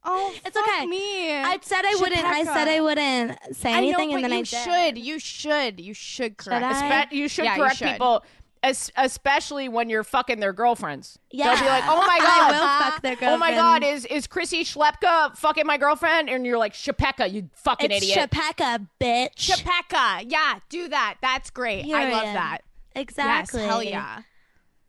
Oh, 0.06 0.34
It's 0.46 0.56
fuck 0.58 0.68
okay. 0.68 0.86
Me. 0.86 1.34
I 1.34 1.58
said 1.62 1.84
I 1.86 1.96
wouldn't. 2.00 2.24
I 2.24 2.44
said 2.44 2.68
I 2.68 2.80
wouldn't 2.82 3.56
say 3.56 3.70
I 3.74 3.82
know, 3.82 3.88
anything, 3.98 4.10
but 4.12 4.16
and 4.16 4.24
then 4.26 4.32
you 4.32 4.38
I 4.38 4.42
did. 4.42 4.48
should. 4.48 4.98
You 4.98 5.20
should. 5.20 5.80
You 5.80 5.94
should 5.94 6.38
correct. 6.38 6.64
I? 6.64 7.06
Espe- 7.08 7.12
you 7.12 7.28
should 7.28 7.46
Yeah, 7.46 7.56
you 7.56 7.62
correct 7.62 7.78
should. 7.78 7.88
people, 7.92 8.24
es- 8.64 8.92
especially 8.98 9.68
when 9.68 9.90
you're 9.90 10.04
fucking 10.04 10.40
their 10.40 10.54
girlfriends. 10.54 11.18
Yeah. 11.32 11.54
They'll 11.56 11.64
be 11.64 11.70
like, 11.70 11.84
"Oh 11.88 11.98
my 12.06 12.18
I 12.22 12.26
god, 12.26 12.52
will 12.52 12.92
fuck 12.92 13.02
their 13.02 13.12
girlfriend. 13.16 13.34
oh 13.34 13.38
my 13.38 13.52
god, 13.54 13.84
is 13.84 14.06
is 14.06 14.28
Chrissy 14.28 14.64
Schlepka 14.64 15.36
fucking 15.38 15.66
my 15.66 15.78
girlfriend?" 15.78 16.30
And 16.30 16.46
you're 16.46 16.58
like, 16.60 16.74
"Shepeka, 16.74 17.32
you 17.32 17.50
fucking 17.56 17.90
it's 17.92 18.04
idiot." 18.06 18.30
Shepeka, 18.32 18.88
bitch. 19.02 19.36
Shepeka. 19.36 20.26
Yeah, 20.28 20.60
do 20.70 20.88
that. 20.90 21.16
That's 21.22 21.50
great. 21.50 21.86
I 21.92 22.12
love 22.12 22.22
Period. 22.22 22.36
that. 22.36 22.58
exactly. 22.96 23.60
Yes, 23.62 23.70
hell 23.70 23.84
yeah. 23.84 24.22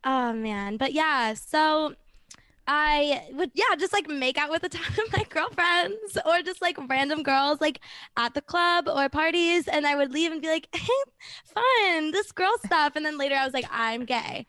Oh 0.05 0.33
man, 0.35 0.76
but 0.76 0.92
yeah, 0.92 1.35
so 1.35 1.94
I 2.68 3.29
would 3.33 3.50
yeah 3.55 3.76
just 3.79 3.92
like 3.92 4.09
make 4.09 4.37
out 4.38 4.50
with 4.50 4.64
a 4.64 4.68
ton 4.68 5.07
of 5.07 5.12
my 5.12 5.24
girlfriends 5.29 6.18
or 6.26 6.42
just 6.42 6.61
like 6.61 6.76
random 6.88 7.22
girls 7.22 7.61
like 7.61 7.81
at 8.16 8.35
the 8.35 8.40
club 8.42 8.88
or 8.88 9.09
parties, 9.09 9.68
and 9.68 9.87
I 9.87 9.94
would 9.96 10.12
leave 10.12 10.33
and 10.33 10.42
be 10.42 10.48
like, 10.48 10.68
"Hey, 10.74 10.88
fun, 11.44 12.11
this 12.11 12.33
girl 12.33 12.52
stuff," 12.64 12.96
and 12.96 13.05
then 13.07 13.18
later 13.18 13.37
I 13.37 13.44
was 13.44 13.55
like, 13.55 13.66
"I'm 13.70 14.05
gay." 14.05 14.46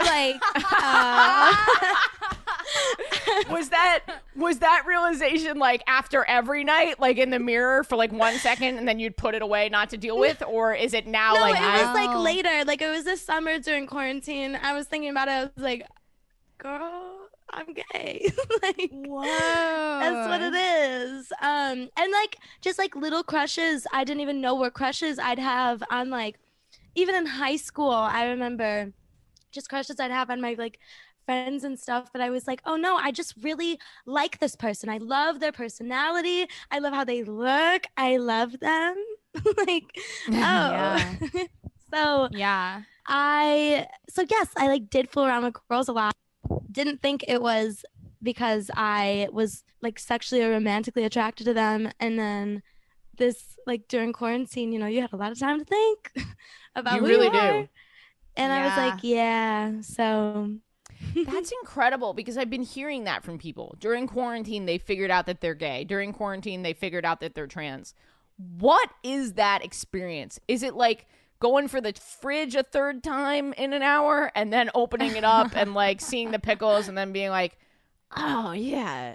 Like, 0.00 0.36
uh, 0.54 1.56
was 3.50 3.70
that 3.70 4.04
was 4.36 4.58
that 4.60 4.84
realization 4.86 5.58
like 5.58 5.82
after 5.88 6.24
every 6.24 6.62
night, 6.64 7.00
like 7.00 7.18
in 7.18 7.30
the 7.30 7.38
mirror 7.40 7.82
for 7.82 7.96
like 7.96 8.12
one 8.12 8.34
second, 8.34 8.78
and 8.78 8.86
then 8.86 9.00
you'd 9.00 9.16
put 9.16 9.34
it 9.34 9.42
away 9.42 9.68
not 9.68 9.90
to 9.90 9.96
deal 9.96 10.16
with, 10.18 10.42
or 10.46 10.72
is 10.72 10.94
it 10.94 11.06
now 11.08 11.34
no, 11.34 11.40
like 11.40 11.56
it 11.56 11.62
I- 11.62 11.82
was 11.84 11.94
like 11.94 12.16
later. 12.24 12.64
Like 12.64 12.80
it 12.82 12.90
was 12.90 13.04
this 13.04 13.20
summer 13.22 13.58
during 13.58 13.86
quarantine. 13.88 14.56
I 14.62 14.72
was 14.74 14.86
thinking 14.86 15.10
about 15.10 15.26
it. 15.28 15.32
I 15.32 15.42
was 15.42 15.50
like, 15.56 15.86
"Girl, 16.58 17.17
I'm 17.52 17.74
gay." 17.92 18.30
like, 18.62 18.90
Whoa. 18.92 19.98
That's 20.00 20.28
what 20.28 20.40
it 20.42 20.54
is. 20.54 21.32
Um, 21.42 21.88
and 21.96 22.12
like 22.12 22.36
just 22.60 22.78
like 22.78 22.94
little 22.96 23.22
crushes, 23.22 23.86
I 23.92 24.04
didn't 24.04 24.20
even 24.20 24.40
know 24.40 24.54
were 24.54 24.70
crushes 24.70 25.18
I'd 25.18 25.38
have 25.38 25.82
on 25.90 26.10
like 26.10 26.38
even 26.94 27.14
in 27.14 27.26
high 27.26 27.56
school. 27.56 27.92
I 27.92 28.26
remember 28.26 28.92
just 29.50 29.68
crushes 29.68 29.98
I'd 29.98 30.10
have 30.10 30.30
on 30.30 30.40
my 30.40 30.54
like 30.58 30.78
friends 31.28 31.62
and 31.64 31.78
stuff 31.78 32.08
but 32.12 32.22
I 32.22 32.30
was 32.30 32.46
like, 32.46 32.62
oh 32.64 32.76
no, 32.76 32.96
I 32.96 33.12
just 33.12 33.34
really 33.42 33.78
like 34.06 34.38
this 34.38 34.56
person. 34.56 34.88
I 34.88 34.98
love 34.98 35.40
their 35.40 35.52
personality. 35.52 36.46
I 36.70 36.78
love 36.78 36.94
how 36.94 37.04
they 37.04 37.22
look. 37.22 37.84
I 37.96 38.16
love 38.16 38.58
them. 38.60 38.96
like, 39.66 39.84
oh. 40.28 40.32
Yeah. 40.32 41.16
so 41.92 42.28
Yeah. 42.32 42.82
I 43.06 43.86
so 44.08 44.24
yes, 44.28 44.48
I 44.56 44.68
like 44.68 44.90
did 44.90 45.10
fool 45.10 45.24
around 45.26 45.44
with 45.44 45.56
girls 45.68 45.88
a 45.88 45.92
lot. 45.92 46.14
Didn't 46.78 47.02
think 47.02 47.24
it 47.26 47.42
was 47.42 47.84
because 48.22 48.70
I 48.76 49.28
was 49.32 49.64
like 49.82 49.98
sexually 49.98 50.44
or 50.44 50.50
romantically 50.50 51.02
attracted 51.02 51.44
to 51.46 51.54
them, 51.54 51.90
and 51.98 52.16
then 52.16 52.62
this 53.16 53.56
like 53.66 53.88
during 53.88 54.12
quarantine, 54.12 54.70
you 54.70 54.78
know, 54.78 54.86
you 54.86 55.00
had 55.00 55.12
a 55.12 55.16
lot 55.16 55.32
of 55.32 55.40
time 55.40 55.58
to 55.58 55.64
think 55.64 56.12
about 56.76 56.94
You 56.94 57.00
who 57.00 57.06
really 57.08 57.26
you 57.26 57.32
do. 57.32 57.38
are. 57.38 57.68
And 58.36 58.52
I 58.52 58.64
was 58.64 58.76
like, 58.76 59.00
yeah. 59.02 59.80
So 59.80 60.52
That's 61.26 61.52
incredible 61.62 62.14
because 62.14 62.38
I've 62.38 62.50
been 62.50 62.62
hearing 62.62 63.04
that 63.04 63.24
from 63.24 63.38
people. 63.38 63.74
During 63.80 64.06
quarantine, 64.06 64.66
they 64.66 64.78
figured 64.78 65.10
out 65.10 65.26
that 65.26 65.40
they're 65.40 65.54
gay. 65.54 65.82
During 65.82 66.12
quarantine, 66.12 66.62
they 66.62 66.74
figured 66.74 67.04
out 67.04 67.18
that 67.20 67.34
they're 67.34 67.48
trans. 67.48 67.92
What 68.36 68.88
is 69.02 69.32
that 69.32 69.64
experience? 69.64 70.38
Is 70.46 70.62
it 70.62 70.74
like 70.74 71.06
going 71.40 71.68
for 71.68 71.80
the 71.80 71.92
fridge 72.20 72.54
a 72.54 72.62
third 72.62 73.02
time 73.02 73.52
in 73.54 73.72
an 73.72 73.82
hour 73.82 74.30
and 74.34 74.52
then 74.52 74.70
opening 74.74 75.16
it 75.16 75.24
up 75.24 75.54
and 75.54 75.74
like 75.74 76.00
seeing 76.00 76.30
the 76.30 76.38
pickles 76.38 76.88
and 76.88 76.98
then 76.98 77.12
being 77.12 77.30
like, 77.30 77.56
oh, 78.16 78.52
yeah. 78.52 79.14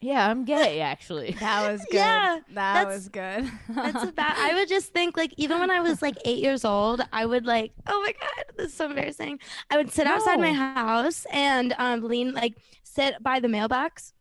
Yeah, 0.00 0.28
I'm 0.28 0.44
gay 0.44 0.80
actually. 0.80 1.32
That 1.40 1.70
was 1.70 1.80
good. 1.90 1.94
Yeah, 1.94 2.38
that 2.52 2.86
was 2.86 3.08
good. 3.08 3.50
That's 3.70 4.04
about. 4.04 4.36
I 4.36 4.54
would 4.54 4.68
just 4.68 4.92
think 4.92 5.16
like 5.16 5.32
even 5.38 5.60
when 5.60 5.70
I 5.70 5.80
was 5.80 6.02
like 6.02 6.16
eight 6.26 6.42
years 6.42 6.64
old, 6.64 7.00
I 7.12 7.24
would 7.24 7.46
like, 7.46 7.72
oh 7.86 8.02
my 8.02 8.12
god, 8.12 8.44
this 8.56 8.68
is 8.68 8.74
so 8.74 8.86
embarrassing. 8.86 9.38
I 9.70 9.78
would 9.78 9.90
sit 9.90 10.06
outside 10.06 10.40
my 10.40 10.52
house 10.52 11.26
and 11.32 11.74
um 11.78 12.02
lean 12.02 12.32
like 12.34 12.54
sit 12.82 13.22
by 13.22 13.40
the 13.40 13.48
mailbox. 13.48 14.13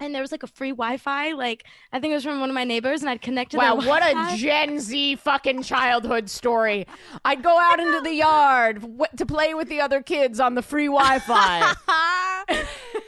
And 0.00 0.14
there 0.14 0.22
was 0.22 0.32
like 0.32 0.42
a 0.42 0.46
free 0.46 0.70
Wi-Fi, 0.70 1.32
like 1.32 1.64
I 1.92 2.00
think 2.00 2.12
it 2.12 2.14
was 2.14 2.24
from 2.24 2.40
one 2.40 2.48
of 2.48 2.54
my 2.54 2.64
neighbors, 2.64 3.02
and 3.02 3.10
I'd 3.10 3.20
connect 3.20 3.50
to 3.52 3.58
Wow, 3.58 3.76
what 3.76 4.02
a 4.02 4.36
Gen 4.38 4.80
Z 4.80 5.16
fucking 5.16 5.62
childhood 5.62 6.30
story. 6.30 6.86
I'd 7.24 7.42
go 7.42 7.58
out 7.60 7.78
into 7.80 8.00
the 8.00 8.14
yard 8.14 8.80
w- 8.80 9.04
to 9.18 9.26
play 9.26 9.52
with 9.54 9.68
the 9.68 9.80
other 9.82 10.02
kids 10.02 10.40
on 10.40 10.54
the 10.54 10.62
free 10.62 10.86
Wi-Fi. 10.86 11.74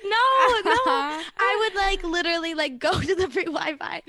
No, 0.04 0.18
no. 0.64 0.72
I 0.84 1.56
would 1.60 1.74
like 1.74 2.02
literally 2.04 2.54
like 2.54 2.78
go 2.78 3.00
to 3.00 3.14
the 3.14 3.28
free 3.30 3.44
Wi-Fi. 3.44 4.02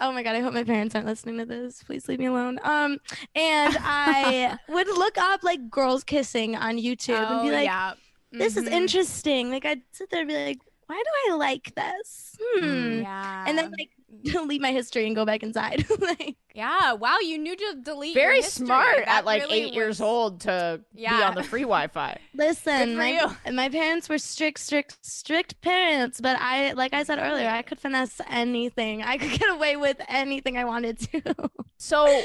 Oh 0.00 0.10
my 0.12 0.22
god, 0.22 0.34
I 0.34 0.40
hope 0.40 0.52
my 0.52 0.64
parents 0.64 0.94
aren't 0.94 1.06
listening 1.06 1.38
to 1.38 1.44
this. 1.46 1.82
Please 1.84 2.08
leave 2.08 2.18
me 2.18 2.26
alone. 2.26 2.58
Um, 2.64 2.98
and 3.36 3.76
I 3.80 4.58
would 4.68 4.88
look 4.88 5.16
up 5.16 5.44
like 5.44 5.70
girls 5.70 6.02
kissing 6.02 6.56
on 6.56 6.76
YouTube 6.76 7.30
and 7.30 7.42
be 7.42 7.50
Oh, 7.50 7.52
like, 7.52 7.64
yeah. 7.66 7.94
"This 8.32 8.56
is 8.56 8.64
Mhm. 8.64 8.72
interesting." 8.72 9.50
Like 9.50 9.64
I'd 9.64 9.82
sit 9.92 10.10
there 10.10 10.20
and 10.20 10.28
be 10.28 10.34
like, 10.34 10.58
"Why 10.88 10.96
do 10.96 11.32
I 11.32 11.36
like 11.36 11.74
this?" 11.74 12.36
Hmm. 12.40 13.00
Yeah. 13.02 13.44
And 13.46 13.56
then 13.56 13.70
like 13.70 13.90
delete 14.24 14.60
my 14.60 14.72
history 14.72 15.06
and 15.06 15.14
go 15.14 15.24
back 15.24 15.42
inside. 15.42 15.84
like, 16.00 16.36
yeah. 16.54 16.94
Wow, 16.94 17.18
you 17.20 17.38
knew 17.38 17.54
to 17.54 17.76
delete. 17.82 18.14
your 18.14 18.24
Very 18.24 18.36
history. 18.38 18.66
smart 18.66 18.96
That 18.96 19.08
at 19.08 19.24
like 19.24 19.42
really 19.42 19.64
eight 19.64 19.74
years 19.74 20.00
old 20.00 20.40
to 20.42 20.80
be 20.94 21.06
on 21.06 21.34
the 21.34 21.42
free 21.42 21.62
Wi-Fi. 21.62 22.18
listen, 22.34 22.96
my 22.96 23.34
my 23.52 23.68
parents 23.68 24.08
were 24.08 24.18
strict, 24.18 24.58
strict, 24.58 24.98
strict 25.04 25.60
parents, 25.60 26.20
but 26.20 26.36
I, 26.40 26.72
like 26.72 26.94
I 26.94 27.02
said 27.02 27.18
earlier, 27.18 27.48
I 27.48 27.62
could 27.62 27.78
finesse 27.78 28.20
anything. 28.28 29.02
I 29.02 29.18
could 29.18 29.38
get 29.38 29.50
away 29.50 29.76
with 29.76 30.00
anything 30.08 30.56
I 30.56 30.64
wanted 30.64 30.98
to. 31.12 31.50
So, 31.76 32.22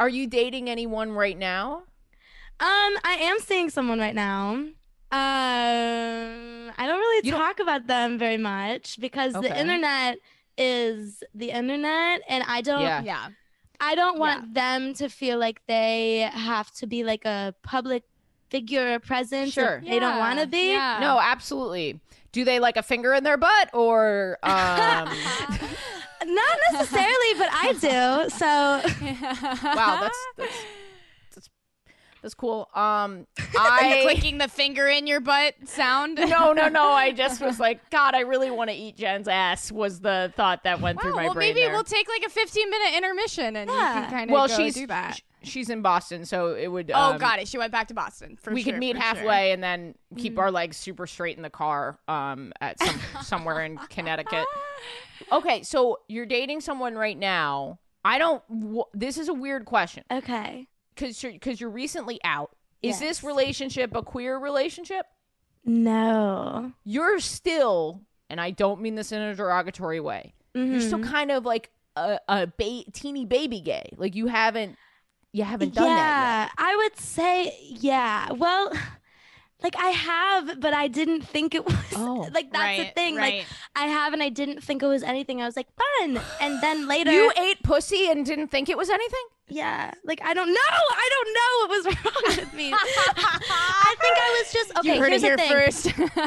are 0.00 0.08
you 0.08 0.26
dating 0.26 0.70
anyone 0.70 1.12
right 1.12 1.36
now? 1.36 1.82
Um, 2.60 2.94
I 3.04 3.18
am 3.20 3.38
seeing 3.40 3.68
someone 3.68 3.98
right 3.98 4.14
now. 4.14 4.64
Um, 5.12 6.72
I 6.76 6.86
don't 6.86 6.98
really 6.98 7.26
You 7.26 7.32
don't- 7.32 7.40
talk 7.40 7.60
about 7.60 7.86
them 7.86 8.18
very 8.18 8.36
much 8.36 8.98
because 9.00 9.32
the 9.34 9.58
internet 9.58 10.18
is 10.58 11.22
the 11.34 11.50
internet, 11.50 12.22
and 12.28 12.44
I 12.46 12.60
don't. 12.60 12.82
Yeah. 12.82 13.02
Yeah. 13.02 13.28
I 13.80 13.94
don't 13.96 14.18
want 14.18 14.54
them 14.54 14.94
to 14.94 15.08
feel 15.08 15.38
like 15.38 15.60
they 15.66 16.28
have 16.32 16.70
to 16.76 16.86
be 16.86 17.02
like 17.04 17.24
a 17.24 17.54
public 17.62 18.04
figure 18.50 18.94
or 18.94 18.98
presence. 19.00 19.48
if 19.48 19.54
Sure. 19.54 19.82
They 19.84 19.98
don't 19.98 20.18
want 20.18 20.38
to 20.40 20.46
be. 20.46 20.70
Yeah. 20.70 20.98
No, 21.00 21.18
absolutely. 21.20 22.00
Do 22.32 22.44
they 22.44 22.60
like 22.60 22.76
a 22.76 22.82
finger 22.82 23.12
in 23.14 23.24
their 23.24 23.36
butt 23.36 23.70
or 23.74 24.38
um 24.42 25.08
Not 26.26 26.58
necessarily, 26.72 27.34
but 27.36 27.48
I 27.52 27.72
do. 27.72 28.30
So 28.30 28.46
Wow, 29.74 29.98
that's 30.00 30.18
that's 30.36 30.38
that's, 30.38 30.54
that's 32.24 32.34
cool. 32.34 32.68
Um 32.74 33.26
I 33.56 34.00
clicking 34.02 34.38
the 34.38 34.48
finger 34.48 34.88
in 34.88 35.06
your 35.06 35.20
butt 35.20 35.54
sound. 35.66 36.16
No, 36.16 36.52
no, 36.54 36.68
no. 36.68 36.88
I 36.90 37.12
just 37.12 37.40
was 37.42 37.60
like, 37.60 37.90
God, 37.90 38.14
I 38.14 38.20
really 38.20 38.50
want 38.50 38.70
to 38.70 38.76
eat 38.76 38.96
Jen's 38.96 39.28
ass 39.28 39.70
was 39.70 40.00
the 40.00 40.32
thought 40.36 40.64
that 40.64 40.80
went 40.80 40.96
Wow, 40.96 41.02
through 41.02 41.14
my 41.16 41.24
well, 41.26 41.34
brain. 41.34 41.48
Well, 41.48 41.54
maybe 41.54 41.60
there. 41.66 41.72
we'll 41.72 41.84
take 41.84 42.08
like 42.08 42.24
a 42.26 42.30
15 42.30 42.70
minute 42.70 42.96
intermission 42.96 43.56
and 43.56 43.70
you 43.70 43.76
can 43.76 44.10
kind 44.10 44.30
of 44.30 44.34
well, 44.34 44.48
go 44.48 44.56
she's 44.56 44.74
do 44.74 44.86
that. 44.86 45.16
sh- 45.16 45.20
she's 45.42 45.68
in 45.68 45.82
Boston, 45.82 46.24
so 46.24 46.54
it 46.54 46.68
would 46.68 46.90
oh, 46.94 47.12
um, 47.12 47.18
got 47.18 47.38
it. 47.38 47.46
She 47.46 47.58
went 47.58 47.70
back 47.70 47.88
to 47.88 47.94
Boston. 47.94 48.38
For 48.40 48.54
we 48.54 48.62
sure, 48.62 48.72
could 48.72 48.80
meet 48.80 48.96
for 48.96 49.02
sure. 49.02 49.14
halfway 49.14 49.52
and 49.52 49.62
then 49.62 49.94
keep 50.16 50.36
Mm. 50.36 50.38
our 50.38 50.50
legs 50.50 50.78
super 50.78 51.06
straight 51.06 51.36
in 51.36 51.42
the 51.42 51.50
car 51.50 51.98
um 52.08 52.52
at 52.62 52.80
some 52.80 52.98
somewhere 53.22 53.60
in 53.64 53.76
Connecticut. 53.90 54.46
Okay, 55.30 55.62
so 55.62 55.98
you're 56.08 56.24
dating 56.26 56.62
someone 56.62 56.94
right 56.94 57.18
now. 57.18 57.78
I 58.06 58.18
don't 58.18 58.42
w- 58.48 58.84
this 58.94 59.16
is 59.18 59.28
a 59.28 59.34
weird 59.34 59.64
question 59.66 60.04
okay. 60.10 60.66
Cuz 60.96 61.22
you're 61.22 61.38
cuz 61.38 61.60
you're 61.60 61.70
recently 61.70 62.20
out. 62.24 62.54
Is 62.82 62.98
this 62.98 63.22
relationship 63.24 63.94
a 63.94 64.02
queer 64.02 64.38
relationship? 64.38 65.06
No. 65.64 66.72
You're 66.84 67.20
still 67.20 68.02
and 68.30 68.40
I 68.40 68.50
don't 68.50 68.80
mean 68.80 68.94
this 68.94 69.12
in 69.12 69.20
a 69.20 69.34
derogatory 69.34 70.00
way. 70.00 70.34
You're 70.54 70.80
still 70.80 70.98
Mhm. 70.98 71.10
kind 71.10 71.30
of 71.30 71.44
like 71.44 71.70
a, 71.96 72.18
a 72.28 72.46
ba- 72.46 72.84
teeny 72.92 73.24
baby 73.24 73.60
gay. 73.60 73.90
Like 73.96 74.14
you 74.14 74.26
haven't 74.26 74.76
you 75.32 75.42
haven't 75.44 75.74
done 75.74 75.84
yeah, 75.86 75.96
that 75.96 76.52
Yeah, 76.58 76.64
I 76.66 76.76
would 76.76 76.96
say 76.96 77.56
yeah. 77.62 78.32
Well, 78.32 78.72
like 79.64 79.74
I 79.78 79.88
have, 79.88 80.60
but 80.60 80.72
I 80.74 80.86
didn't 80.86 81.22
think 81.22 81.54
it 81.54 81.64
was 81.66 81.74
Oh. 81.96 82.28
like 82.32 82.52
that's 82.52 82.62
right, 82.62 82.78
the 82.94 83.00
thing. 83.00 83.16
Like 83.16 83.46
I 83.74 83.86
have, 83.86 84.12
and 84.12 84.22
I 84.22 84.28
didn't 84.28 84.62
think 84.62 84.82
it 84.82 84.86
was 84.86 85.02
anything. 85.02 85.42
I 85.42 85.46
was 85.46 85.56
like 85.56 85.66
fun, 85.74 86.20
and 86.40 86.60
then 86.62 86.86
later. 86.94 87.10
You 87.10 87.32
ate 87.36 87.62
pussy 87.64 88.08
and 88.10 88.24
didn't 88.24 88.48
think 88.48 88.68
it 88.68 88.78
was 88.78 88.88
anything? 88.90 89.24
yeah, 89.48 89.90
like 90.04 90.20
I 90.24 90.32
don't 90.32 90.48
know. 90.48 90.74
I 91.04 91.08
don't 91.14 91.30
know 91.38 91.52
what 91.60 91.68
was 91.76 91.84
wrong 92.04 92.22
with 92.38 92.54
me. 92.54 92.72
I 92.72 93.94
think 94.00 94.16
I 94.16 94.42
was 94.42 94.52
just 94.52 94.70
okay. 94.78 94.94
you 94.94 95.00
heard 95.00 95.10
here's 95.10 95.22
it 95.22 95.26
here 95.26 95.36
the 95.36 95.42
thing. 95.42 95.52
first. 95.52 95.86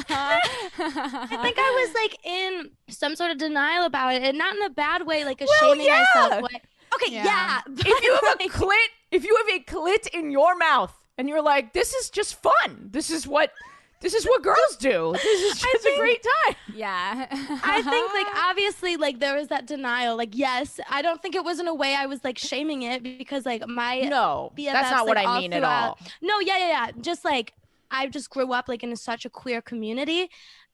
I 0.09 1.39
think 1.41 1.57
I 1.57 1.85
was 1.85 1.93
like 1.95 2.17
in 2.23 2.69
some 2.89 3.15
sort 3.15 3.31
of 3.31 3.37
denial 3.37 3.85
about 3.85 4.13
it, 4.15 4.23
and 4.23 4.37
not 4.37 4.55
in 4.55 4.61
a 4.63 4.69
bad 4.69 5.05
way, 5.05 5.23
like 5.25 5.41
a 5.41 5.45
Well, 5.45 5.71
shaming 5.73 5.87
yeah. 5.87 6.03
myself 6.15 6.43
way. 6.43 6.61
Okay, 6.95 7.13
Yeah. 7.13 7.23
yeah. 7.25 7.61
if 7.67 8.03
you 8.03 8.19
have 8.25 8.39
a 8.39 8.49
clit, 8.49 8.87
if 9.11 9.23
you 9.25 9.35
have 9.35 9.55
a 9.61 9.63
clit 9.63 10.07
in 10.13 10.31
your 10.31 10.55
mouth 10.57 10.93
and 11.17 11.27
you're 11.29 11.41
like, 11.41 11.73
this 11.73 11.93
is 11.93 12.09
just 12.09 12.41
fun. 12.41 12.89
This 12.91 13.09
is 13.09 13.27
what 13.27 13.51
this 13.99 14.13
is 14.13 14.25
what 14.25 14.43
girls 14.43 14.75
do. 14.79 15.11
This 15.13 15.25
is 15.55 15.59
just 15.73 15.85
a 15.85 15.95
great 15.97 16.21
time. 16.23 16.55
yeah. 16.75 17.25
I 17.63 17.81
think 17.81 18.13
like 18.13 18.27
obviously 18.47 18.95
like 18.95 19.19
there 19.19 19.35
was 19.35 19.47
that 19.47 19.65
denial. 19.65 20.15
Like 20.15 20.37
yes, 20.37 20.79
I 20.89 21.01
don't 21.01 21.19
think 21.21 21.33
it 21.35 21.43
was 21.43 21.59
in 21.59 21.67
a 21.67 21.73
way 21.73 21.95
I 21.95 22.05
was 22.05 22.23
like 22.23 22.37
shaming 22.37 22.83
it 22.83 23.01
because 23.01 23.45
like 23.45 23.67
my 23.67 24.01
No, 24.01 24.51
BFFs, 24.57 24.71
that's 24.73 24.91
not 24.91 25.07
what 25.07 25.15
like, 25.17 25.25
I 25.27 25.29
all 25.31 25.41
mean 25.41 25.53
at 25.53 25.63
all. 25.63 25.97
No, 26.21 26.39
yeah, 26.39 26.57
yeah, 26.59 26.67
yeah. 26.67 26.91
Just 27.01 27.25
like 27.25 27.53
I 27.89 28.07
just 28.07 28.29
grew 28.29 28.51
up 28.53 28.67
like 28.67 28.83
in 28.83 28.95
such 28.95 29.25
a 29.25 29.29
queer 29.29 29.61
community. 29.61 30.29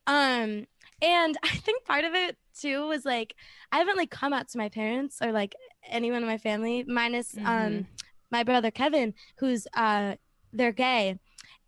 Um 0.06 0.68
and 1.02 1.38
I 1.44 1.50
think 1.66 1.86
part 1.86 2.04
of 2.04 2.14
it 2.14 2.38
too 2.60 2.88
was 2.88 3.06
like 3.06 3.36
I 3.72 3.78
haven't 3.78 3.96
like 3.98 4.12
come 4.12 4.34
out 4.34 4.50
to 4.50 4.58
my 4.58 4.68
parents 4.68 5.20
or 5.22 5.32
like 5.32 5.56
anyone 5.88 6.22
in 6.24 6.28
my 6.28 6.38
family 6.38 6.84
minus 6.86 7.34
Mm-hmm. 7.36 7.48
um 7.48 7.88
my 8.32 8.44
brother 8.44 8.70
Kevin 8.72 9.14
who's 9.38 9.66
uh 9.76 10.16
they're 10.54 10.72
gay. 10.72 11.18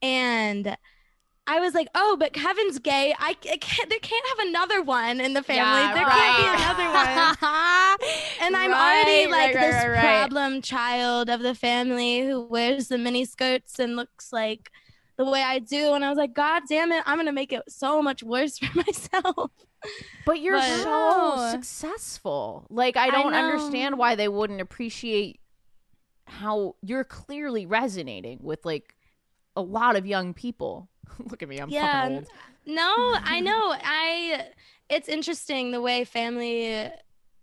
And 0.01 0.77
I 1.47 1.59
was 1.59 1.73
like, 1.73 1.87
"Oh, 1.93 2.17
but 2.19 2.33
Kevin's 2.33 2.79
gay. 2.79 3.13
I, 3.19 3.35
I 3.51 3.57
can't. 3.57 3.89
There 3.89 3.99
can't 3.99 4.25
have 4.37 4.47
another 4.47 4.81
one 4.81 5.19
in 5.21 5.33
the 5.33 5.43
family. 5.43 5.81
Yeah, 5.81 5.93
there 5.93 6.05
right. 6.05 6.35
can't 6.37 6.77
be 6.77 6.83
another 6.83 6.93
one." 6.93 7.97
And 8.41 8.55
I'm 8.55 8.71
already 8.73 9.31
like 9.31 9.55
right, 9.55 9.55
right, 9.55 9.71
this 9.71 9.75
right, 9.75 9.89
right. 9.89 10.01
problem 10.29 10.61
child 10.61 11.29
of 11.29 11.41
the 11.41 11.55
family 11.55 12.19
who 12.25 12.41
wears 12.41 12.89
the 12.89 12.97
mini 12.97 13.25
skirts 13.25 13.79
and 13.79 13.95
looks 13.95 14.31
like 14.33 14.69
the 15.17 15.25
way 15.25 15.41
I 15.41 15.59
do. 15.59 15.93
And 15.93 16.03
I 16.03 16.09
was 16.09 16.17
like, 16.17 16.33
God 16.33 16.63
damn 16.67 16.91
it, 16.91 17.01
I'm 17.05 17.17
gonna 17.17 17.31
make 17.31 17.53
it 17.53 17.63
so 17.69 18.01
much 18.01 18.21
worse 18.21 18.57
for 18.59 18.75
myself. 18.77 19.51
But 20.25 20.41
you're 20.41 20.57
But- 20.57 20.83
so 20.83 21.49
successful. 21.51 22.65
Like 22.69 22.97
I 22.97 23.07
I 23.07 23.11
don't 23.11 23.31
know. 23.31 23.37
understand 23.37 23.97
why 23.97 24.15
they 24.15 24.27
wouldn't 24.27 24.61
appreciate 24.61 25.39
how 26.27 26.75
you're 26.81 27.03
clearly 27.03 27.65
resonating 27.65 28.39
with 28.41 28.65
like 28.65 28.95
a 29.55 29.61
lot 29.61 29.95
of 29.95 30.05
young 30.05 30.33
people. 30.33 30.89
Look 31.19 31.43
at 31.43 31.49
me, 31.49 31.59
I'm 31.59 31.71
Yeah, 31.71 32.07
fucking 32.07 32.17
old. 32.17 32.29
No, 32.65 32.93
I 33.23 33.41
know. 33.41 33.75
I 33.83 34.49
it's 34.89 35.09
interesting 35.09 35.71
the 35.71 35.81
way 35.81 36.03
family 36.05 36.89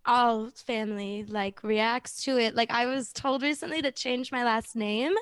all 0.05 0.49
family 0.51 1.23
like 1.25 1.63
reacts 1.63 2.23
to 2.25 2.37
it. 2.37 2.55
Like 2.55 2.71
I 2.71 2.85
was 2.87 3.13
told 3.13 3.41
recently 3.41 3.81
to 3.81 3.91
change 3.91 4.31
my 4.31 4.43
last 4.43 4.75
name 4.75 5.13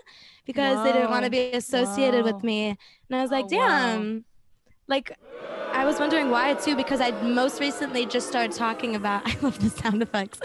because 0.46 0.82
they 0.82 0.92
didn't 0.92 1.12
want 1.12 1.26
to 1.26 1.32
be 1.32 1.52
associated 1.54 2.24
Whoa. 2.24 2.26
with 2.26 2.44
me. 2.44 2.70
And 3.10 3.20
I 3.20 3.22
was 3.22 3.32
like, 3.32 3.48
Oh, 3.48 3.50
wow. 3.50 4.08
Damn. 4.92 4.98
Like 4.98 5.18
I 5.74 5.86
was 5.86 6.00
wondering 6.00 6.30
why 6.30 6.54
too 6.56 6.76
because 6.76 7.00
I 7.02 7.12
most 7.22 7.60
recently 7.62 8.06
just 8.06 8.28
started 8.28 8.52
talking 8.52 8.96
about 8.96 9.22
I 9.26 9.38
love 9.42 9.60
the 9.62 9.70
sound 9.70 10.02
effects. 10.02 10.40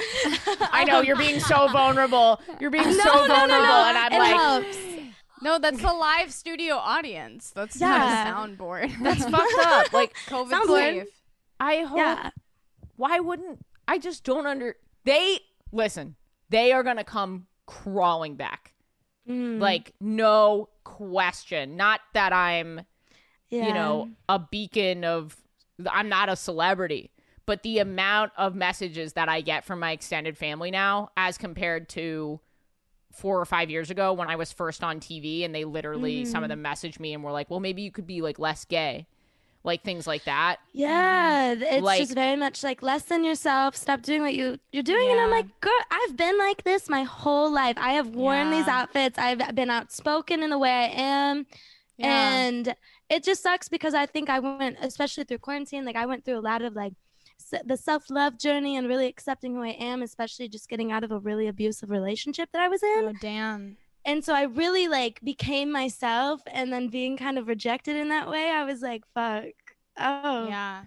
I 0.73 0.85
know 0.85 1.01
you're 1.01 1.17
being 1.17 1.41
so 1.41 1.69
vulnerable. 1.73 2.41
You're 2.61 2.71
being 2.71 2.85
no, 2.85 2.93
so 2.93 3.13
no, 3.13 3.27
no, 3.27 3.35
vulnerable 3.35 3.67
no. 3.67 3.85
and 3.89 3.99
I'm 3.99 4.13
it 4.13 4.19
like 4.19 4.35
helps. 4.35 4.79
No, 5.43 5.59
that's 5.59 5.83
the 5.83 5.93
live 5.93 6.33
studio 6.33 6.77
audience. 6.77 7.51
That's 7.55 7.79
Yeah. 7.81 7.89
not 7.89 8.49
a 8.49 8.53
soundboard. 8.57 8.93
that's 9.03 9.25
fucked 9.25 9.67
up. 9.67 9.93
Like 9.93 10.15
COVID 10.29 10.51
Sounds 10.51 10.69
safe. 10.71 11.05
I 11.61 11.77
hope 11.83 11.99
Yeah. 11.99 12.31
why 12.97 13.19
wouldn't 13.21 13.65
I 13.89 13.99
just 13.99 14.25
don't 14.25 14.47
under 14.47 14.77
they 15.05 15.41
listen, 15.73 16.17
they 16.51 16.73
are 16.73 16.83
gonna 16.83 17.05
come 17.05 17.47
crawling 17.67 18.37
back. 18.37 18.73
Mm, 19.29 19.61
Like 19.61 19.93
no 20.01 20.69
question. 20.85 21.77
Not 21.77 22.01
that 22.15 22.33
I'm 22.33 22.83
yeah. 23.51 23.69
you 23.69 23.75
know, 23.75 24.11
a 24.29 24.39
beacon 24.39 25.05
of 25.05 25.37
I'm 25.91 26.09
not 26.09 26.29
a 26.29 26.37
celebrity, 26.37 27.11
but 27.45 27.63
the 27.63 27.79
amount 27.79 28.33
of 28.37 28.55
messages 28.55 29.13
that 29.15 29.29
I 29.29 29.41
get 29.41 29.65
from 29.65 29.81
my 29.81 29.93
extended 29.93 30.37
family 30.37 30.71
now 30.71 31.11
as 31.17 31.39
compared 31.39 31.89
to 31.91 32.41
4 33.13 33.41
or 33.41 33.45
5 33.45 33.71
years 33.71 33.91
ago 33.91 34.13
when 34.13 34.29
I 34.29 34.37
was 34.37 34.53
first 34.53 34.85
on 34.85 35.01
TV 35.01 35.45
and 35.45 35.55
they 35.55 35.65
literally 35.65 36.25
some 36.25 36.43
of 36.43 36.49
them 36.49 36.63
mm-hmm. 36.63 36.73
messaged 36.73 37.01
me 37.01 37.15
and 37.15 37.23
were 37.23 37.33
like, 37.33 37.51
"Well, 37.51 37.61
maybe 37.61 37.83
you 37.83 37.91
could 37.91 38.07
be 38.07 38.23
like 38.23 38.39
less 38.39 38.65
gay." 38.65 39.07
like 39.67 39.83
things 39.83 40.07
like 40.07 40.25
that. 40.25 40.59
Yeah, 40.73 41.55
mm-hmm. 41.55 41.63
it's 41.63 41.83
Like- 41.83 41.99
just 41.99 42.15
very 42.15 42.37
much 42.37 42.63
like 42.63 42.83
lessen 42.83 43.25
yourself. 43.25 43.77
Stop 43.77 44.01
doing 44.01 44.23
what 44.23 44.33
you 44.33 44.59
you're 44.73 44.83
doing, 44.83 45.11
and 45.11 45.21
I'm 45.21 45.31
like, 45.31 45.61
girl, 45.61 45.73
I've 45.91 46.17
been 46.17 46.39
like 46.39 46.63
this 46.63 46.89
my 46.89 47.03
whole 47.03 47.51
life. 47.51 47.77
I 47.77 47.91
have 47.93 48.09
worn 48.11 48.51
these 48.51 48.69
outfits. 48.69 49.19
I've 49.19 49.55
been 49.55 49.69
outspoken 49.69 50.43
in 50.43 50.51
the 50.51 50.59
way 50.59 50.71
I 50.71 50.87
am, 50.95 51.47
Yeah. 51.99 52.07
and 52.07 52.77
it 53.09 53.23
just 53.25 53.43
sucks 53.43 53.69
because 53.69 53.95
I 53.95 54.07
think 54.07 54.29
I 54.29 54.39
went, 54.41 54.77
especially 54.81 55.25
through 55.25 55.39
quarantine, 55.39 55.85
like 55.85 55.97
I 55.97 56.07
went 56.07 56.25
through 56.25 56.39
a 56.39 56.41
lot 56.41 56.63
of 56.63 56.75
like 56.75 56.93
the 57.65 57.77
self 57.77 58.11
love 58.11 58.39
journey 58.39 58.77
and 58.77 58.89
really 58.89 59.07
accepting 59.07 59.55
who 59.55 59.63
I 59.63 59.71
am, 59.79 60.03
especially 60.03 60.49
just 60.49 60.69
getting 60.69 60.91
out 60.93 61.05
of 61.05 61.11
a 61.13 61.19
really 61.19 61.47
abusive 61.49 61.91
relationship 61.91 62.49
that 62.53 62.63
I 62.63 62.69
was 62.69 62.83
in 62.83 63.05
oh 63.05 63.13
damn. 63.21 63.77
and 64.05 64.25
so 64.25 64.35
I 64.35 64.43
really 64.45 64.89
like 64.89 65.21
became 65.23 65.71
myself 65.71 66.41
and 66.51 66.73
then 66.73 66.89
being 66.89 67.17
kind 67.17 67.39
of 67.39 67.47
rejected 67.47 67.97
in 67.97 68.09
that 68.09 68.29
way, 68.29 68.51
I 68.51 68.65
was 68.65 68.81
like, 68.83 69.03
fuck. 69.15 69.45
Oh, 69.99 70.49
Yeah. 70.49 70.85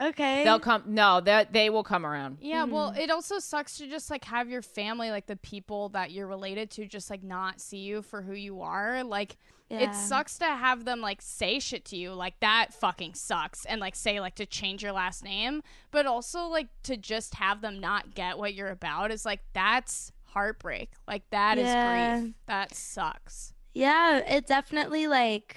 okay. 0.00 0.44
They'll 0.44 0.60
come. 0.60 0.82
No, 0.86 1.20
that 1.22 1.52
they 1.52 1.70
will 1.70 1.82
come 1.84 2.04
around. 2.06 2.38
Yeah, 2.40 2.64
well, 2.64 2.90
Mm-hmm. 2.90 3.00
it 3.00 3.10
also 3.10 3.38
sucks 3.38 3.76
to 3.78 3.88
just 3.88 4.10
like 4.10 4.24
have 4.24 4.48
your 4.48 4.62
family, 4.62 5.10
like 5.10 5.26
the 5.26 5.36
people 5.36 5.88
that 5.90 6.10
you're 6.10 6.26
related 6.26 6.70
to, 6.72 6.86
just 6.86 7.10
like 7.10 7.22
not 7.22 7.60
see 7.60 7.78
you 7.78 8.02
for 8.02 8.22
who 8.22 8.34
you 8.34 8.60
are. 8.62 9.02
Like, 9.02 9.36
Yeah. 9.68 9.90
it 9.90 9.94
sucks 9.96 10.38
to 10.38 10.44
have 10.44 10.84
them 10.84 11.00
like 11.00 11.20
say 11.20 11.58
shit 11.58 11.84
to 11.86 11.96
you, 11.96 12.12
like 12.12 12.38
that 12.40 12.72
fucking 12.72 13.14
sucks, 13.14 13.64
and 13.64 13.80
like 13.80 13.96
say 13.96 14.20
like 14.20 14.36
to 14.36 14.46
change 14.46 14.82
your 14.82 14.92
last 14.92 15.24
name, 15.24 15.62
but 15.90 16.06
also 16.06 16.46
like 16.46 16.68
to 16.84 16.96
just 16.96 17.34
have 17.34 17.62
them 17.62 17.80
not 17.80 18.14
get 18.14 18.38
what 18.38 18.54
you're 18.54 18.70
about 18.70 19.10
is 19.10 19.24
like 19.24 19.40
that's 19.54 20.12
heartbreak. 20.26 20.92
Like 21.08 21.28
that 21.30 21.58
is 21.58 21.66
Yeah. 21.66 22.20
grief. 22.20 22.34
That 22.46 22.74
sucks. 22.74 23.54
Yeah, 23.74 24.18
it 24.18 24.46
definitely 24.46 25.06
like 25.08 25.56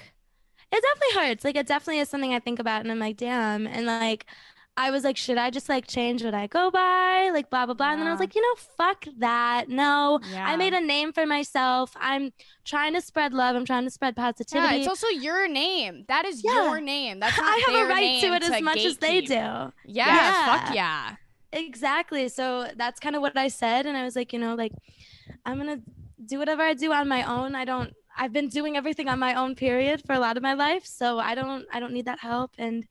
it 0.72 0.84
definitely 0.84 1.28
hurts. 1.30 1.44
Like 1.44 1.56
it 1.56 1.68
definitely 1.68 2.00
is 2.00 2.10
something 2.10 2.34
I 2.34 2.40
think 2.40 2.60
about 2.60 2.82
and 2.82 2.92
I'm 2.92 3.00
like, 3.00 3.18
damn. 3.18 3.68
And 3.68 3.86
like 3.86 4.26
I 4.82 4.92
was 4.92 5.04
like, 5.04 5.18
should 5.18 5.38
I 5.38 5.50
just 5.50 5.68
like 5.68 5.86
change 5.88 6.24
what 6.24 6.34
I 6.34 6.48
go 6.48 6.72
by? 6.72 7.32
Like 7.34 7.50
blah 7.50 7.66
blah 7.66 7.76
blah. 7.76 7.92
And 7.92 8.00
then 8.00 8.08
I 8.08 8.12
was 8.12 8.20
like, 8.22 8.34
you 8.34 8.42
know, 8.42 8.56
fuck 8.78 9.06
that. 9.18 9.68
No. 9.68 10.20
Yeah. 10.32 10.48
I 10.48 10.56
made 10.56 10.74
a 10.74 10.80
name 10.80 11.12
for 11.12 11.26
myself. 11.26 11.92
I'm 12.00 12.32
trying 12.64 12.94
to 12.94 13.02
spread 13.02 13.34
love. 13.34 13.56
I'm 13.58 13.66
trying 13.66 13.84
to 13.84 13.90
spread 13.92 14.14
Yeah, 14.18 14.24
positivity. 14.24 14.76
it's 14.78 14.88
also 14.88 15.08
your 15.10 15.48
name. 15.50 16.06
That 16.08 16.24
is 16.26 16.42
Yeah. 16.44 16.54
your 16.64 16.80
name. 16.80 17.20
That's 17.20 17.38
I 17.42 17.64
have 17.68 17.86
a 17.86 17.90
right 17.90 18.22
to 18.22 18.28
it 18.34 18.44
as 18.44 18.62
much 18.62 18.86
as 18.86 18.98
they 18.98 19.20
do. 19.22 19.34
Yeah, 19.36 19.72
Yeah. 19.86 20.46
fuck 20.66 20.76
yeah. 20.76 21.16
Exactly. 21.52 22.30
So 22.30 22.70
that's 22.78 23.00
kind 23.00 23.16
of 23.18 23.22
what 23.22 23.36
I 23.38 23.48
said. 23.50 23.86
And 23.86 23.98
I 23.98 24.04
was 24.04 24.16
like, 24.16 24.32
you 24.34 24.40
know, 24.40 24.56
like, 24.56 24.72
I'm 25.46 25.60
going 25.60 25.78
to 25.80 25.84
do 26.26 26.38
whatever 26.40 26.62
I 26.62 26.74
do 26.74 26.94
on 26.94 27.08
my 27.08 27.24
own. 27.24 27.54
I 27.56 27.66
don't, 27.66 27.92
I've 28.18 28.32
been 28.34 28.48
doing 28.50 28.78
everything 28.78 29.08
on 29.10 29.20
my 29.20 29.34
own 29.34 29.56
period 29.56 30.04
for 30.06 30.14
a 30.14 30.20
lot 30.20 30.38
of 30.38 30.44
my 30.44 30.54
life. 30.54 30.86
So 30.86 31.20
I 31.20 31.36
don't, 31.36 31.66
I 31.74 31.80
don't 31.80 31.92
need 31.94 32.06
that 32.06 32.20
help. 32.20 32.52
And 32.58 32.86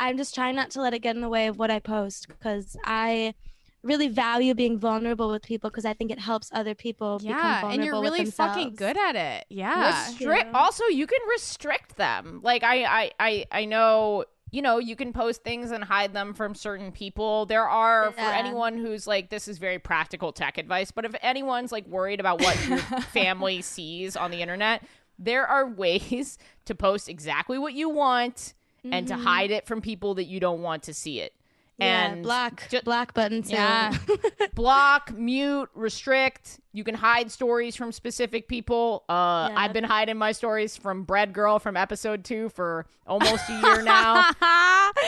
I'm 0.00 0.16
just 0.16 0.34
trying 0.34 0.56
not 0.56 0.70
to 0.70 0.80
let 0.80 0.94
it 0.94 1.00
get 1.00 1.14
in 1.14 1.20
the 1.20 1.28
way 1.28 1.46
of 1.46 1.58
what 1.58 1.70
I 1.70 1.78
post 1.78 2.26
because 2.26 2.76
I 2.84 3.34
really 3.82 4.08
value 4.08 4.54
being 4.54 4.78
vulnerable 4.78 5.30
with 5.30 5.42
people 5.42 5.70
because 5.70 5.84
I 5.84 5.94
think 5.94 6.10
it 6.10 6.18
helps 6.18 6.50
other 6.52 6.74
people 6.74 7.18
become 7.18 7.36
Yeah, 7.36 7.60
vulnerable 7.60 7.74
and 7.74 7.84
you're 7.84 8.00
with 8.00 8.12
really 8.12 8.30
fucking 8.30 8.74
good 8.74 8.96
at 8.96 9.14
it. 9.14 9.44
Yeah. 9.48 10.06
Restrict. 10.08 10.46
Yeah. 10.46 10.58
Also, 10.58 10.84
you 10.86 11.06
can 11.06 11.20
restrict 11.30 11.96
them. 11.96 12.40
Like 12.42 12.62
I, 12.64 12.84
I, 12.84 13.10
I, 13.20 13.46
I 13.52 13.64
know. 13.66 14.24
You 14.52 14.62
know, 14.62 14.78
you 14.78 14.96
can 14.96 15.12
post 15.12 15.44
things 15.44 15.70
and 15.70 15.84
hide 15.84 16.12
them 16.12 16.34
from 16.34 16.56
certain 16.56 16.90
people. 16.90 17.46
There 17.46 17.68
are 17.68 18.10
for 18.10 18.20
anyone 18.20 18.78
who's 18.78 19.06
like, 19.06 19.30
this 19.30 19.46
is 19.46 19.58
very 19.58 19.78
practical 19.78 20.32
tech 20.32 20.58
advice. 20.58 20.90
But 20.90 21.04
if 21.04 21.14
anyone's 21.22 21.70
like 21.70 21.86
worried 21.86 22.18
about 22.18 22.42
what 22.42 22.68
your 22.68 22.78
family 23.12 23.62
sees 23.62 24.16
on 24.16 24.32
the 24.32 24.42
internet, 24.42 24.82
there 25.20 25.46
are 25.46 25.68
ways 25.68 26.36
to 26.64 26.74
post 26.74 27.08
exactly 27.08 27.58
what 27.58 27.74
you 27.74 27.88
want 27.90 28.54
and 28.84 29.06
to 29.08 29.16
hide 29.16 29.50
it 29.50 29.66
from 29.66 29.80
people 29.80 30.14
that 30.14 30.24
you 30.24 30.40
don't 30.40 30.62
want 30.62 30.82
to 30.84 30.94
see 30.94 31.20
it. 31.20 31.32
Yeah, 31.78 32.08
And 32.08 32.22
block, 32.22 32.64
ju- 32.68 32.82
block 32.84 33.14
button 33.14 33.42
too. 33.42 33.52
Yeah. 33.54 33.96
block, 34.54 35.12
mute, 35.16 35.70
restrict. 35.74 36.60
You 36.74 36.84
can 36.84 36.94
hide 36.94 37.30
stories 37.30 37.74
from 37.74 37.90
specific 37.90 38.48
people. 38.48 39.04
Uh, 39.08 39.48
Yeah. 39.50 39.54
I've 39.60 39.72
been 39.72 39.84
hiding 39.84 40.18
my 40.18 40.32
stories 40.32 40.76
from 40.76 41.04
Bread 41.04 41.32
Girl 41.32 41.58
from 41.58 41.78
episode 41.78 42.22
two 42.22 42.50
for 42.50 42.84
almost 43.06 43.48
a 43.48 43.52
year 43.62 43.80
now. 43.82 44.30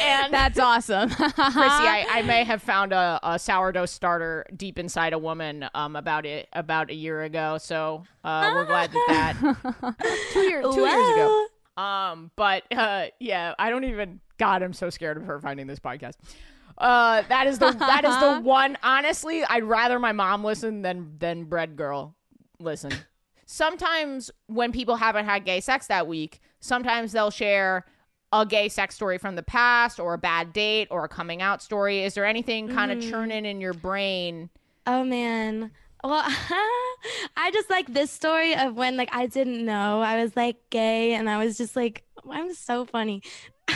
And- 0.00 0.32
That's 0.32 0.58
awesome. 0.58 1.10
Chrissy, 1.10 1.34
I, 1.36 2.06
I 2.08 2.22
may 2.22 2.42
have 2.44 2.62
found 2.62 2.92
a, 2.94 3.20
a 3.22 3.38
sourdough 3.38 3.84
starter 3.86 4.46
deep 4.56 4.78
inside 4.78 5.12
a 5.12 5.18
woman 5.18 5.66
um, 5.74 5.94
about 5.96 6.24
it 6.24 6.48
about 6.54 6.90
a 6.90 6.94
year 6.94 7.22
ago. 7.22 7.58
So 7.58 8.04
uh, 8.24 8.50
we're 8.54 8.64
glad 8.64 8.92
that 8.92 9.06
that 9.08 9.96
two 10.32 10.40
years 10.40 10.64
two 10.74 10.80
years 10.80 10.92
ago. 10.94 11.46
Um, 11.76 12.30
but 12.36 12.64
uh, 12.72 13.06
yeah, 13.18 13.54
I 13.58 13.70
don't 13.70 13.84
even. 13.84 14.20
God, 14.38 14.62
I'm 14.62 14.72
so 14.72 14.90
scared 14.90 15.16
of 15.16 15.24
her 15.24 15.40
finding 15.40 15.66
this 15.66 15.78
podcast. 15.78 16.14
Uh, 16.78 17.22
that 17.28 17.46
is 17.46 17.58
the 17.58 17.70
that 17.72 18.04
is 18.04 18.18
the 18.18 18.40
one. 18.48 18.76
Honestly, 18.82 19.44
I'd 19.44 19.64
rather 19.64 19.98
my 19.98 20.12
mom 20.12 20.44
listen 20.44 20.82
than 20.82 21.16
than 21.18 21.44
Bread 21.44 21.76
Girl 21.76 22.14
listen. 22.58 22.92
Sometimes 23.46 24.30
when 24.46 24.72
people 24.72 24.96
haven't 24.96 25.26
had 25.26 25.44
gay 25.44 25.60
sex 25.60 25.86
that 25.88 26.06
week, 26.06 26.40
sometimes 26.60 27.12
they'll 27.12 27.30
share 27.30 27.84
a 28.32 28.46
gay 28.46 28.68
sex 28.68 28.94
story 28.94 29.18
from 29.18 29.36
the 29.36 29.42
past 29.42 30.00
or 30.00 30.14
a 30.14 30.18
bad 30.18 30.52
date 30.52 30.88
or 30.90 31.04
a 31.04 31.08
coming 31.08 31.42
out 31.42 31.62
story. 31.62 32.02
Is 32.02 32.14
there 32.14 32.24
anything 32.24 32.68
kind 32.68 32.90
of 32.90 33.02
churning 33.02 33.44
in 33.44 33.60
your 33.60 33.74
brain? 33.74 34.48
Oh 34.86 35.04
man. 35.04 35.70
Well, 36.05 36.24
I 37.36 37.50
just 37.53 37.70
like 37.70 37.92
this 37.92 38.11
story 38.11 38.55
of 38.55 38.74
when 38.76 38.96
like 38.96 39.11
I 39.12 39.26
didn't 39.26 39.64
know 39.64 40.00
I 40.00 40.22
was 40.22 40.34
like 40.36 40.57
gay 40.70 41.14
and 41.14 41.30
I 41.30 41.44
was 41.44 41.57
just 41.57 41.76
like 41.76 42.05
I'm 42.30 42.55
so 42.55 42.84
funny. 42.84 43.22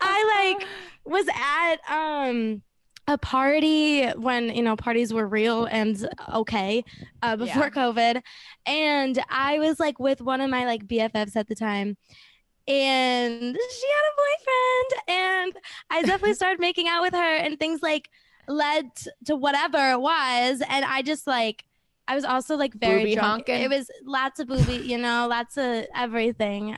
I 0.00 0.56
like 0.56 0.68
was 1.04 1.26
at 1.34 1.76
um 1.88 2.62
a 3.08 3.18
party 3.18 4.08
when 4.10 4.54
you 4.54 4.62
know 4.62 4.76
parties 4.76 5.12
were 5.12 5.26
real 5.26 5.64
and 5.66 6.08
okay 6.32 6.84
uh, 7.22 7.36
before 7.36 7.64
Yeah. 7.64 7.70
COVID, 7.92 8.22
and 8.66 9.22
I 9.28 9.58
was 9.58 9.80
like 9.80 9.98
with 9.98 10.20
one 10.20 10.40
of 10.40 10.50
my 10.50 10.64
like 10.66 10.86
BFFs 10.86 11.36
at 11.36 11.48
the 11.48 11.54
time, 11.54 11.96
and 12.68 13.56
she 13.56 13.86
had 13.88 14.04
a 14.08 14.14
boyfriend, 14.22 15.08
and 15.08 15.52
I 15.90 16.02
definitely 16.02 16.34
started 16.34 16.60
making 16.60 16.88
out 16.88 17.02
with 17.02 17.14
her, 17.14 17.36
and 17.36 17.58
things 17.58 17.82
like 17.82 18.08
led 18.48 18.86
to 19.26 19.36
whatever 19.36 19.92
it 19.92 20.00
was, 20.00 20.62
and 20.68 20.84
I 20.84 21.02
just 21.02 21.26
like. 21.26 21.64
I 22.08 22.16
was 22.16 22.24
also 22.24 22.56
like 22.56 22.74
very 22.74 22.98
Booby 23.04 23.14
drunk. 23.14 23.46
honking? 23.48 23.62
It 23.62 23.70
was 23.70 23.88
lots 24.04 24.40
of 24.40 24.48
booby, 24.48 24.74
you 24.74 24.98
know, 24.98 25.28
lots 25.28 25.56
of 25.56 25.86
everything. 25.94 26.76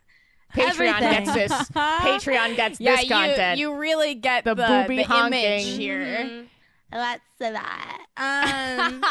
Patreon 0.54 0.68
Everything. 0.68 1.24
gets 1.24 1.32
this. 1.34 1.52
Patreon 1.70 2.56
gets 2.56 2.78
yeah, 2.78 2.96
this 2.96 3.08
content. 3.08 3.58
You, 3.58 3.70
you 3.72 3.76
really 3.80 4.14
get 4.16 4.44
The 4.44 4.54
the, 4.54 4.66
booby 4.86 4.98
the 4.98 5.02
honking. 5.04 5.40
image 5.42 5.64
here. 5.78 6.18
Mhm. 6.24 6.46
Lots 6.92 7.20
of 7.40 7.52
that. 7.54 7.98
Um, 8.18 9.02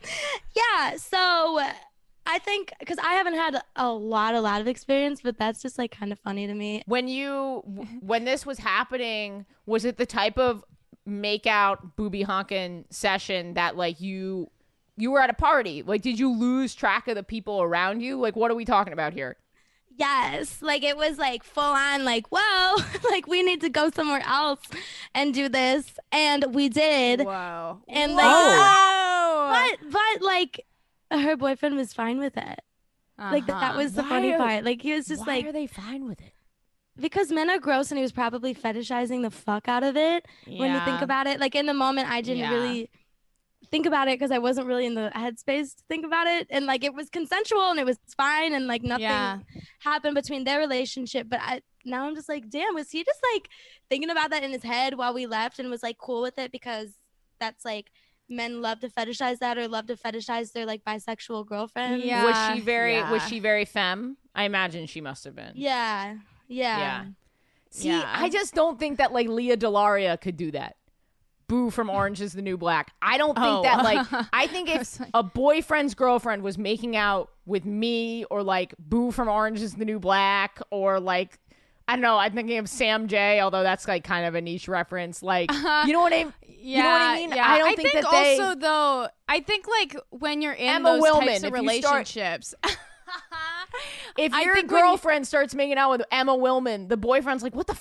yeah, 0.54 0.96
so 0.96 1.60
I 2.30 2.38
think 2.38 2.72
because 2.78 2.98
I 2.98 3.14
haven't 3.14 3.34
had 3.34 3.60
a 3.76 3.90
lot, 3.90 4.34
a 4.34 4.40
lot 4.40 4.60
of 4.60 4.68
experience, 4.68 5.20
but 5.22 5.36
that's 5.38 5.60
just 5.60 5.78
like 5.78 5.90
kind 5.90 6.12
of 6.12 6.18
funny 6.20 6.46
to 6.46 6.54
me. 6.54 6.82
when 6.86 7.08
you 7.08 7.62
when 8.00 8.24
this 8.24 8.46
was 8.46 8.58
happening 8.58 9.46
was 9.66 9.84
it 9.84 9.96
the 9.96 10.06
type 10.06 10.38
of 10.38 10.64
make 11.06 11.46
out 11.46 11.96
booby 11.96 12.22
honking 12.22 12.84
session 12.90 13.54
that 13.54 13.76
like 13.76 14.00
you 14.00 14.50
you 14.96 15.10
were 15.10 15.20
at 15.20 15.30
a 15.30 15.34
party 15.34 15.82
like 15.82 16.02
did 16.02 16.18
you 16.18 16.30
lose 16.32 16.74
track 16.74 17.08
of 17.08 17.14
the 17.16 17.22
people 17.22 17.62
around 17.62 18.00
you 18.00 18.20
like 18.20 18.36
what 18.36 18.50
are 18.50 18.54
we 18.54 18.64
talking 18.64 18.92
about 18.92 19.12
here 19.12 19.36
Yes, 19.96 20.62
like 20.62 20.82
it 20.82 20.96
was 20.96 21.18
like 21.18 21.44
full 21.44 21.62
on, 21.62 22.06
like, 22.06 22.26
whoa, 22.30 22.76
like 23.10 23.26
we 23.26 23.42
need 23.42 23.60
to 23.60 23.68
go 23.68 23.90
somewhere 23.90 24.22
else 24.24 24.60
and 25.14 25.34
do 25.34 25.46
this. 25.48 25.98
And 26.10 26.54
we 26.54 26.70
did. 26.70 27.20
Wow. 27.20 27.80
And 27.86 28.14
like, 28.14 28.24
Whoa. 28.24 29.76
but, 29.82 29.90
but 29.92 30.22
like, 30.22 30.64
her 31.10 31.36
boyfriend 31.36 31.76
was 31.76 31.92
fine 31.92 32.18
with 32.18 32.36
it. 32.36 32.60
Like, 33.18 33.46
that 33.46 33.56
Uh-huh. 33.62 33.76
was 33.78 33.92
the 33.92 34.02
Why 34.02 34.08
funny 34.08 34.32
are- 34.32 34.38
part. 34.38 34.64
Like, 34.64 34.80
he 34.82 34.92
was 34.94 35.06
just 35.06 35.26
why 35.26 35.36
like, 35.36 35.46
are 35.46 35.52
they 35.52 35.66
fine 35.66 36.06
with 36.08 36.20
it 36.22 36.32
because 36.98 37.30
men 37.32 37.48
are 37.48 37.58
gross 37.58 37.90
and 37.90 37.98
he 37.98 38.02
was 38.02 38.12
probably 38.12 38.54
fetishizing 38.54 39.22
the 39.22 39.30
fuck 39.30 39.68
out 39.68 39.82
of 39.82 39.96
it 39.96 40.26
when 40.46 40.72
you 40.74 40.80
think 40.80 41.00
about 41.00 41.26
it. 41.26 41.40
Like 41.40 41.54
in 41.54 41.64
the 41.66 41.72
moment, 41.72 42.10
I 42.10 42.20
didn't 42.20 42.40
Yeah. 42.40 42.52
really 42.52 42.90
think 43.70 43.86
about 43.86 44.08
it 44.08 44.18
because 44.18 44.30
I 44.30 44.38
wasn't 44.38 44.66
really 44.66 44.84
in 44.84 44.94
the 44.94 45.10
headspace 45.14 45.76
to 45.76 45.82
think 45.88 46.04
about 46.04 46.26
it. 46.26 46.46
And 46.50 46.66
like 46.66 46.84
it 46.84 46.92
was 46.92 47.08
consensual 47.08 47.70
and 47.70 47.78
it 47.80 47.86
was 47.86 47.98
fine 48.16 48.52
and 48.52 48.66
like 48.66 48.82
nothing 48.82 49.04
Yeah. 49.04 49.38
happened 49.78 50.14
between 50.14 50.44
their 50.44 50.58
relationship. 50.58 51.28
But 51.30 51.40
I 51.42 51.62
now 51.86 52.06
I'm 52.06 52.14
just 52.14 52.28
like, 52.28 52.50
damn, 52.50 52.74
was 52.74 52.90
he 52.90 53.02
just 53.02 53.20
like 53.34 53.48
thinking 53.88 54.10
about 54.10 54.28
that 54.30 54.42
in 54.42 54.50
his 54.50 54.64
head 54.64 54.98
while 54.98 55.14
we 55.14 55.24
left 55.26 55.58
and 55.58 55.70
was 55.70 55.82
like 55.82 55.96
cool 55.96 56.20
with 56.20 56.38
it 56.38 56.52
because 56.52 56.98
that's 57.38 57.64
like 57.64 57.90
men 58.30 58.62
love 58.62 58.80
to 58.80 58.88
fetishize 58.88 59.38
that 59.40 59.58
or 59.58 59.66
love 59.68 59.86
to 59.88 59.96
fetishize 59.96 60.52
their 60.52 60.64
like 60.64 60.84
bisexual 60.84 61.44
girlfriend. 61.46 62.02
Yeah. 62.02 62.24
was 62.24 62.56
she 62.56 62.60
very 62.60 63.02
was 63.02 63.22
she 63.28 63.40
very 63.40 63.64
femme 63.64 64.16
i 64.34 64.44
imagine 64.44 64.86
she 64.86 65.00
must 65.00 65.24
have 65.24 65.34
been 65.34 65.52
Yeah. 65.54 66.14
Yeah. 66.48 66.78
Yeah. 66.78 67.04
see 67.70 67.88
Yeah. 67.88 68.04
i 68.16 68.28
just 68.28 68.54
don't 68.54 68.78
think 68.78 68.98
that 68.98 69.12
like 69.12 69.28
Lea 69.28 69.56
DeLaria 69.56 70.20
could 70.20 70.36
do 70.36 70.50
that 70.52 70.76
boo 71.48 71.68
from 71.70 71.90
orange 71.90 72.20
is 72.20 72.32
the 72.32 72.42
new 72.42 72.56
black 72.56 72.92
i 73.02 73.18
don't 73.18 73.34
think 73.34 73.46
Oh. 73.48 73.62
that 73.64 73.82
like 73.82 74.06
i 74.32 74.46
think 74.46 74.68
if 74.70 75.00
a 75.12 75.22
boyfriend's 75.24 75.94
girlfriend 75.96 76.42
was 76.44 76.56
making 76.56 76.96
out 76.96 77.30
with 77.46 77.64
me 77.64 78.24
or 78.30 78.44
like 78.44 78.72
Boo 78.78 79.10
from 79.10 79.28
Orange 79.28 79.60
is 79.60 79.74
the 79.74 79.84
New 79.84 79.98
Black 79.98 80.60
or 80.70 81.00
like 81.00 81.40
I 81.90 81.94
don't 81.94 82.02
know. 82.02 82.18
I'm 82.18 82.32
thinking 82.32 82.58
of 82.58 82.68
Sam 82.68 83.08
Jay, 83.08 83.40
although 83.40 83.64
that's 83.64 83.88
like 83.88 84.04
kind 84.04 84.24
of 84.24 84.36
a 84.36 84.40
niche 84.40 84.68
reference. 84.68 85.24
Like, 85.24 85.50
uh-huh. 85.50 85.86
you 85.88 85.92
know 85.92 86.00
what 86.00 86.12
I 86.12 86.22
mean? 86.22 86.34
Yeah, 86.46 86.76
you 86.76 86.82
know 86.84 86.90
what 86.90 87.00
I 87.00 87.14
mean? 87.16 87.30
Yeah. 87.30 87.46
I 87.48 87.58
don't 87.58 87.76
think, 87.76 87.92
that 87.94 88.04
they. 88.12 88.38
also 88.38 88.54
though, 88.54 89.08
I 89.28 89.40
think 89.40 89.66
like 89.66 89.96
when 90.10 90.40
you're 90.40 90.52
in 90.52 90.68
Emma 90.68 90.90
those 90.90 91.02
Willmann, 91.02 91.26
types 91.26 91.42
of 91.42 91.52
if 91.52 91.62
you 91.62 91.80
start- 91.80 92.14
relationships. 92.14 92.54
if 94.16 94.32
your 94.32 94.54
think 94.54 94.70
you- 94.70 94.78
girlfriend 94.78 95.26
starts 95.26 95.52
making 95.52 95.78
out 95.78 95.90
with 95.90 96.02
Emma 96.12 96.36
Willmann, 96.36 96.88
the 96.88 96.96
boyfriend's 96.96 97.42
like, 97.42 97.56
"What 97.56 97.66
the? 97.66 97.76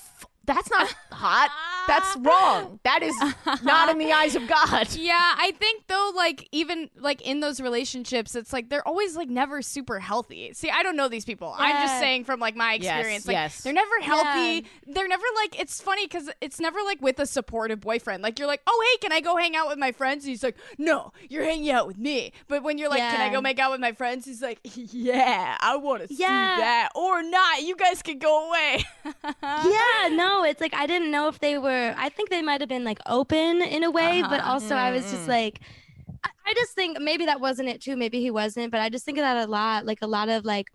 That's 0.50 0.70
not 0.72 0.95
hot. 1.12 1.52
That's 1.88 2.16
wrong. 2.20 2.80
That 2.84 3.04
is 3.04 3.16
not 3.64 3.89
in 3.89 3.97
the 4.00 4.12
eyes 4.22 4.36
of 4.36 4.47
God." 4.47 4.93
Yeah, 4.95 5.14
I 5.16 5.52
think 5.60 5.84
though, 5.88 6.12
like 6.16 6.47
even 6.52 6.89
like 6.97 7.22
in 7.22 7.39
those 7.39 7.62
relationships, 7.62 8.36
it's 8.36 8.52
like 8.52 8.70
they're 8.70 8.88
always 8.88 9.16
like 9.16 9.30
never 9.30 9.62
super 9.62 10.00
healthy. 10.00 10.52
See, 10.54 10.70
I 10.70 10.82
don't 10.84 10.95
know 10.95 11.08
these 11.08 11.26
people. 11.26 11.54
I'm 11.58 11.86
just 11.86 12.00
saying 12.00 12.24
from 12.26 12.39
like 12.39 12.56
my 12.56 12.74
Yes, 12.74 12.97
experience, 13.00 13.28
like 13.28 13.34
yes. 13.36 13.62
they're 13.62 13.74
never 13.74 14.00
healthy. 14.02 14.66
They're 14.88 15.08
never 15.08 15.24
like 15.36 15.60
it's 15.60 15.82
funny 15.82 16.06
because 16.08 16.30
it's 16.41 16.60
never 16.60 16.80
like 16.84 17.02
with 17.02 17.20
a 17.20 17.26
supportive 17.26 17.80
boyfriend. 17.82 18.24
Like 18.24 18.39
you're 18.39 18.47
like, 18.47 18.62
oh 18.66 18.86
hey, 18.91 18.97
can 19.08 19.12
I 19.12 19.22
go 19.22 19.36
hang 19.38 19.56
out 19.56 19.68
with 19.68 19.78
my 19.78 19.91
friends? 19.91 20.24
And 20.26 20.30
he's 20.30 20.43
like, 20.43 20.58
no, 20.78 21.14
you're 21.30 21.43
hanging 21.43 21.70
out 21.72 21.86
with 21.88 21.97
me. 21.97 22.34
But 22.47 22.64
when 22.64 22.78
you're 22.78 22.89
like, 22.89 23.00
can 23.00 23.22
I 23.22 23.32
go 23.32 23.41
make 23.41 23.60
out 23.60 23.72
with 23.72 23.80
my 23.82 23.91
friends? 23.91 24.26
He's 24.26 24.41
like, 24.41 24.60
yeah, 24.64 25.58
I 25.60 25.76
want 25.78 26.02
to 26.04 26.08
see 26.08 26.16
that 26.24 26.89
or 26.95 27.22
not. 27.24 27.62
You 27.64 27.76
guys 27.76 28.02
can 28.02 28.18
go 28.20 28.47
away. 28.50 28.84
yeah, 29.43 30.10
no, 30.12 30.39
it's 30.44 30.62
like 30.62 30.74
I 30.74 30.88
didn't 30.88 31.12
know 31.12 31.28
if 31.28 31.40
they 31.40 31.58
were. 31.58 31.94
I 31.98 32.10
think 32.10 32.30
they 32.30 32.42
might 32.42 32.62
have 32.62 32.70
been 32.70 32.84
like 32.84 33.00
open 33.06 33.62
in 33.62 33.84
a 33.84 33.92
way, 33.92 34.22
but 34.24 34.40
Uh-huh. 34.40 34.50
also 34.52 34.76
I 34.76 34.92
was 34.92 35.10
just 35.10 35.28
like, 35.28 35.60
I, 36.24 36.30
I 36.48 36.54
just 36.56 36.74
think 36.76 37.00
maybe 37.00 37.26
that 37.26 37.42
wasn't 37.42 37.70
it 37.70 37.82
too. 37.82 37.98
Maybe 37.98 38.22
he 38.22 38.32
wasn't, 38.32 38.72
but 38.72 38.82
I 38.82 38.90
just 38.90 39.06
think 39.06 39.18
of 39.18 39.24
that 39.24 39.48
a 39.48 39.52
lot. 39.52 39.86
Like 39.86 40.00
a 40.02 40.08
lot 40.08 40.30
of 40.30 40.46
like 40.46 40.68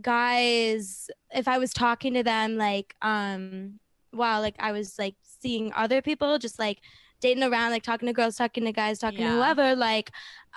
guys, 0.00 1.08
if 1.32 1.48
I 1.48 1.58
was 1.58 1.72
talking 1.72 2.14
to 2.14 2.22
them, 2.22 2.56
like 2.56 2.94
um, 3.02 3.80
while 4.12 4.40
like 4.40 4.56
I 4.58 4.72
was 4.72 4.94
like 4.98 5.16
seeing 5.22 5.72
other 5.74 6.02
people, 6.02 6.38
just 6.38 6.58
like 6.58 6.78
dating 7.20 7.42
around, 7.44 7.70
like 7.72 7.82
talking 7.82 8.06
to 8.06 8.12
girls, 8.12 8.36
talking 8.36 8.64
to 8.64 8.72
guys, 8.72 8.98
talking 8.98 9.24
to 9.24 9.30
whoever, 9.32 9.76
like 9.76 10.10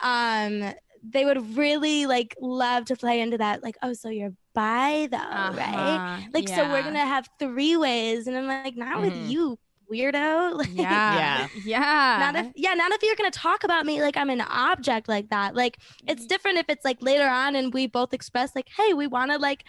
um. 0.03 0.73
They 1.05 1.25
would 1.25 1.57
really 1.57 2.05
like 2.05 2.33
love 2.39 2.85
to 2.85 2.95
play 2.95 3.19
into 3.19 3.37
that, 3.37 3.61
like, 3.61 3.75
oh, 3.83 3.93
so 3.93 4.07
you're 4.09 4.33
bi 4.53 5.07
though, 5.11 5.53
right? 5.55 6.01
Uh-huh, 6.05 6.23
Like, 6.33 6.47
so 6.49 6.65
we're 6.65 6.83
gonna 6.83 7.05
have 7.05 7.29
three 7.39 7.77
ways, 7.77 8.27
and 8.27 8.37
I'm 8.37 8.47
like, 8.47 8.75
not 8.75 8.99
Mhm. 8.99 9.01
with 9.01 9.15
you, 9.15 9.59
weirdo. 9.91 10.55
Like, 10.77 10.89
Yeah. 11.05 11.47
Yeah. 11.53 12.33
Not 12.33 12.35
if, 12.35 12.47
yeah, 12.55 12.73
not 12.75 12.91
if 12.91 13.01
you're 13.03 13.15
gonna 13.15 13.31
talk 13.31 13.63
about 13.63 13.85
me 13.85 14.01
like 14.01 14.17
I'm 14.17 14.29
an 14.29 14.41
object 14.41 15.07
like 15.09 15.29
that. 15.29 15.55
Like, 15.55 15.79
it's 16.07 16.25
different 16.27 16.59
if 16.59 16.65
it's 16.69 16.85
like 16.85 17.01
later 17.01 17.27
on 17.27 17.55
and 17.55 17.73
we 17.73 17.87
both 17.87 18.13
express 18.13 18.55
like, 18.55 18.69
hey, 18.77 18.93
we 18.93 19.07
want 19.07 19.31
to 19.31 19.37
like 19.39 19.63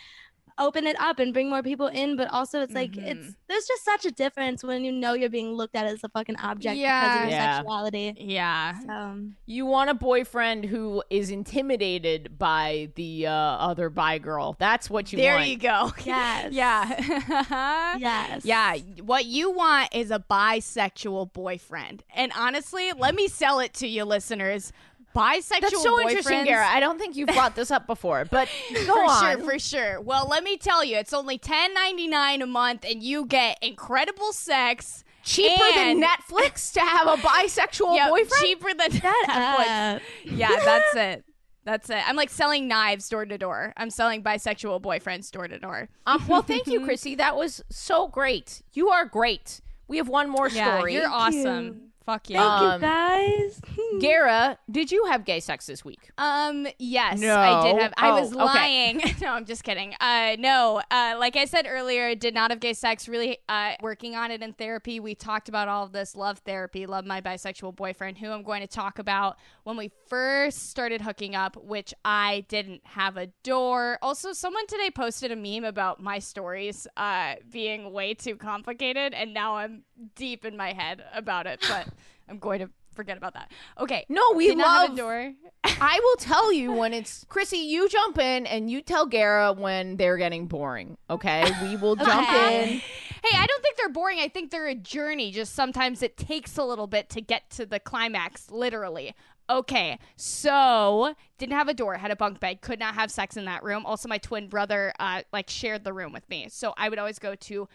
open 0.59 0.87
it 0.87 0.95
up 1.01 1.19
and 1.19 1.33
bring 1.33 1.51
more 1.51 1.63
people 1.63 1.89
in, 1.89 2.17
but 2.17 2.29
also 2.31 2.61
it's 2.63 2.75
like 2.75 2.93
Mhm. 2.93 3.07
it's 3.07 3.37
there's 3.49 3.67
just 3.67 3.85
such 3.85 4.05
a 4.05 4.11
difference 4.11 4.63
when 4.63 4.85
you 4.85 4.93
know 4.93 5.13
you're 5.15 5.29
being 5.29 5.53
looked 5.55 5.75
at 5.75 5.87
as 5.87 6.03
a 6.05 6.09
fucking 6.09 6.37
object 6.39 6.75
because 6.75 6.79
Yeah. 6.79 7.17
of 7.25 7.29
your 7.29 7.31
Yeah. 7.39 7.57
sexuality. 7.57 8.15
yeah. 8.19 8.79
So 8.87 9.21
You 9.47 9.67
want 9.67 9.91
a 9.91 9.95
boyfriend 9.95 10.65
who 10.67 11.03
is 11.11 11.31
intimidated 11.31 12.39
by 12.39 12.91
the 12.95 13.27
uh, 13.27 13.33
other 13.33 13.91
bi 13.91 14.19
girl. 14.19 14.55
That's 14.59 14.89
what 14.89 15.13
you 15.13 15.19
there 15.19 15.37
want. 15.37 15.49
you 15.49 15.57
go. 15.59 15.93
Yes. 16.05 16.53
Yeah. 16.53 17.97
yes, 17.99 18.45
Yeah, 18.45 18.77
what 19.03 19.25
you 19.25 19.51
want 19.51 19.95
is 19.95 20.11
a 20.11 20.19
bisexual 20.19 21.33
boyfriend. 21.33 22.03
And 22.15 22.33
honestly, 22.37 22.93
let 22.97 23.15
me 23.15 23.29
sell 23.29 23.59
it 23.61 23.75
to 23.75 23.87
you 23.89 24.05
listeners. 24.05 24.73
Bisexual 25.15 25.61
That's 25.61 25.83
so 25.83 26.01
interesting, 26.01 26.39
boyfriends- 26.39 26.45
Gara. 26.47 26.67
I 26.67 26.81
don't 26.81 26.99
think 26.99 27.15
you've 27.17 27.29
brought 27.29 27.55
this 27.55 27.71
up 27.71 27.87
before, 27.87 28.25
but 28.25 28.49
go 28.75 28.95
for 28.95 29.05
on. 29.11 29.37
sure, 29.39 29.45
for 29.45 29.59
sure. 29.59 30.01
Well, 30.01 30.27
let 30.29 30.43
me 30.43 30.57
tell 30.57 30.83
you, 30.85 30.97
it's 30.97 31.13
only 31.13 31.39
ten 31.39 31.73
ninety 31.73 32.09
nine 32.09 32.43
a 32.43 32.47
month, 32.47 32.85
and 32.89 33.03
you 33.03 33.25
get 33.27 33.59
incredible 33.63 34.33
sex. 34.33 35.05
Cheaper 35.23 35.63
and- 35.77 36.03
than 36.03 36.09
Netflix 36.11 36.73
to 36.75 36.81
have 36.81 37.07
a 37.07 37.17
bisexual 37.17 37.95
Yeah, 37.97 38.11
boyfriend. 38.11 38.33
cheaper 38.43 38.75
than 38.75 38.91
Netflix. 39.01 40.01
Yeah, 40.25 40.51
that's 40.65 40.95
it. 40.97 41.25
That's 41.65 41.89
it. 41.89 42.07
I'm 42.07 42.15
like 42.17 42.29
selling 42.29 42.69
knives 42.69 43.09
door 43.09 43.25
to 43.25 43.39
door. 43.39 43.73
I'm 43.79 43.89
selling 43.89 44.23
bisexual 44.23 44.83
boyfriends 44.83 45.31
door 45.31 45.49
to 45.49 45.59
door. 45.59 45.89
Um, 46.07 46.23
well, 46.29 46.43
thank 46.43 46.67
you, 46.67 46.85
Chrissy. 46.85 47.15
That 47.15 47.37
was 47.37 47.63
so 47.71 48.07
great. 48.09 48.61
You 48.75 48.91
are 48.91 49.07
great. 49.07 49.63
We 49.89 49.97
have 49.97 50.09
one 50.09 50.29
more 50.29 50.49
Yeah, 50.51 50.77
story. 50.77 50.93
you're 50.93 51.09
awesome. 51.09 51.65
you. 51.65 51.81
Fuck 52.07 52.29
yeah. 52.31 52.41
Thank 52.41 52.63
Um, 52.63 52.83
you 52.83 52.89
guys. 52.89 53.61
Gara, 54.01 54.59
did 54.71 54.91
you 54.93 55.07
have 55.07 55.25
gay 55.25 55.41
sex 55.41 55.67
this 55.67 55.85
week? 55.85 56.11
Um. 56.19 56.67
Yes, 56.79 57.19
No. 57.21 57.37
I 57.37 57.63
did 57.73 57.81
have. 57.81 57.95
I 57.97 58.11
Oh, 58.11 58.21
was 58.21 58.33
okay. 58.33 58.45
lying. 58.45 59.03
no, 59.23 59.29
I'm 59.29 59.45
just 59.47 59.65
kidding. 59.65 59.95
Uh, 60.01 60.37
no. 60.39 60.83
Uh, 60.91 61.15
like 61.19 61.37
I 61.37 61.47
said 61.47 61.67
earlier, 61.69 62.15
did 62.15 62.35
not 62.35 62.51
have 62.51 62.61
gay 62.61 62.75
sex. 62.75 63.09
Really, 63.09 63.39
uh, 63.49 63.73
working 63.81 64.15
on 64.17 64.31
it 64.31 64.43
in 64.43 64.53
therapy. 64.53 65.01
We 65.01 65.15
talked 65.15 65.49
about 65.49 65.69
all 65.69 65.85
of 65.85 65.93
this. 65.93 66.15
Love 66.15 66.39
therapy. 66.41 66.85
Love 66.87 67.07
my 67.07 67.21
bisexual 67.23 67.75
boyfriend, 67.77 68.19
who 68.19 68.31
I'm 68.31 68.43
going 68.43 68.61
to 68.61 68.67
talk 68.67 68.99
about 68.99 69.37
when 69.63 69.77
we 69.77 69.91
first 70.09 70.69
started 70.71 71.01
hooking 71.01 71.35
up, 71.35 71.57
which 71.57 71.95
I 72.05 72.45
didn't 72.49 72.83
have 72.85 73.17
a 73.17 73.29
door. 73.43 73.99
Also, 74.03 74.33
someone 74.33 74.67
today 74.67 74.91
posted 74.91 75.33
a 75.33 75.37
meme 75.37 75.65
about 75.65 76.03
my 76.03 76.19
stories 76.19 76.87
uh 76.97 77.37
being 77.51 77.93
way 77.93 78.13
too 78.15 78.37
complicated, 78.37 79.15
and 79.15 79.33
now 79.33 79.57
I'm 79.57 79.85
deep 80.17 80.45
in 80.45 80.57
my 80.57 80.73
head 80.73 81.03
about 81.15 81.47
it. 81.47 81.65
But 81.69 81.89
I'm 82.29 82.39
going 82.39 82.61
to 82.61 82.71
forget 82.95 83.17
about 83.17 83.35
that. 83.35 83.51
Okay. 83.79 84.07
No, 84.09 84.23
we 84.35 84.49
Did 84.49 84.59
not 84.59 84.67
have 84.67 84.89
love. 84.91 84.93
a 84.93 85.01
door. 85.01 85.33
I 85.65 86.01
will 86.03 86.17
tell 86.17 86.53
you 86.53 86.73
when 86.73 86.95
it's 86.95 87.25
Chrissy. 87.29 87.59
You 87.59 87.89
jump 87.89 88.19
in 88.19 88.47
and 88.47 88.71
you 88.71 88.81
tell 88.81 89.07
Gara 89.07 89.53
when 89.53 89.97
they're 89.97 90.17
getting 90.17 90.47
boring. 90.47 90.97
Okay, 91.11 91.45
we 91.63 91.77
will 91.77 91.97
jump 91.97 92.29
in. 92.29 92.81
Hey, 93.25 93.37
I 93.37 93.47
don't 93.47 93.63
think 93.63 93.77
they're 93.77 93.89
boring. 93.89 94.19
I 94.21 94.29
think 94.29 94.51
they're 94.51 94.69
a 94.69 94.75
journey. 94.75 95.33
Just 95.33 95.55
sometimes 95.55 96.03
it 96.03 96.17
takes 96.17 96.57
a 96.57 96.65
little 96.65 96.87
bit 96.87 97.09
to 97.11 97.21
get 97.21 97.51
to 97.51 97.67
the 97.67 97.81
climax, 97.81 98.51
literally. 98.51 99.15
Okay, 99.51 99.99
so 100.17 101.15
didn't 101.37 101.53
have 101.53 101.69
a 101.69 101.75
door, 101.75 101.95
had 101.97 102.11
a 102.11 102.17
bunk 102.17 102.41
bed, 102.41 102.63
could 102.63 102.79
not 102.79 102.95
have 102.95 103.11
sex 103.11 103.37
in 103.37 103.45
that 103.45 103.63
room. 103.63 103.85
Also, 103.85 104.09
my 104.09 104.17
twin 104.17 104.49
brother 104.49 104.93
uh, 104.99 105.21
like 105.35 105.51
shared 105.51 105.85
the 105.85 105.93
room 105.93 106.13
with 106.13 106.27
me, 106.31 106.47
so 106.49 106.73
I 106.79 106.89
would 106.89 106.99
always 106.99 107.19
go 107.19 107.35
to 107.35 107.69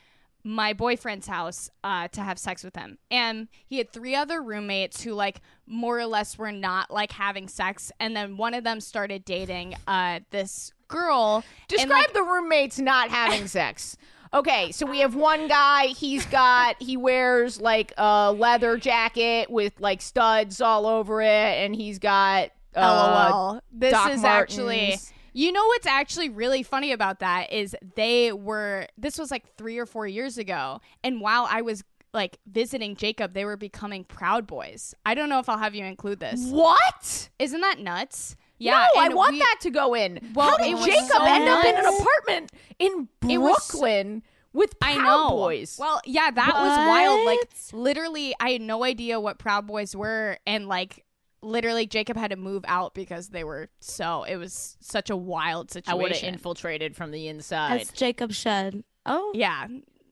my 0.43 0.73
boyfriend's 0.73 1.27
house 1.27 1.69
uh, 1.83 2.07
to 2.09 2.21
have 2.21 2.39
sex 2.39 2.63
with 2.63 2.75
him. 2.75 2.97
And 3.11 3.47
he 3.67 3.77
had 3.77 3.91
three 3.91 4.15
other 4.15 4.41
roommates 4.41 5.03
who, 5.03 5.13
like, 5.13 5.41
more 5.67 5.99
or 5.99 6.05
less 6.05 6.37
were 6.37 6.51
not 6.51 6.91
like 6.91 7.11
having 7.11 7.47
sex. 7.47 7.91
And 7.99 8.15
then 8.15 8.37
one 8.37 8.53
of 8.53 8.63
them 8.63 8.79
started 8.79 9.25
dating 9.25 9.75
uh, 9.87 10.21
this 10.31 10.73
girl. 10.87 11.43
Describe 11.67 11.89
like, 11.89 12.13
the 12.13 12.23
roommates 12.23 12.79
not 12.79 13.09
having 13.09 13.47
sex. 13.47 13.97
Okay, 14.31 14.71
so 14.71 14.85
we 14.85 14.99
have 14.99 15.15
one 15.15 15.47
guy. 15.47 15.87
He's 15.87 16.23
got 16.27 16.79
he 16.79 16.97
wears 16.97 17.59
like 17.59 17.93
a 17.97 18.31
leather 18.31 18.77
jacket 18.77 19.49
with 19.49 19.73
like 19.79 20.01
studs 20.01 20.61
all 20.61 20.85
over 20.85 21.19
it, 21.21 21.27
and 21.27 21.75
he's 21.75 21.97
got 21.97 22.51
uh, 22.75 23.31
LOL. 23.31 23.61
This 23.71 23.91
Doc 23.91 24.11
is 24.11 24.23
actually. 24.23 24.97
You 25.33 25.51
know 25.51 25.65
what's 25.67 25.87
actually 25.87 26.29
really 26.29 26.63
funny 26.63 26.91
about 26.91 27.19
that 27.19 27.51
is 27.53 27.75
they 27.95 28.31
were. 28.31 28.87
This 28.97 29.17
was 29.17 29.31
like 29.31 29.55
three 29.57 29.77
or 29.77 29.85
four 29.85 30.07
years 30.07 30.37
ago, 30.37 30.81
and 31.03 31.21
while 31.21 31.47
I 31.49 31.61
was 31.61 31.83
like 32.13 32.37
visiting 32.51 32.95
Jacob, 32.95 33.33
they 33.33 33.45
were 33.45 33.57
becoming 33.57 34.03
Proud 34.03 34.47
Boys. 34.47 34.95
I 35.05 35.13
don't 35.13 35.29
know 35.29 35.39
if 35.39 35.47
I'll 35.47 35.59
have 35.59 35.75
you 35.75 35.85
include 35.85 36.19
this. 36.19 36.43
What? 36.47 37.29
Isn't 37.37 37.61
that 37.61 37.79
nuts? 37.79 38.35
Yeah, 38.57 38.87
no, 38.95 39.01
I 39.01 39.09
want 39.09 39.33
we- 39.33 39.39
that 39.39 39.57
to 39.61 39.69
go 39.69 39.93
in. 39.93 40.19
Well, 40.33 40.49
How 40.49 40.57
did 40.57 40.77
Jacob 40.83 41.07
so 41.07 41.23
end 41.23 41.47
up 41.47 41.63
in 41.63 41.75
an 41.75 41.85
apartment 41.85 42.51
in 42.79 43.07
Brooklyn 43.21 44.23
with 44.51 44.73
I 44.81 44.95
Proud 44.95 45.05
know. 45.05 45.29
Boys? 45.29 45.77
Well, 45.79 46.01
yeah, 46.05 46.29
that 46.31 46.53
was 46.53 46.77
wild. 46.87 47.25
Like 47.25 47.49
literally, 47.71 48.35
I 48.39 48.49
had 48.51 48.61
no 48.61 48.83
idea 48.83 49.19
what 49.19 49.37
Proud 49.39 49.67
Boys 49.67 49.95
were, 49.95 50.37
and 50.45 50.67
like 50.67 51.05
literally, 51.41 51.85
Jacob 51.87 52.17
had 52.17 52.31
to 52.31 52.37
move 52.37 52.63
out 52.67 52.93
because 52.93 53.29
they 53.29 53.43
were 53.43 53.69
so. 53.79 54.23
It 54.23 54.37
was 54.37 54.77
such 54.79 55.09
a 55.09 55.15
wild 55.15 55.71
situation. 55.71 55.89
I 55.89 55.91
situation. 55.97 56.03
would 56.03 56.15
have 56.25 56.33
infiltrated 56.33 56.95
from 56.95 57.11
the 57.11 57.27
inside. 57.27 57.81
As 57.81 57.91
Jacob 57.91 58.31
should. 58.33 58.83
Oh, 59.05 59.31
Yeah. 59.33 59.67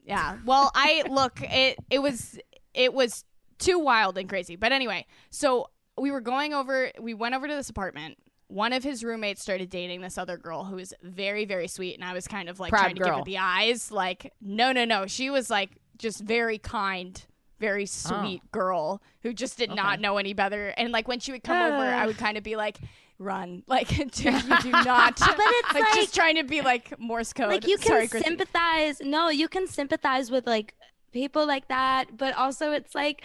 Yeah. 0.05 0.37
Well, 0.45 0.71
I 0.73 1.03
look, 1.09 1.41
it 1.41 1.77
it 1.89 1.99
was 1.99 2.39
it 2.73 2.93
was 2.93 3.25
too 3.59 3.77
wild 3.77 4.17
and 4.17 4.29
crazy. 4.29 4.55
But 4.55 4.71
anyway, 4.71 5.05
so 5.31 5.67
we 5.97 6.11
were 6.11 6.21
going 6.21 6.53
over 6.53 6.91
we 6.99 7.13
went 7.13 7.35
over 7.35 7.45
to 7.47 7.53
this 7.53 7.69
apartment. 7.69 8.17
One 8.47 8.71
of 8.71 8.83
his 8.83 9.03
roommates 9.03 9.41
started 9.41 9.69
dating 9.69 9.99
this 9.99 10.17
other 10.17 10.37
girl 10.37 10.63
who 10.63 10.77
was 10.77 10.93
very 11.03 11.43
very 11.43 11.67
sweet 11.67 11.95
and 11.95 12.05
I 12.05 12.13
was 12.13 12.25
kind 12.25 12.47
of 12.47 12.57
like 12.61 12.69
Proud 12.69 12.83
trying 12.83 12.95
to 12.95 12.99
give 13.01 13.07
girl. 13.07 13.17
her 13.19 13.25
the 13.25 13.39
eyes 13.39 13.91
like 13.91 14.31
no 14.39 14.71
no 14.71 14.85
no. 14.85 15.07
She 15.07 15.29
was 15.29 15.49
like 15.49 15.71
just 15.97 16.21
very 16.21 16.57
kind 16.57 17.21
very 17.59 17.85
sweet 17.85 18.41
girl 18.51 19.01
who 19.23 19.33
just 19.33 19.57
did 19.57 19.71
not 19.73 19.97
Oh. 19.97 20.01
Know 20.01 20.17
any 20.17 20.33
better. 20.33 20.69
And 20.77 20.91
like 20.91 21.07
when 21.07 21.19
she 21.19 21.31
would 21.31 21.43
come 21.43 21.57
over, 21.57 21.83
I 21.85 22.05
would 22.05 22.17
kind 22.17 22.37
of 22.37 22.43
be 22.43 22.55
like, 22.55 22.77
"Run!" 23.19 23.63
Like, 23.67 23.87
dude, 23.87 24.19
you 24.25 24.59
do 24.61 24.71
not. 24.71 25.19
But 25.19 25.35
it's 25.39 25.73
like, 25.73 25.83
like- 25.83 25.93
just 25.95 26.13
trying 26.15 26.35
to 26.35 26.43
be 26.43 26.61
like 26.61 26.99
Morse 26.99 27.33
code. 27.33 27.49
like 27.49 27.67
you 27.67 27.77
can 27.77 27.87
Sorry, 27.87 28.07
Chrissy. 28.07 28.25
sympathize. 28.25 28.99
No, 29.01 29.29
you 29.29 29.47
can 29.47 29.67
sympathize 29.67 30.29
with 30.31 30.45
like 30.47 30.73
people 31.11 31.45
like 31.47 31.67
that, 31.69 32.15
but 32.17 32.35
also 32.35 32.71
it's 32.73 32.93
like 32.93 33.23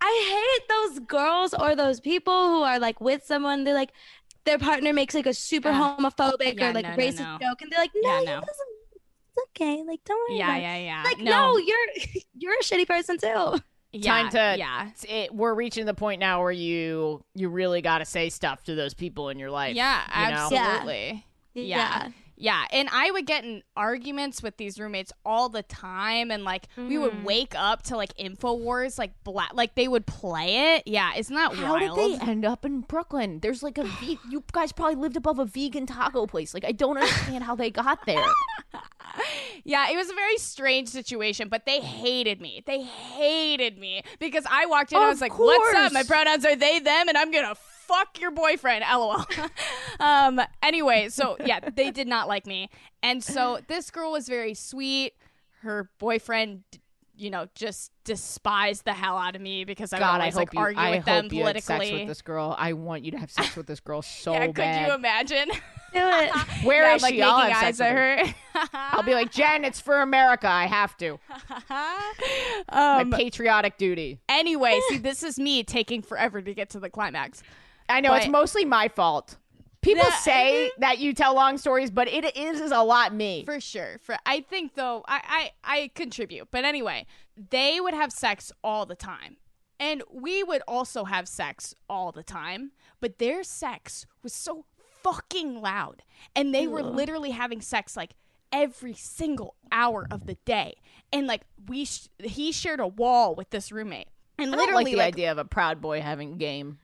I 0.00 0.12
hate 0.60 0.68
those 0.68 0.98
girls 1.00 1.54
or 1.54 1.74
those 1.74 1.98
people 2.00 2.48
who 2.48 2.62
are 2.62 2.78
like 2.78 3.00
with 3.00 3.24
someone. 3.24 3.64
They're 3.64 3.74
like 3.74 3.92
their 4.44 4.58
partner 4.58 4.92
makes 4.92 5.14
like 5.14 5.26
a 5.26 5.34
super 5.34 5.68
Uh, 5.68 5.96
homophobic 5.96 6.58
yeah, 6.58 6.70
or 6.70 6.72
like 6.72 6.84
no, 6.84 6.90
no, 6.90 6.96
racist 6.96 7.18
no. 7.20 7.38
joke, 7.40 7.60
and 7.62 7.70
they're 7.70 7.80
like, 7.80 7.90
"No, 7.94 8.08
Yeah, 8.10 8.20
he 8.20 8.26
doesn't. 8.26 8.74
It's 9.38 9.50
okay. 9.60 9.82
Like, 9.86 10.00
don't 10.04 10.18
worry 10.30 10.38
Yeah, 10.38 10.46
about 10.48 10.58
it." 10.58 10.62
yeah, 10.62 10.76
yeah. 10.76 11.02
Like, 11.04 11.18
no, 11.18 11.56
you're 11.56 11.78
you're 12.34 12.54
a 12.54 12.62
shitty 12.62 12.86
person 12.86 13.18
too. 13.18 13.60
yeah, 13.92 14.12
Time 14.12 14.30
to- 14.30 14.56
yeah. 14.58 14.90
It, 15.08 15.34
we're 15.34 15.54
reaching 15.54 15.86
the 15.86 15.94
point 15.94 16.20
now 16.20 16.42
where 16.42 16.52
you 16.52 17.24
you 17.34 17.48
really 17.48 17.80
got 17.82 17.98
to 17.98 18.04
say 18.04 18.28
stuff 18.28 18.62
to 18.64 18.74
those 18.74 18.94
people 18.94 19.28
in 19.28 19.38
your 19.38 19.50
life. 19.50 19.74
Yeah, 19.76 20.02
you 20.26 20.34
know? 20.34 20.48
Yeah. 20.50 20.66
absolutely. 20.66 21.24
Yeah. 21.54 21.64
Yeah, 22.04 22.08
and 22.40 22.88
I 22.92 23.10
would 23.10 23.26
get 23.26 23.44
in 23.44 23.62
arguments 23.76 24.42
with 24.42 24.56
these 24.58 24.78
roommates 24.78 25.12
all 25.24 25.48
the 25.48 25.62
time, 25.62 26.30
and 26.30 26.44
like 26.44 26.68
we 26.76 26.96
would 26.98 27.12
Mhm. 27.12 27.24
wake 27.24 27.54
up 27.56 27.82
to 27.84 27.96
like 27.96 28.14
Infowars, 28.16 28.98
like 28.98 29.12
black, 29.24 29.50
like 29.54 29.74
they 29.74 29.88
would 29.88 30.06
play 30.06 30.74
it. 30.76 30.84
Yeah, 30.86 31.10
isn't 31.16 31.34
that 31.34 31.54
How 31.54 31.74
wild? 31.74 31.96
did 31.96 32.20
they 32.20 32.24
end 32.30 32.44
up 32.44 32.64
in 32.64 32.80
Brooklyn? 32.82 33.40
There's 33.40 33.62
like 33.62 33.78
a 33.78 33.84
ve- 34.00 34.18
you 34.30 34.44
guys 34.52 34.72
probably 34.72 34.94
lived 34.96 35.16
above 35.16 35.38
a 35.38 35.44
vegan 35.44 35.86
taco 35.86 36.26
place. 36.26 36.54
Like 36.54 36.64
I 36.64 36.72
don't 36.72 36.96
understand 36.98 37.44
how 37.44 37.54
they 37.54 37.70
got 37.70 38.06
there. 38.06 38.24
Yeah, 39.64 39.90
it 39.90 39.96
was 39.96 40.08
a 40.08 40.14
very 40.14 40.36
strange 40.38 40.88
situation, 40.88 41.48
but 41.48 41.66
they 41.66 41.80
hated 41.80 42.40
me. 42.40 42.62
They 42.64 42.82
hated 42.82 43.76
me 43.76 44.02
because 44.20 44.44
I 44.48 44.66
walked 44.66 44.92
in 44.92 44.96
and 44.98 45.04
I 45.06 45.08
was 45.08 45.20
like, 45.20 45.36
"What's 45.38 45.74
up? 45.74 45.92
My 45.92 46.04
pronouns 46.04 46.44
are 46.44 46.54
they 46.54 46.78
them, 46.78 47.08
and 47.08 47.18
I'm 47.18 47.32
gonna 47.32 47.56
fuck 47.88 48.20
your 48.20 48.30
boyfriend." 48.30 48.84
LOL. 48.88 49.24
um. 50.00 50.40
Anyway, 50.62 51.08
so 51.08 51.36
yeah, 51.44 51.58
they 51.60 51.90
did 51.90 52.06
not 52.06 52.28
like 52.28 52.46
me, 52.46 52.70
and 53.02 53.24
so 53.24 53.58
this 53.66 53.90
girl 53.90 54.12
was 54.12 54.28
very 54.28 54.54
sweet. 54.54 55.14
Her 55.62 55.90
boyfriend. 55.98 56.62
You 57.20 57.30
know, 57.30 57.48
just 57.56 57.90
despised 58.04 58.84
the 58.84 58.92
hell 58.92 59.18
out 59.18 59.34
of 59.34 59.42
me 59.42 59.64
because 59.64 59.92
I 59.92 59.96
would 59.96 60.02
God, 60.04 60.20
always 60.20 60.34
hope 60.34 60.40
like 60.40 60.54
you. 60.54 60.60
argue 60.60 60.80
I 60.80 60.90
with 60.92 61.04
them 61.04 61.24
hope 61.24 61.32
you 61.32 61.44
had 61.44 61.54
politically. 61.56 61.86
sex 61.88 61.98
with 61.98 62.06
this 62.06 62.22
girl. 62.22 62.54
I 62.56 62.74
want 62.74 63.04
you 63.04 63.10
to 63.10 63.18
have 63.18 63.28
sex 63.28 63.56
with 63.56 63.66
this 63.66 63.80
girl 63.80 64.02
so 64.02 64.34
yeah, 64.34 64.46
could 64.46 64.54
bad. 64.54 64.86
you 64.86 64.94
imagine? 64.94 65.48
Do 65.50 65.54
it. 65.94 66.30
Where 66.62 66.84
yeah, 66.84 66.94
is 66.94 67.02
like 67.02 67.14
she? 67.14 67.22
I'll 67.22 67.38
have 67.38 67.50
eyes 67.56 67.76
sex 67.76 67.80
at 67.80 67.92
with 67.92 68.34
her. 68.54 68.68
I'll 68.72 69.02
be 69.02 69.14
like 69.14 69.32
Jen. 69.32 69.64
It's 69.64 69.80
for 69.80 70.00
America. 70.00 70.46
I 70.48 70.66
have 70.66 70.96
to. 70.98 71.18
um, 72.68 73.10
My 73.10 73.16
patriotic 73.16 73.78
duty. 73.78 74.20
Anyway, 74.28 74.78
see, 74.88 74.98
this 74.98 75.24
is 75.24 75.40
me 75.40 75.64
taking 75.64 76.02
forever 76.02 76.40
to 76.40 76.54
get 76.54 76.70
to 76.70 76.78
the 76.80 76.90
climax. 76.90 77.42
I 77.88 78.00
know 78.00 78.14
it's 78.14 78.28
mostly 78.28 78.64
my 78.64 78.88
fault. 78.88 79.36
People 79.80 80.10
say 80.22 80.70
that 80.78 80.98
you 80.98 81.14
tell 81.14 81.34
long 81.34 81.56
stories, 81.56 81.90
but 81.90 82.08
it 82.08 82.36
is, 82.36 82.60
is 82.60 82.72
a 82.72 82.82
lot 82.82 83.14
me. 83.14 83.44
For 83.44 83.60
sure. 83.60 83.98
For 84.02 84.16
I 84.26 84.40
think 84.40 84.74
though, 84.74 85.04
I, 85.06 85.50
I 85.64 85.72
I 85.80 85.90
contribute. 85.94 86.48
But 86.50 86.64
anyway, 86.64 87.06
they 87.50 87.80
would 87.80 87.94
have 87.94 88.12
sex 88.12 88.52
all 88.62 88.86
the 88.86 88.96
time. 88.96 89.36
And 89.80 90.02
we 90.12 90.42
would 90.42 90.62
also 90.66 91.04
have 91.04 91.28
sex 91.28 91.74
all 91.88 92.10
the 92.10 92.24
time, 92.24 92.72
but 93.00 93.18
their 93.18 93.44
sex 93.44 94.06
was 94.24 94.32
so 94.32 94.64
fucking 95.02 95.60
loud. 95.60 96.02
And 96.34 96.52
they 96.52 96.66
were 96.66 96.82
literally 96.82 97.30
having 97.30 97.60
sex 97.60 97.96
like 97.96 98.14
every 98.52 98.94
single 98.94 99.54
hour 99.70 100.08
of 100.10 100.26
the 100.26 100.34
day. 100.44 100.74
And 101.12 101.28
like 101.28 101.42
we 101.68 101.84
sh- 101.84 102.08
he 102.18 102.50
shared 102.50 102.80
a 102.80 102.88
wall 102.88 103.36
with 103.36 103.50
this 103.50 103.70
roommate. 103.70 104.08
And 104.36 104.52
I 104.52 104.58
literally 104.58 104.84
like 104.84 104.92
the 104.92 104.98
like, 104.98 105.14
idea 105.14 105.32
of 105.32 105.38
a 105.38 105.44
proud 105.44 105.80
boy 105.80 106.00
having 106.00 106.38
game. 106.38 106.78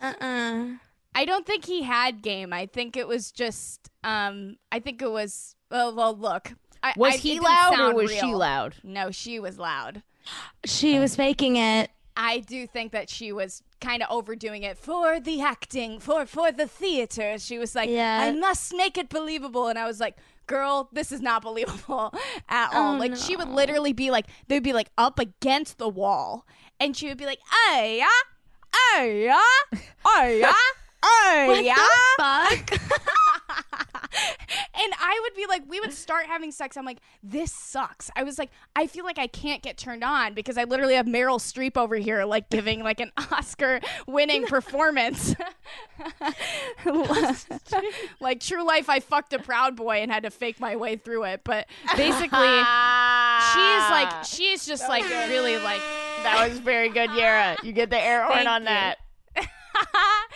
But 0.00 0.16
Uh 0.20 0.24
uh 0.24 0.68
I 1.14 1.24
don't 1.26 1.46
think 1.46 1.66
he 1.66 1.82
had 1.82 2.22
game. 2.22 2.52
I 2.52 2.66
think 2.66 2.96
it 2.96 3.06
was 3.06 3.32
just 3.32 3.90
um 4.02 4.56
I 4.70 4.78
think 4.80 5.02
it 5.02 5.10
was 5.10 5.54
well, 5.70 5.94
well 5.94 6.16
look. 6.16 6.52
I, 6.82 6.94
Was 6.96 7.14
I, 7.14 7.16
he 7.18 7.38
loud 7.40 7.72
or 7.74 7.76
sound 7.76 7.96
was 7.96 8.12
she 8.12 8.34
loud? 8.34 8.74
No, 8.82 9.10
she 9.10 9.38
was 9.38 9.58
loud. 9.58 10.02
She 10.64 10.98
was 10.98 11.14
faking 11.16 11.56
it. 11.56 11.90
I 12.16 12.40
do 12.40 12.66
think 12.66 12.92
that 12.92 13.08
she 13.08 13.32
was 13.32 13.62
kind 13.80 14.02
of 14.02 14.08
overdoing 14.10 14.64
it 14.64 14.76
for 14.76 15.18
the 15.18 15.40
acting, 15.40 15.98
for 15.98 16.26
for 16.26 16.52
the 16.52 16.66
theater. 16.66 17.38
She 17.38 17.58
was 17.58 17.74
like, 17.74 17.88
Yeah. 17.88 18.20
"I 18.20 18.32
must 18.32 18.74
make 18.74 18.98
it 18.98 19.08
believable," 19.08 19.68
and 19.68 19.78
I 19.78 19.86
was 19.86 19.98
like, 19.98 20.16
"Girl, 20.46 20.88
this 20.92 21.10
is 21.10 21.20
not 21.22 21.42
believable 21.42 22.12
at 22.48 22.74
all." 22.74 22.96
Oh, 22.96 22.98
like 22.98 23.16
she 23.16 23.34
would 23.36 23.48
literally 23.48 23.92
be 23.94 24.10
like, 24.10 24.26
they'd 24.48 24.62
be 24.62 24.74
like 24.74 24.90
up 24.98 25.18
against 25.18 25.78
the 25.78 25.88
wall, 25.88 26.46
and 26.78 26.94
she 26.96 27.08
would 27.08 27.16
be 27.18 27.26
like, 27.26 27.40
"Hey 27.50 27.98
yeah, 27.98 28.08
hey 28.74 29.24
yeah, 29.24 29.78
hey 30.06 30.40
yeah." 30.40 30.52
Oh 31.04 31.60
yeah, 31.60 31.76
fuck? 32.16 32.70
and 34.74 34.92
I 35.00 35.20
would 35.22 35.34
be 35.34 35.46
like, 35.46 35.62
we 35.68 35.80
would 35.80 35.92
start 35.92 36.26
having 36.26 36.52
sex. 36.52 36.76
I'm 36.76 36.84
like, 36.84 36.98
this 37.22 37.50
sucks. 37.50 38.10
I 38.14 38.22
was 38.22 38.38
like, 38.38 38.50
I 38.76 38.86
feel 38.86 39.04
like 39.04 39.18
I 39.18 39.26
can't 39.26 39.62
get 39.62 39.76
turned 39.76 40.04
on 40.04 40.34
because 40.34 40.56
I 40.56 40.64
literally 40.64 40.94
have 40.94 41.06
Meryl 41.06 41.38
Streep 41.38 41.76
over 41.76 41.96
here, 41.96 42.24
like 42.24 42.50
giving 42.50 42.82
like 42.84 43.00
an 43.00 43.10
Oscar 43.32 43.80
winning 44.06 44.44
performance. 44.46 45.34
like 48.20 48.40
True 48.40 48.64
Life, 48.64 48.88
I 48.88 49.00
fucked 49.00 49.32
a 49.32 49.40
proud 49.40 49.74
boy 49.74 49.96
and 49.96 50.10
had 50.10 50.22
to 50.22 50.30
fake 50.30 50.60
my 50.60 50.76
way 50.76 50.96
through 50.96 51.24
it. 51.24 51.40
But 51.42 51.66
basically, 51.96 52.62
she's 53.52 53.90
like, 53.90 54.24
she's 54.24 54.64
just 54.66 54.88
like 54.88 55.04
really 55.28 55.56
like 55.58 55.82
that 56.22 56.48
was 56.48 56.58
very 56.58 56.88
good, 56.88 57.10
Gara. 57.14 57.56
You 57.62 57.72
get 57.72 57.90
the 57.90 58.00
air 58.00 58.24
horn 58.24 58.38
Thank 58.38 58.48
on 58.48 58.62
you. 58.62 58.68
that. 58.68 58.98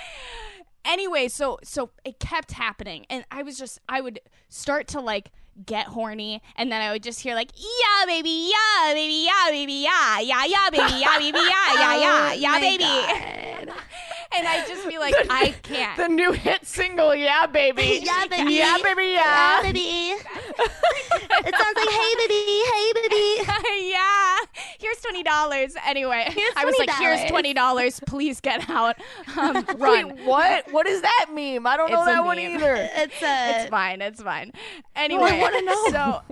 anyway, 0.84 1.28
so 1.28 1.58
so 1.62 1.90
it 2.04 2.18
kept 2.18 2.52
happening, 2.52 3.06
and 3.10 3.24
I 3.30 3.42
was 3.42 3.58
just 3.58 3.78
I 3.88 4.00
would 4.00 4.20
start 4.48 4.88
to 4.88 5.00
like 5.00 5.30
get 5.64 5.86
horny, 5.86 6.42
and 6.56 6.70
then 6.70 6.80
I 6.82 6.92
would 6.92 7.02
just 7.02 7.20
hear 7.20 7.34
like 7.34 7.50
yeah 7.56 8.06
baby 8.06 8.50
yeah 8.52 8.94
baby 8.94 9.26
yeah 9.26 9.50
baby 9.50 9.72
yeah 9.84 10.20
yeah 10.20 10.44
yeah 10.44 10.70
baby 10.70 11.00
yeah 11.00 11.18
baby 11.18 11.38
yeah 11.38 11.72
yeah 11.74 11.76
oh 11.78 12.00
yeah 12.00 12.30
Oh 12.30 12.34
yeah 12.34 12.50
my 12.50 12.60
baby, 12.60 12.84
God. 12.84 13.74
and 14.34 14.46
I 14.46 14.66
just 14.66 14.88
be 14.88 14.98
like 14.98 15.14
I 15.30 15.54
can't. 15.62 15.96
The 15.96 16.08
new 16.08 16.32
hit 16.32 16.66
single, 16.66 17.14
yeah, 17.14 17.46
baby. 17.46 18.00
Yeah, 18.06 18.26
baby. 18.28 18.52
Yeah, 18.54 18.76
baby, 18.82 19.02
Yeah, 19.12 19.62
yeah. 19.62 19.62
baby. 19.62 19.80
it 19.80 21.54
sounds 21.54 21.76
like 21.76 21.88
hey 21.88 22.14
baby, 22.18 22.62
hey 22.72 22.92
baby. 22.94 23.88
yeah, 23.90 24.36
here's 24.78 25.00
twenty 25.00 25.22
dollars. 25.22 25.74
Anyway, 25.86 26.24
Here's 26.30 26.52
I 26.56 26.64
was 26.64 26.74
like, 26.78 26.90
here's 26.90 27.20
$20. 27.30 28.06
Please 28.06 28.40
get 28.40 28.68
out. 28.70 28.96
Um, 29.36 29.64
run. 29.76 30.16
Wait, 30.16 30.24
what? 30.26 30.72
What 30.72 30.86
is 30.86 31.02
that 31.02 31.26
meme? 31.30 31.66
I 31.66 31.76
don't 31.76 31.90
know 31.90 32.00
It's 32.02 32.08
a 32.08 32.12
that 32.12 32.24
one 32.24 32.38
either. 32.38 32.74
It's 32.94 33.22
a 33.22 33.60
It's 33.60 33.70
fine. 33.70 34.00
It's 34.00 34.22
fine. 34.22 34.52
Anyway, 34.94 35.38
wanna 35.40 35.62
know. 35.62 35.86
so 35.90 36.22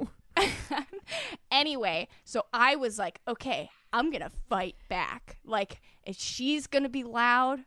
anyway, 1.50 2.08
so 2.24 2.44
I 2.52 2.76
was 2.76 2.98
like, 2.98 3.20
okay, 3.28 3.68
I'm 3.92 4.10
gonna 4.10 4.30
fight 4.48 4.76
back. 4.88 5.36
Like, 5.44 5.80
if 6.04 6.16
she's 6.18 6.66
gonna 6.66 6.88
be 6.88 7.04
loud, 7.04 7.60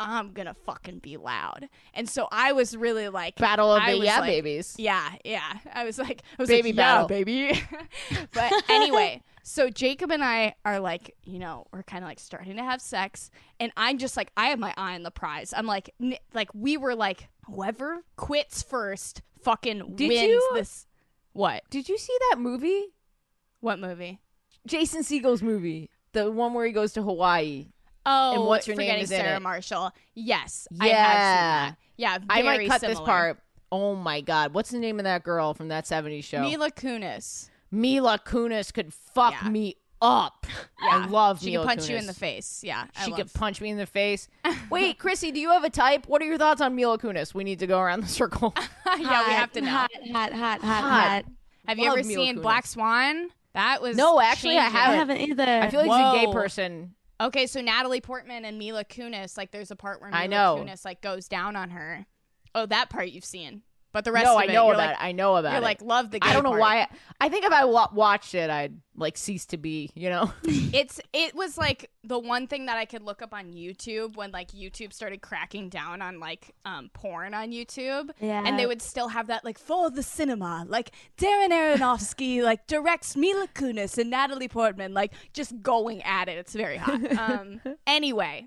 I'm 0.00 0.32
gonna 0.32 0.54
fucking 0.66 0.98
be 1.00 1.16
loud. 1.16 1.68
And 1.94 2.08
so 2.08 2.26
I 2.32 2.52
was 2.52 2.76
really 2.76 3.08
like, 3.08 3.36
Battle 3.36 3.72
of 3.72 3.82
I 3.82 3.92
the 3.92 3.98
Yeah 4.04 4.20
like- 4.20 4.28
Babies. 4.30 4.74
yeah, 4.78 5.10
yeah. 5.24 5.58
I 5.72 5.84
was 5.84 5.98
like, 5.98 6.22
I 6.38 6.42
was 6.42 6.48
Baby 6.48 6.70
like, 6.70 6.76
yeah, 6.78 6.92
battle. 6.94 7.08
baby. 7.08 7.62
but 8.32 8.52
anyway, 8.70 9.22
so 9.42 9.68
Jacob 9.70 10.10
and 10.10 10.24
I 10.24 10.54
are 10.64 10.80
like, 10.80 11.14
you 11.24 11.38
know, 11.38 11.66
we're 11.72 11.82
kind 11.82 12.02
of 12.04 12.08
like 12.08 12.18
starting 12.18 12.56
to 12.56 12.64
have 12.64 12.80
sex, 12.80 13.30
and 13.60 13.70
I'm 13.76 13.98
just 13.98 14.16
like, 14.16 14.32
I 14.36 14.46
have 14.46 14.58
my 14.58 14.72
eye 14.76 14.94
on 14.94 15.02
the 15.02 15.10
prize. 15.10 15.52
I'm 15.56 15.66
like, 15.66 15.90
n- 16.00 16.16
like 16.34 16.48
we 16.54 16.76
were 16.76 16.94
like, 16.94 17.28
whoever 17.46 18.02
quits 18.16 18.62
first, 18.62 19.22
fucking 19.42 19.94
Did 19.96 20.08
wins 20.08 20.22
you- 20.28 20.50
this. 20.54 20.86
What? 21.32 21.62
Did 21.70 21.88
you 21.88 21.96
see 21.98 22.16
that 22.30 22.38
movie? 22.40 22.86
What 23.60 23.78
movie? 23.78 24.18
Jason 24.66 25.02
Segel's 25.02 25.42
movie. 25.42 25.90
The 26.12 26.30
one 26.30 26.54
where 26.54 26.66
he 26.66 26.72
goes 26.72 26.92
to 26.94 27.02
Hawaii. 27.02 27.68
Oh, 28.06 28.34
And 28.34 28.44
what's 28.46 28.66
your 28.66 28.76
name 28.76 28.86
forgetting 28.86 29.02
is 29.04 29.08
Sarah 29.10 29.36
it? 29.36 29.42
Marshall. 29.42 29.92
Yes, 30.14 30.66
I 30.80 30.86
have 30.88 30.90
Yeah. 30.92 31.04
seen 31.66 31.70
that. 31.70 31.76
Yeah, 31.96 32.18
I 32.30 32.42
might 32.42 32.56
very 32.56 32.68
cut 32.68 32.80
this 32.80 32.98
part. 33.00 33.38
Oh 33.72 33.94
my 33.94 34.20
god. 34.20 34.54
What's 34.54 34.70
the 34.70 34.78
name 34.78 34.98
of 34.98 35.04
that 35.04 35.22
girl 35.22 35.54
from 35.54 35.68
that 35.68 35.84
70s 35.86 36.24
show? 36.24 36.40
Mila 36.40 36.70
Kunis. 36.70 37.50
Mila 37.70 38.18
Kunis 38.24 38.72
could 38.72 38.92
fuck 38.92 39.34
Yeah. 39.42 39.48
me 39.48 39.76
up. 40.02 40.46
I 40.82 41.06
love 41.06 41.40
She 41.40 41.50
Mila 41.50 41.66
can 41.66 41.76
punch 41.76 41.90
you 41.90 41.96
in 41.96 42.06
the 42.06 42.14
face. 42.14 42.62
Yeah, 42.64 42.86
I 42.96 43.04
She 43.04 43.10
love- 43.10 43.18
could 43.20 43.34
punch 43.34 43.60
me 43.60 43.68
in 43.68 43.76
the 43.76 43.86
face. 43.86 44.28
Wait, 44.70 44.98
Chrissy, 44.98 45.30
do 45.30 45.38
you 45.38 45.50
have 45.50 45.62
a 45.62 45.70
type? 45.70 46.06
What 46.08 46.22
are 46.22 46.24
your 46.24 46.38
thoughts 46.38 46.60
on 46.62 46.74
Mila 46.74 46.98
Kunis? 46.98 47.34
We 47.34 47.44
need 47.44 47.58
to 47.60 47.66
go 47.66 47.78
around 47.78 48.00
the 48.00 48.08
circle. 48.08 48.54
yeah, 48.86 48.96
we 48.96 49.04
have 49.34 49.52
to 49.52 49.60
know. 49.60 49.68
Hot, 49.70 49.90
hot, 50.10 50.32
hot, 50.32 50.60
hot, 50.62 50.62
Hot. 50.62 50.82
hot. 50.90 51.24
Have 51.68 51.78
you 51.78 51.88
Love 51.90 51.98
ever 51.98 52.08
Mila 52.08 52.24
seen 52.24 52.36
Kunis. 52.38 52.42
Black 52.42 52.66
Swan? 52.66 53.28
That 53.52 53.82
was 53.82 53.96
No, 53.96 54.20
actually, 54.20 54.56
I 54.58 54.62
changing. 54.62 54.76
I 54.78 54.80
haven't. 54.80 54.98
haven't 55.18 55.30
either. 55.30 55.42
I 55.66 55.70
feel 55.70 55.86
like 55.86 55.90
she's 56.14 56.22
a 56.22 56.26
gay 56.26 56.32
person. 56.32 56.94
Okay, 57.20 57.46
so 57.46 57.60
Natalie 57.60 58.00
Portman 58.00 58.44
and 58.44 58.58
Mila 58.58 58.84
Kunis, 58.84 59.36
like 59.36 59.50
there's 59.50 59.70
a 59.70 59.76
part 59.76 60.00
where 60.00 60.10
Mila 60.10 60.22
I 60.22 60.26
know. 60.26 60.64
Kunis 60.64 60.84
like 60.84 61.02
goes 61.02 61.28
down 61.28 61.54
on 61.54 61.70
her. 61.70 62.06
Oh, 62.54 62.66
that 62.66 62.88
part 62.90 63.10
you've 63.10 63.24
seen, 63.24 63.62
but 63.92 64.04
the 64.04 64.12
rest 64.12 64.24
No, 64.26 64.34
of 64.34 64.38
I 64.40 64.44
it, 64.44 64.48
know 64.52 64.66
you're 64.66 64.74
about 64.74 64.86
like, 64.86 64.96
it. 64.96 65.02
I 65.04 65.12
know 65.12 65.36
about 65.36 65.50
You're 65.52 65.60
it. 65.60 65.64
like 65.64 65.82
love 65.82 66.10
the. 66.10 66.20
Gay 66.20 66.28
I 66.28 66.32
don't 66.32 66.42
know 66.44 66.50
part. 66.50 66.60
why. 66.60 66.86
I 67.20 67.28
think 67.28 67.44
if 67.44 67.52
I 67.52 67.64
wa- 67.64 67.88
watched 67.92 68.34
it, 68.34 68.48
I'd 68.50 68.74
like 68.96 69.16
cease 69.18 69.46
to 69.46 69.56
be. 69.56 69.90
You 69.94 70.10
know. 70.10 70.32
It's 70.72 71.00
it 71.12 71.34
was 71.34 71.58
like 71.58 71.90
the 72.04 72.18
one 72.18 72.46
thing 72.46 72.66
that 72.66 72.78
I 72.78 72.84
could 72.84 73.02
look 73.02 73.22
up 73.22 73.34
on 73.34 73.52
YouTube 73.52 74.14
when 74.16 74.30
like 74.30 74.52
YouTube 74.52 74.92
started 74.92 75.20
cracking 75.20 75.68
down 75.68 76.00
on 76.00 76.20
like 76.20 76.54
um 76.64 76.90
porn 76.94 77.34
on 77.34 77.50
YouTube. 77.50 78.10
Yeah. 78.20 78.42
And 78.46 78.56
they 78.58 78.66
would 78.66 78.80
still 78.80 79.08
have 79.08 79.26
that 79.26 79.44
like 79.44 79.58
for 79.58 79.90
the 79.90 80.02
cinema, 80.04 80.64
like 80.68 80.92
Darren 81.18 81.50
Aronofsky 81.50 82.42
like 82.50 82.66
directs 82.68 83.16
Mila 83.16 83.48
Kunis 83.54 83.98
and 83.98 84.10
Natalie 84.10 84.46
Portman 84.48 84.94
like 84.94 85.12
just 85.32 85.60
going 85.60 86.02
at 86.04 86.28
it. 86.28 86.38
It's 86.38 86.54
very 86.54 86.76
hot. 86.76 87.00
Um 87.18 87.60
anyway, 87.86 88.46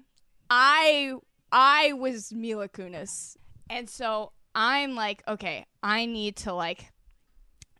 I 0.50 1.14
I 1.52 1.94
was 1.94 2.32
Mila 2.34 2.70
Kunis 2.70 3.36
And 3.70 3.90
so 3.90 4.32
I'm 4.56 4.96
like, 4.96 5.24
okay, 5.28 5.66
I 5.82 6.06
need 6.06 6.38
to 6.38 6.54
like 6.54 6.92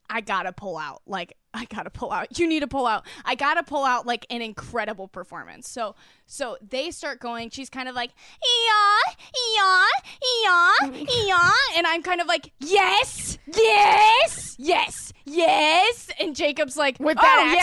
I 0.10 0.22
gotta 0.22 0.52
pull 0.52 0.78
out. 0.78 1.02
Like, 1.08 1.36
I 1.64 1.66
gotta 1.66 1.90
pull 1.90 2.12
out. 2.12 2.40
You 2.40 2.48
need 2.48 2.62
to 2.62 2.68
pull 2.68 2.88
out. 2.88 3.06
I 3.26 3.36
gotta 3.36 3.64
pull 3.64 3.86
out 3.86 4.06
like 4.08 4.26
an 4.30 4.42
incredible 4.42 5.08
performance. 5.08 5.70
So 5.70 5.96
so 6.26 6.58
they 6.68 6.90
start 6.92 7.20
going, 7.20 7.50
she's 7.52 7.70
kind 7.70 7.88
of 7.88 7.96
like, 7.96 8.12
yeah, 8.42 9.14
yeah, 9.56 9.86
yeah, 10.44 11.06
yeah. 11.26 11.52
And 11.76 11.86
I'm 11.86 12.02
kind 12.02 12.22
of 12.22 12.28
like, 12.28 12.52
yes, 12.60 13.38
yes, 13.56 14.56
yes, 14.58 15.14
yes. 15.26 16.10
And 16.20 16.36
Jacob's 16.36 16.76
like, 16.76 17.00
With 17.00 17.18
oh, 17.20 17.22
that 17.22 17.56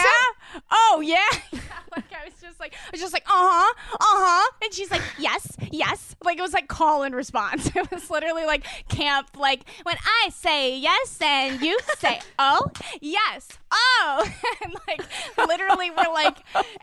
yeah? 0.55 0.61
Oh 0.71 1.01
yeah. 1.05 1.19
like 1.97 2.13
I 2.13 2.25
was 2.25 2.35
just 2.41 2.61
like 2.61 2.75
I 2.75 2.91
was 2.93 3.01
just 3.01 3.13
like, 3.13 3.25
uh-huh, 3.27 3.75
uh-huh. 3.95 4.51
And 4.63 4.73
she's 4.73 4.91
like, 4.91 5.03
yes, 5.19 5.57
yes. 5.71 6.15
Like 6.23 6.39
it 6.39 6.43
was 6.43 6.53
like 6.53 6.69
call 6.69 7.03
and 7.03 7.15
response. 7.15 7.71
It 7.81 7.91
was 7.91 8.11
literally 8.11 8.45
like 8.45 8.67
camp, 8.89 9.31
like 9.39 9.63
when 9.85 9.97
I 10.05 10.31
say 10.31 10.77
yes 10.77 11.19
and 11.23 11.61
you 11.63 11.79
say, 11.99 12.21
oh, 12.39 12.71
yes, 13.01 13.49
oh. 13.71 13.80
Oh. 14.03 14.31
and 14.65 14.75
like 14.89 15.03
literally 15.49 15.91
we're 15.91 16.13
like 16.13 16.39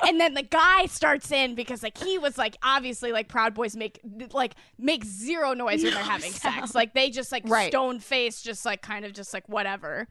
and 0.06 0.20
then 0.20 0.34
the 0.34 0.44
guy 0.44 0.86
starts 0.88 1.32
in 1.32 1.56
because 1.56 1.84
like 1.84 1.98
he 1.98 2.18
was 2.18 2.38
like 2.38 2.58
obviously 2.64 3.12
like 3.12 3.28
proud 3.28 3.54
boys 3.54 3.76
make 3.76 4.00
like 4.34 4.56
make 4.78 5.04
zero 5.06 5.54
noise 5.54 5.84
when 5.84 5.94
they're 5.94 6.04
having 6.04 6.32
sex. 6.32 6.74
Like 6.76 6.94
they 6.94 7.10
just 7.10 7.32
like 7.32 7.44
Right. 7.46 7.72
stone 7.72 8.00
face, 8.00 8.42
just 8.42 8.66
like 8.66 8.82
kind 8.82 9.06
of 9.06 9.14
just 9.14 9.34
like 9.34 9.48
whatever. 9.48 10.08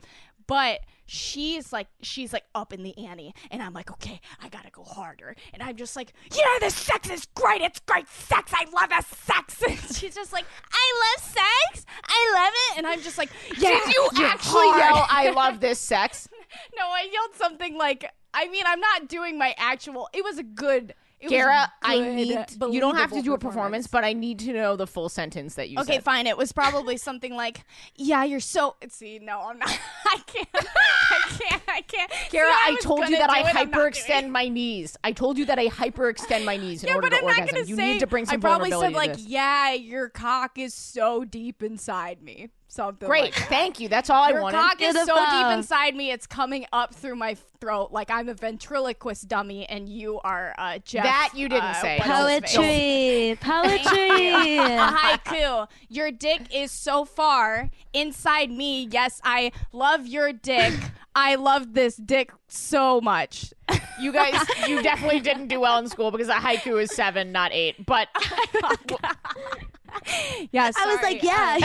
But 0.46 0.80
she's 1.06 1.72
like 1.72 1.88
she's 2.02 2.32
like 2.32 2.44
up 2.54 2.72
in 2.72 2.82
the 2.84 2.96
ante 3.06 3.34
and 3.50 3.60
I'm 3.62 3.72
like, 3.72 3.90
okay, 3.92 4.20
I 4.42 4.48
gotta 4.48 4.70
go 4.70 4.84
harder. 4.84 5.34
And 5.52 5.60
I'm 5.62 5.76
just 5.76 5.96
like, 5.96 6.12
yeah, 6.32 6.44
this 6.60 6.74
sex 6.74 7.10
is 7.10 7.26
great, 7.34 7.62
it's 7.62 7.80
great 7.80 8.08
sex. 8.08 8.52
I 8.54 8.66
love 8.72 8.90
this 8.90 9.06
sex. 9.06 9.62
And 9.66 9.96
she's 9.96 10.14
just 10.14 10.32
like, 10.32 10.44
I 10.72 11.14
love 11.16 11.24
sex. 11.24 11.86
I 12.04 12.32
love 12.34 12.52
it. 12.54 12.78
And 12.78 12.86
I'm 12.86 13.00
just 13.02 13.18
like, 13.18 13.30
yeah, 13.58 13.78
Did 13.84 13.94
you 13.94 14.08
actually 14.24 14.68
hard." 14.68 14.78
yell, 14.94 15.06
I 15.10 15.30
love 15.30 15.58
this 15.60 15.78
sex? 15.80 16.28
No, 16.76 16.84
I 16.86 17.08
yelled 17.12 17.34
something 17.34 17.76
like 17.76 18.10
I 18.34 18.48
mean, 18.48 18.64
I'm 18.66 18.80
not 18.80 19.08
doing 19.08 19.38
my 19.38 19.54
actual 19.58 20.08
it 20.12 20.22
was 20.24 20.38
a 20.38 20.42
good 20.42 20.94
it 21.18 21.30
Gara, 21.30 21.72
I 21.82 21.98
need 21.98 22.36
you 22.70 22.78
don't 22.78 22.96
have 22.96 23.10
to 23.12 23.22
do 23.22 23.32
a 23.32 23.38
performance, 23.38 23.86
but 23.86 24.04
I 24.04 24.12
need 24.12 24.38
to 24.40 24.52
know 24.52 24.76
the 24.76 24.86
full 24.86 25.08
sentence 25.08 25.54
that 25.54 25.70
you 25.70 25.78
Okay, 25.80 25.94
said. 25.94 26.04
fine. 26.04 26.26
It 26.26 26.36
was 26.36 26.52
probably 26.52 26.96
something 27.08 27.34
like, 27.34 27.60
"Yeah, 27.94 28.24
you're 28.24 28.38
so." 28.38 28.76
See, 28.90 29.18
no, 29.18 29.40
I'm 29.40 29.58
not. 29.58 29.70
I 30.04 30.18
can't. 30.26 30.48
I 30.54 31.38
can't. 31.38 31.62
I 31.68 31.80
can't. 31.80 32.10
Gara, 32.30 32.50
See, 32.50 32.56
I, 32.66 32.70
was 32.72 32.84
told 32.84 33.08
you 33.08 33.16
that 33.16 33.30
I 33.30 33.40
do 33.40 33.48
it, 33.48 33.56
I'm 33.56 33.70
not 33.70 33.94
doing 33.94 33.94
hyperextend 33.94 34.28
my 34.28 34.48
knees. 34.48 34.98
I 35.02 35.12
told 35.12 35.38
you 35.38 35.46
that 35.46 35.58
I 35.58 35.68
hyperextend 35.68 36.44
my 36.44 36.58
knees 36.58 36.82
in 36.84 36.90
Yeah, 36.90 36.96
order 36.96 37.06
but 37.08 37.16
to 37.16 37.20
I'm 37.22 37.24
not 37.28 37.38
orgasm. 37.38 37.54
gonna 37.54 37.66
You 37.66 37.76
say. 37.76 37.92
need 37.94 38.00
to 38.00 38.06
bring 38.06 38.26
some 38.26 38.34
I 38.34 38.38
probably 38.38 38.70
said 38.70 38.92
like. 38.92 39.14
"Yeah, 39.16 39.72
your 39.72 40.10
cock 40.10 40.58
is 40.58 40.74
so 40.74 41.24
deep 41.24 41.62
inside 41.62 42.20
me." 42.22 42.50
Something. 42.76 43.08
Great, 43.08 43.22
Like 43.24 43.34
that. 43.34 43.48
thank 43.48 43.80
you. 43.80 43.88
That's 43.88 44.10
all 44.10 44.22
I 44.22 44.30
Your 44.30 44.42
wanted. 44.42 44.58
cock 44.58 44.80
is 44.82 44.94
so 44.94 45.14
deep 45.16 45.56
inside 45.58 45.96
me; 45.96 46.10
it's 46.10 46.26
coming 46.26 46.66
up 46.72 46.94
through 46.94 47.16
my 47.16 47.36
throat. 47.60 47.90
Like 47.90 48.10
I'm 48.10 48.28
a 48.28 48.34
ventriloquist 48.34 49.26
dummy, 49.28 49.66
and 49.68 49.88
you 49.88 50.20
are 50.20 50.54
uh, 50.58 50.78
Jeff. 50.84 51.04
That 51.04 51.30
you 51.34 51.48
didn't 51.48 51.64
uh, 51.64 51.74
say. 51.82 51.98
what's 52.04 52.52
his 52.52 52.56
face? 52.56 53.38
Poetry, 53.42 53.82
poetry. 53.90 54.58
a 54.58 54.88
haiku. 54.92 55.68
Your 55.88 56.10
dick 56.12 56.42
is 56.54 56.70
so 56.70 57.04
far 57.04 57.70
inside 57.92 58.50
me. 58.50 58.88
Yes, 58.90 59.20
I 59.24 59.52
love 59.72 60.06
your 60.06 60.32
dick. 60.32 60.74
I 61.14 61.36
love 61.36 61.72
this 61.72 61.96
dick 61.96 62.30
so 62.46 63.00
much. 63.00 63.52
You 63.98 64.12
guys, 64.12 64.34
you 64.68 64.82
definitely 64.82 65.20
didn't 65.20 65.48
do 65.48 65.58
well 65.60 65.78
in 65.78 65.88
school 65.88 66.10
because 66.10 66.28
a 66.28 66.34
haiku 66.34 66.82
is 66.82 66.94
seven, 66.94 67.32
not 67.32 67.52
eight. 67.54 67.86
But 67.86 68.08
Yeah, 70.52 70.70
I 70.76 70.86
was 70.86 71.02
like, 71.02 71.22
yeah, 71.22 71.58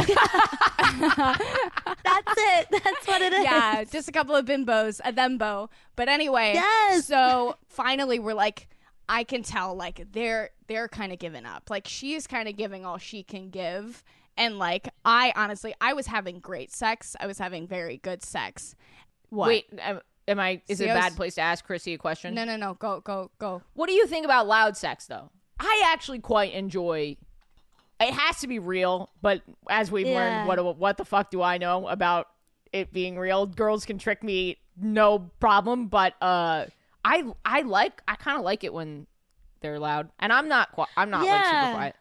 um, 0.79 1.95
that's 2.03 2.33
it. 2.37 2.67
That's 2.83 3.07
what 3.07 3.21
it 3.21 3.33
is. 3.33 3.43
yeah, 3.43 3.83
just 3.83 4.07
a 4.07 4.11
couple 4.11 4.35
of 4.35 4.45
bimbos, 4.45 4.99
a 5.03 5.11
thembo. 5.13 5.69
But 5.95 6.09
anyway, 6.09 6.53
Yes. 6.55 7.05
So 7.07 7.55
finally, 7.67 8.19
we're 8.19 8.33
like, 8.33 8.67
I 9.09 9.23
can 9.23 9.43
tell, 9.43 9.75
like 9.75 10.05
they're 10.11 10.49
they're 10.67 10.87
kind 10.87 11.11
of 11.11 11.19
giving 11.19 11.45
up. 11.45 11.69
Like 11.69 11.87
she's 11.87 12.27
kind 12.27 12.47
of 12.47 12.55
giving 12.55 12.85
all 12.85 12.97
she 12.97 13.23
can 13.23 13.49
give, 13.49 14.03
and 14.37 14.57
like 14.57 14.89
I 15.05 15.33
honestly, 15.35 15.73
I 15.81 15.93
was 15.93 16.07
having 16.07 16.39
great 16.39 16.71
sex. 16.71 17.15
I 17.19 17.27
was 17.27 17.37
having 17.37 17.67
very 17.67 17.97
good 17.97 18.23
sex. 18.23 18.75
What? 19.29 19.47
wait, 19.47 19.65
am, 19.79 20.01
am 20.27 20.39
I? 20.39 20.61
Is 20.67 20.79
it 20.81 20.85
a 20.85 20.87
See, 20.87 20.93
was- 20.93 20.99
bad 20.99 21.15
place 21.15 21.35
to 21.35 21.41
ask 21.41 21.65
Chrissy 21.65 21.93
a 21.93 21.97
question? 21.97 22.33
No, 22.33 22.45
no, 22.45 22.55
no. 22.55 22.73
Go, 22.75 23.01
go, 23.01 23.31
go. 23.37 23.61
What 23.73 23.87
do 23.87 23.93
you 23.93 24.07
think 24.07 24.25
about 24.25 24.47
loud 24.47 24.75
sex, 24.77 25.05
though? 25.07 25.29
I 25.59 25.83
actually 25.85 26.19
quite 26.19 26.53
enjoy. 26.53 27.17
It 28.01 28.13
has 28.13 28.39
to 28.39 28.47
be 28.47 28.59
real, 28.59 29.09
but 29.21 29.41
as 29.69 29.91
we've 29.91 30.07
Yeah. 30.07 30.45
learned, 30.45 30.47
what 30.47 30.77
what 30.77 30.97
the 30.97 31.05
fuck 31.05 31.29
do 31.29 31.41
I 31.41 31.57
know 31.57 31.87
about 31.87 32.27
it 32.73 32.91
being 32.91 33.17
real? 33.17 33.45
Girls 33.45 33.85
can 33.85 33.97
trick 33.97 34.23
me, 34.23 34.57
no 34.75 35.29
problem. 35.39 35.87
But 35.87 36.13
uh, 36.21 36.65
I 37.05 37.23
I 37.45 37.61
like 37.61 38.01
I 38.07 38.15
kind 38.15 38.37
of 38.37 38.43
like 38.43 38.63
it 38.63 38.73
when 38.73 39.07
they're 39.61 39.79
loud, 39.79 40.09
and 40.19 40.33
I'm 40.33 40.47
not 40.47 40.71
qui- 40.71 40.85
I'm 40.97 41.09
not 41.09 41.25
like 41.25 41.45
super 41.45 41.73
quiet. 41.73 41.95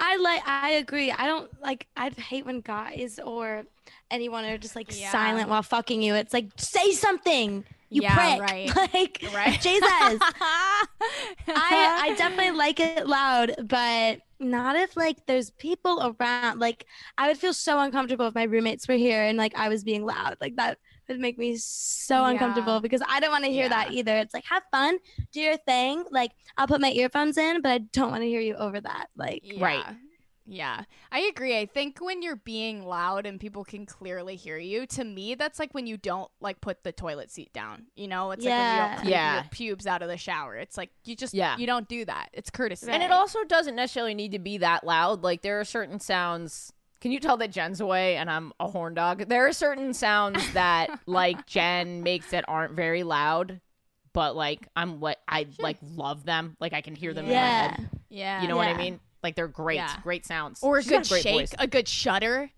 I 0.00 0.16
like. 0.16 0.42
I 0.46 0.70
agree. 0.72 1.10
I 1.12 1.26
don't 1.26 1.50
like. 1.62 1.86
I 1.96 2.10
hate 2.10 2.44
when 2.46 2.60
guys 2.60 3.18
or 3.24 3.64
anyone 4.10 4.44
are 4.44 4.58
just 4.58 4.76
like 4.76 4.88
Yeah. 4.98 5.10
silent 5.10 5.48
while 5.48 5.62
fucking 5.62 6.02
you. 6.02 6.14
It's 6.14 6.32
like 6.34 6.48
say 6.56 6.90
something. 6.92 7.64
You 7.90 8.02
Yeah, 8.02 8.14
prick. 8.14 8.40
right. 8.40 8.72
Like 8.94 9.24
Right. 9.34 9.60
Jesus. 9.60 9.82
I 11.48 11.96
I 12.08 12.14
definitely 12.16 12.52
like 12.52 12.80
it 12.80 13.06
loud, 13.06 13.54
but 13.68 14.20
not 14.40 14.76
if 14.76 14.96
like 14.96 15.24
there's 15.26 15.50
people 15.50 16.14
around. 16.20 16.58
Like 16.60 16.86
I 17.18 17.28
would 17.28 17.38
feel 17.38 17.52
so 17.54 17.78
uncomfortable 17.80 18.26
if 18.26 18.34
my 18.34 18.44
roommates 18.44 18.88
were 18.88 18.94
here 18.96 19.22
and 19.22 19.38
like 19.38 19.54
I 19.56 19.68
was 19.68 19.84
being 19.84 20.04
loud. 20.04 20.36
Like 20.40 20.56
that 20.56 20.78
would 21.08 21.20
make 21.20 21.38
me 21.38 21.56
so 21.56 22.22
Yeah. 22.22 22.30
uncomfortable 22.30 22.80
because 22.80 23.02
I 23.08 23.20
don't 23.20 23.30
want 23.30 23.44
to 23.44 23.50
hear 23.50 23.68
that 23.68 23.92
either. 23.92 24.16
It's 24.16 24.34
like 24.34 24.44
have 24.46 24.62
fun, 24.72 24.98
do 25.32 25.40
your 25.40 25.56
thing. 25.58 26.04
Like 26.10 26.32
I'll 26.56 26.66
put 26.66 26.80
my 26.80 26.90
earphones 26.90 27.36
in, 27.38 27.60
but 27.62 27.70
I 27.70 27.78
don't 27.78 28.10
want 28.10 28.22
to 28.22 28.28
hear 28.28 28.40
you 28.40 28.54
over 28.54 28.80
that. 28.80 29.06
Like 29.16 29.42
Right. 29.58 29.84
Yeah. 30.46 30.54
Yeah, 30.76 30.84
I 31.10 31.20
agree. 31.20 31.58
I 31.58 31.64
think 31.66 31.98
when 32.00 32.20
you're 32.22 32.36
being 32.36 32.84
loud 32.86 33.24
and 33.26 33.40
people 33.40 33.64
can 33.64 33.86
clearly 33.86 34.36
hear 34.36 34.58
you, 34.58 34.86
to 34.88 35.02
me, 35.04 35.34
that's 35.34 35.58
like 35.58 35.72
when 35.72 35.86
you 35.86 35.96
don't 35.96 36.30
like 36.40 36.60
put 36.60 36.84
the 36.84 36.92
toilet 36.92 37.30
seat 37.30 37.52
down. 37.52 37.86
You 37.96 38.08
know, 38.08 38.30
it's 38.30 38.44
like 38.44 38.52
when 38.52 38.74
you 38.76 38.82
don't 38.88 38.98
clean 39.00 39.10
Yeah. 39.12 39.34
your 39.36 39.44
pubes 39.50 39.86
out 39.86 40.02
of 40.02 40.08
the 40.08 40.16
shower. 40.18 40.56
It's 40.56 40.76
like 40.76 40.90
you 41.04 41.16
just 41.16 41.32
Yeah. 41.34 41.56
you 41.56 41.66
don't 41.66 41.88
do 41.88 42.04
that. 42.04 42.28
It's 42.34 42.50
courtesy. 42.50 42.90
And 42.90 43.02
it 43.02 43.10
also 43.10 43.42
doesn't 43.44 43.74
necessarily 43.74 44.14
need 44.14 44.32
to 44.32 44.38
be 44.38 44.58
that 44.58 44.84
loud. 44.84 45.22
Like 45.22 45.40
there 45.42 45.58
are 45.60 45.64
certain 45.64 45.98
sounds. 45.98 46.72
Can 47.00 47.10
you 47.12 47.20
tell 47.20 47.36
that 47.38 47.50
Jen's 47.50 47.80
away 47.80 48.16
and 48.16 48.30
I'm 48.30 48.52
a 48.60 48.68
horn 48.68 48.94
dog? 48.94 49.26
There 49.28 49.46
are 49.46 49.52
certain 49.52 49.92
sounds 49.94 50.52
that 50.52 50.88
like 51.06 51.46
Jen 51.46 52.02
makes 52.02 52.30
that 52.30 52.44
aren't 52.48 52.74
very 52.74 53.02
loud, 53.02 53.60
but 54.12 54.36
like 54.36 54.68
I'm 54.76 55.00
what 55.00 55.18
I 55.26 55.46
like 55.58 55.78
love 55.82 56.24
them. 56.24 56.56
Like 56.60 56.72
I 56.74 56.80
can 56.82 56.94
hear 56.94 57.12
them 57.14 57.24
in 57.24 57.30
my 57.30 57.34
Yeah. 57.36 57.68
head. 57.76 57.90
yeah, 58.10 58.42
You 58.42 58.48
know 58.48 58.56
what 58.56 58.68
I 58.68 58.74
mean? 58.74 59.00
Like 59.24 59.34
they're 59.34 59.48
great, 59.48 59.76
Yeah. 59.76 59.96
great 60.02 60.24
sounds. 60.26 60.62
or 60.62 60.78
a 60.78 60.82
She's 60.82 60.90
good 60.90 61.08
great 61.08 61.22
shake, 61.22 61.34
voice. 61.34 61.54
a 61.58 61.66
good 61.66 61.88
shudder. 61.88 62.50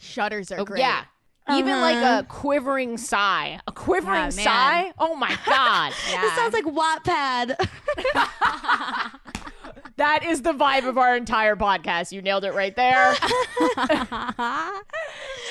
Shudders 0.00 0.50
are 0.52 0.60
Oh, 0.60 0.64
great. 0.64 0.78
yeah. 0.80 1.04
Even 1.50 1.80
like 1.80 1.96
Uh-huh. 1.96 2.20
a 2.20 2.22
quivering 2.22 2.96
sigh. 2.96 3.58
A 3.66 3.72
quivering 3.72 4.14
Yeah, 4.14 4.22
man. 4.22 4.30
sigh? 4.30 4.92
Oh 4.98 5.16
my 5.16 5.36
god. 5.44 5.92
yeah. 6.10 6.20
This 6.20 6.32
sounds 6.34 6.54
like 6.54 6.64
Wattpad. 6.64 7.56
that 9.96 10.24
is 10.24 10.42
the 10.42 10.52
vibe 10.52 10.88
of 10.88 10.96
our 10.98 11.16
entire 11.16 11.56
podcast. 11.56 12.12
You 12.12 12.22
nailed 12.22 12.44
it 12.44 12.54
right 12.54 12.74
there. 12.76 13.14
I 13.20 14.80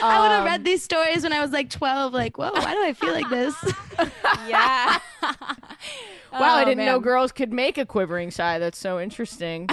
would 0.01 0.31
have 0.31 0.41
Um, 0.41 0.45
read 0.45 0.63
these 0.63 0.81
stories 0.83 1.23
when 1.23 1.33
I 1.33 1.41
was 1.41 1.51
like 1.51 1.69
12. 1.69 2.13
Like, 2.13 2.37
whoa, 2.37 2.51
why 2.51 2.73
do 2.73 2.83
I 2.83 2.93
feel 2.93 3.11
like 3.13 3.29
this? 3.29 3.53
yeah. 4.47 4.97
Wow, 5.21 6.55
I 6.55 6.61
Oh, 6.61 6.65
didn't 6.65 6.85
know 6.85 6.99
girls 7.01 7.31
could 7.33 7.51
make 7.51 7.77
a 7.77 7.85
quivering 7.85 8.31
sigh. 8.31 8.57
That's 8.59 8.77
so 8.77 8.99
interesting. 8.99 9.67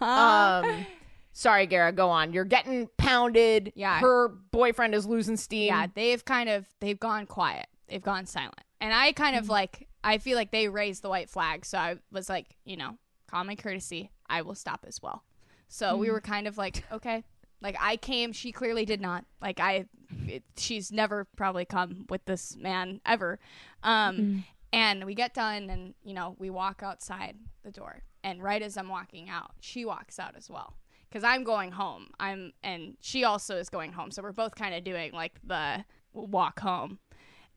Um, 0.00 0.86
sorry, 1.32 1.66
Gara, 1.66 1.92
go 1.92 2.08
on. 2.08 2.32
You're 2.32 2.44
getting 2.44 2.88
pounded. 2.96 3.72
Yeah. 3.74 4.00
Her 4.00 4.28
boyfriend 4.28 4.94
is 4.94 5.06
losing 5.06 5.36
steam. 5.36 5.66
yeah, 5.68 5.86
they've 5.94 6.24
kind 6.24 6.48
of 6.48 6.66
they've 6.80 6.98
gone 7.00 7.26
quiet. 7.26 7.66
They've 7.88 8.02
gone 8.02 8.26
silent. 8.26 8.60
And 8.80 8.92
I 8.92 9.12
kind 9.12 9.34
Mm-hmm. 9.36 9.44
of 9.44 9.48
like 9.48 9.88
I 10.04 10.18
feel 10.18 10.36
like 10.36 10.50
they 10.50 10.68
raised 10.68 11.02
the 11.02 11.08
white 11.08 11.30
flag, 11.30 11.64
so 11.64 11.78
I 11.78 11.96
was 12.10 12.28
like, 12.28 12.56
you 12.64 12.76
know, 12.76 12.96
common 13.28 13.56
courtesy, 13.56 14.10
I 14.28 14.42
will 14.42 14.54
stop 14.56 14.84
as 14.88 15.00
well. 15.02 15.22
So 15.68 15.96
we 15.96 16.06
Mm-hmm. 16.06 16.12
were 16.14 16.20
kind 16.20 16.46
of 16.48 16.58
like, 16.58 16.84
okay. 16.92 17.24
Like 17.60 17.76
I 17.80 17.96
came, 17.96 18.32
she 18.32 18.50
clearly 18.50 18.84
did 18.84 19.00
not. 19.00 19.24
Like 19.40 19.60
I 19.60 19.86
it, 20.26 20.42
she's 20.56 20.90
never 20.90 21.24
probably 21.36 21.64
come 21.64 22.06
with 22.10 22.24
this 22.24 22.56
man 22.56 23.00
ever. 23.06 23.38
Um 23.84 24.16
Mm-hmm. 24.18 24.38
and 24.72 25.04
we 25.04 25.14
get 25.14 25.32
done 25.34 25.70
and 25.70 25.94
you 26.04 26.14
know, 26.14 26.34
we 26.38 26.50
walk 26.50 26.82
outside 26.82 27.36
the 27.62 27.70
door. 27.70 28.02
And 28.24 28.42
right 28.42 28.62
as 28.62 28.76
I'm 28.76 28.88
walking 28.88 29.28
out, 29.28 29.52
she 29.60 29.84
walks 29.84 30.18
out 30.18 30.36
as 30.36 30.48
well. 30.48 30.76
Cuz 31.10 31.24
I'm 31.24 31.44
going 31.44 31.72
home. 31.72 32.08
I'm 32.18 32.52
and 32.62 32.96
she 33.00 33.24
also 33.24 33.56
is 33.56 33.68
going 33.68 33.92
home. 33.92 34.10
So 34.10 34.22
we're 34.22 34.32
both 34.32 34.54
kind 34.54 34.74
of 34.74 34.84
doing 34.84 35.12
like 35.12 35.38
the 35.44 35.84
walk 36.12 36.60
home. 36.60 36.98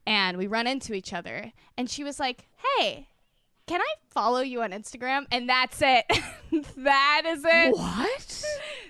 And 0.07 0.37
we 0.37 0.47
run 0.47 0.67
into 0.67 0.93
each 0.93 1.13
other 1.13 1.51
and 1.77 1.89
she 1.89 2.03
was 2.03 2.19
like, 2.19 2.47
"Hey, 2.77 3.07
can 3.65 3.81
I 3.81 3.93
follow 4.09 4.41
you 4.41 4.61
on 4.61 4.71
Instagram?" 4.71 5.25
And 5.31 5.49
that's 5.49 5.81
it. 5.81 6.05
that 6.77 7.23
is 7.25 7.43
it. 7.45 7.75
What? 7.75 8.43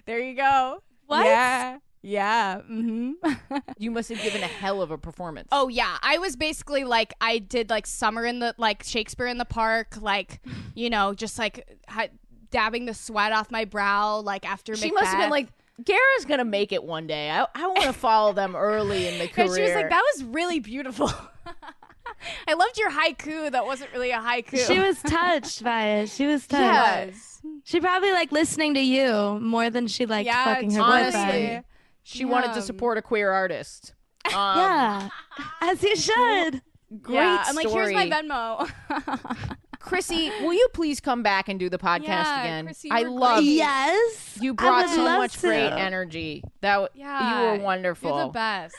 There 0.06 0.20
you 0.20 0.36
go. 0.36 0.84
What? 1.08 1.26
Yeah. 1.26 1.78
Yeah. 2.08 2.62
hmm 2.62 3.14
You 3.78 3.90
must 3.92 4.10
have 4.10 4.22
given 4.22 4.44
a 4.44 4.48
hell 4.48 4.82
of 4.82 4.92
a 4.92 4.98
performance. 4.98 5.48
Oh 5.52 5.68
yeah, 5.70 5.98
I 6.04 6.18
was 6.20 6.36
basically 6.36 6.84
like 6.84 7.14
I 7.20 7.40
did 7.40 7.70
like 7.70 7.88
summer 7.88 8.26
in 8.26 8.40
the 8.40 8.54
like 8.58 8.84
Shakespeare 8.84 9.26
in 9.28 9.38
the 9.40 9.46
park, 9.46 9.98
like 10.00 10.40
you 10.76 10.90
know, 10.90 11.14
just 11.16 11.40
like 11.40 11.68
ha- 11.88 12.08
dabbing 12.52 12.86
the 12.86 12.94
sweat 12.94 13.32
off 13.32 13.50
my 13.50 13.66
brow, 13.66 14.20
like 14.20 14.46
after 14.46 14.76
she 14.76 14.92
must 14.92 15.08
have 15.08 15.20
been 15.20 15.30
like, 15.32 15.48
Gara's 15.84 16.26
gonna 16.26 16.46
make 16.46 16.72
it 16.72 16.84
one 16.84 17.08
day. 17.08 17.30
I, 17.32 17.48
I 17.56 17.68
want 17.68 17.84
to 17.84 17.94
follow 17.94 18.34
them 18.34 18.56
early 18.72 19.08
in 19.08 19.18
the 19.18 19.26
Yeah, 19.26 19.32
career. 19.32 19.56
she 19.56 19.62
was 19.64 19.74
like, 19.76 19.90
that 19.90 20.04
was 20.16 20.24
really 20.26 20.60
beautiful. 20.60 21.12
I 22.48 22.54
loved 22.54 22.78
your 22.78 22.92
haiku. 22.92 23.52
That 23.52 23.66
wasn't 23.66 23.92
really 23.94 24.12
a 24.12 24.20
haiku. 24.20 24.66
She 24.68 24.80
was 24.80 25.02
touched 25.02 25.64
by 25.64 25.86
it. 25.88 26.10
She 26.10 26.26
was 26.26 26.46
touched. 26.48 26.62
Yes. 26.64 27.42
She 27.64 27.80
probably 27.80 28.12
liked 28.12 28.32
listening 28.32 28.74
to 28.76 28.80
you 28.80 29.40
more 29.42 29.70
than 29.70 29.88
she 29.88 30.06
liked 30.06 30.28
Yeah, 30.28 30.44
fucking 30.46 30.72
her 30.72 30.82
honestly. 30.82 31.20
boyfriend. 31.22 31.66
She 32.08 32.24
wanted 32.24 32.54
to 32.54 32.62
support 32.62 32.98
a 32.98 33.02
queer 33.02 33.32
artist. 33.32 33.94
Um, 34.28 34.32
Yeah, 34.58 35.10
as 35.62 35.84
you 35.84 35.96
should. 35.96 36.62
Great 37.02 37.16
yeah, 37.16 37.44
I'm 37.46 37.56
like, 37.56 37.68
here's 37.68 37.94
my 37.94 38.08
story. 38.10 38.28
Venmo. 38.28 39.48
Chrissy, 39.80 40.32
will 40.42 40.54
you 40.54 40.68
please 40.74 41.00
come 41.00 41.22
back 41.22 41.48
and 41.48 41.60
do 41.60 41.70
the 41.70 41.78
podcast 41.78 42.06
Yeah, 42.08 42.42
again? 42.42 42.66
Chrissy, 42.66 42.90
I 42.92 43.04
love 43.04 43.38
great. 43.44 43.52
Yes, 43.52 44.38
you 44.42 44.56
brought 44.56 44.90
so 44.90 45.04
much 45.04 45.34
to. 45.34 45.42
great 45.42 45.70
energy. 45.72 46.44
That 46.62 46.78
w- 46.78 46.90
yeah, 46.96 47.54
you 47.54 47.60
were 47.60 47.64
wonderful. 47.64 48.10
You're 48.18 48.26
the 48.28 48.32
best. 48.32 48.76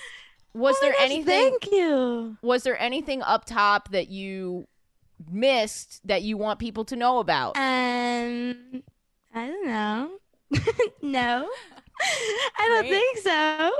Was 0.53 0.75
Oh 0.77 0.79
there 0.83 0.93
gosh, 0.95 1.03
anything? 1.03 1.25
Thank 1.61 1.71
you. 1.71 2.37
Was 2.43 2.65
there 2.65 2.81
anything 2.81 3.23
up 3.23 3.45
top 3.45 3.93
that 3.93 4.09
you 4.09 4.67
missed 5.31 6.01
that 6.09 6.23
you 6.23 6.37
want 6.37 6.59
people 6.59 6.85
to 6.87 6.97
know 6.97 7.19
about? 7.21 7.57
Um, 7.57 8.83
I 9.33 9.47
don't 9.47 9.67
know. 9.67 10.11
no, 11.03 11.49
I 12.59 12.69
don't 12.69 12.89
think 12.89 13.19
so. 13.19 13.71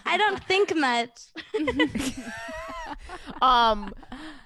I 0.06 0.16
don't 0.16 0.42
think 0.44 0.76
much. 0.76 1.10
um, 3.42 3.94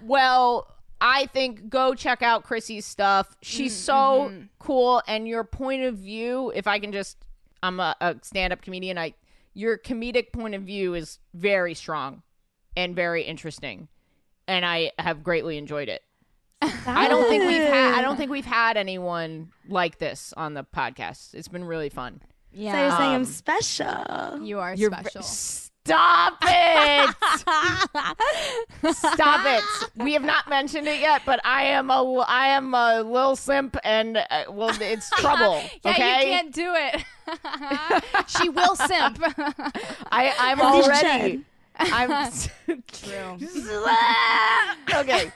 well, 0.02 0.66
I 1.00 1.26
think 1.26 1.68
go 1.68 1.94
check 1.94 2.22
out 2.22 2.44
Chrissy's 2.44 2.84
stuff. 2.86 3.36
She's 3.42 3.72
Mm, 3.74 3.76
so 3.76 4.30
mhm. 4.32 4.48
cool, 4.58 5.02
and 5.06 5.28
your 5.28 5.44
point 5.44 5.82
of 5.82 5.96
view. 5.96 6.52
If 6.54 6.66
I 6.66 6.78
can 6.78 6.92
just, 6.92 7.18
I'm 7.62 7.80
a, 7.80 7.94
a 8.00 8.16
stand-up 8.22 8.62
comedian. 8.62 8.98
I 8.98 9.14
your 9.54 9.78
comedic 9.78 10.32
point 10.32 10.54
of 10.54 10.62
view 10.62 10.94
is 10.94 11.18
very 11.34 11.74
strong 11.74 12.22
and 12.76 12.94
very 12.94 13.22
interesting, 13.22 13.88
and 14.46 14.64
I 14.64 14.92
have 14.98 15.22
greatly 15.22 15.56
enjoyed 15.58 15.88
it. 15.88 16.02
I 16.62 17.06
don't 17.08 17.28
think 17.28 17.44
we've 17.44 17.60
had. 17.62 17.94
I 17.94 18.02
don't 18.02 18.16
think 18.16 18.30
we've 18.30 18.44
had 18.44 18.76
anyone 18.76 19.50
like 19.68 19.98
this 19.98 20.32
on 20.36 20.54
the 20.54 20.64
podcast. 20.64 21.34
It's 21.34 21.48
been 21.48 21.64
really 21.64 21.88
fun. 21.90 22.22
Yeah, 22.52 22.72
So 22.72 22.78
you're 22.80 22.90
saying 22.96 23.10
I'm 23.10 23.20
Um, 23.20 23.24
special. 23.26 24.40
you 24.42 24.58
are 24.60 24.74
You're 24.74 24.90
special. 24.90 25.22
Stop 25.22 26.38
it! 26.42 27.14
Stop 28.94 29.40
it! 29.46 29.62
We 29.96 30.14
have 30.14 30.24
not 30.24 30.48
mentioned 30.48 30.88
it 30.88 31.00
yet, 31.00 31.22
but 31.24 31.38
I 31.44 31.64
am 31.64 31.90
a 31.90 32.02
I 32.26 32.48
am 32.48 32.74
a 32.74 33.02
little 33.02 33.36
simp, 33.36 33.76
and 33.84 34.16
uh, 34.16 34.44
well, 34.50 34.70
it's 34.80 35.08
trouble. 35.20 35.62
yeah, 35.84 35.90
okay, 35.92 36.20
you 36.26 36.32
can't 36.32 36.52
do 36.52 36.72
it. 36.74 37.04
she 38.28 38.48
will 38.48 38.74
simp. 38.74 39.20
I 40.10 40.32
I'm 40.38 40.60
As 40.60 40.74
you 40.74 40.82
already. 40.82 41.44
I'm 41.78 42.32
True. 42.88 43.38
okay. 44.94 45.30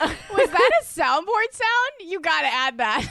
Was 0.32 0.50
that 0.50 0.70
a 0.80 0.84
soundboard 0.84 1.52
sound? 1.52 2.08
You 2.10 2.20
gotta 2.20 2.48
add 2.48 2.78
that. 2.78 3.06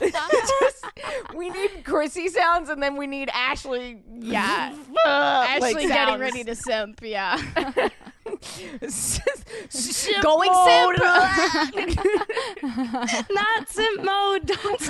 Just- 0.00 0.84
we 1.34 1.50
need 1.50 1.84
Chrissy 1.84 2.28
sounds, 2.28 2.68
and 2.68 2.82
then 2.82 2.96
we 2.96 3.06
need 3.06 3.30
Ashley. 3.32 4.02
Yeah. 4.18 4.74
Ashley 5.06 5.74
like 5.74 5.88
getting 5.88 6.18
ready 6.18 6.44
to 6.44 6.54
simp, 6.54 7.00
yeah. 7.02 7.36
Simp 8.88 10.22
Going 10.22 10.50
mode. 10.52 10.98
Not 13.30 13.68
simp 13.68 14.02
mode. 14.02 14.46
Don't 14.46 14.80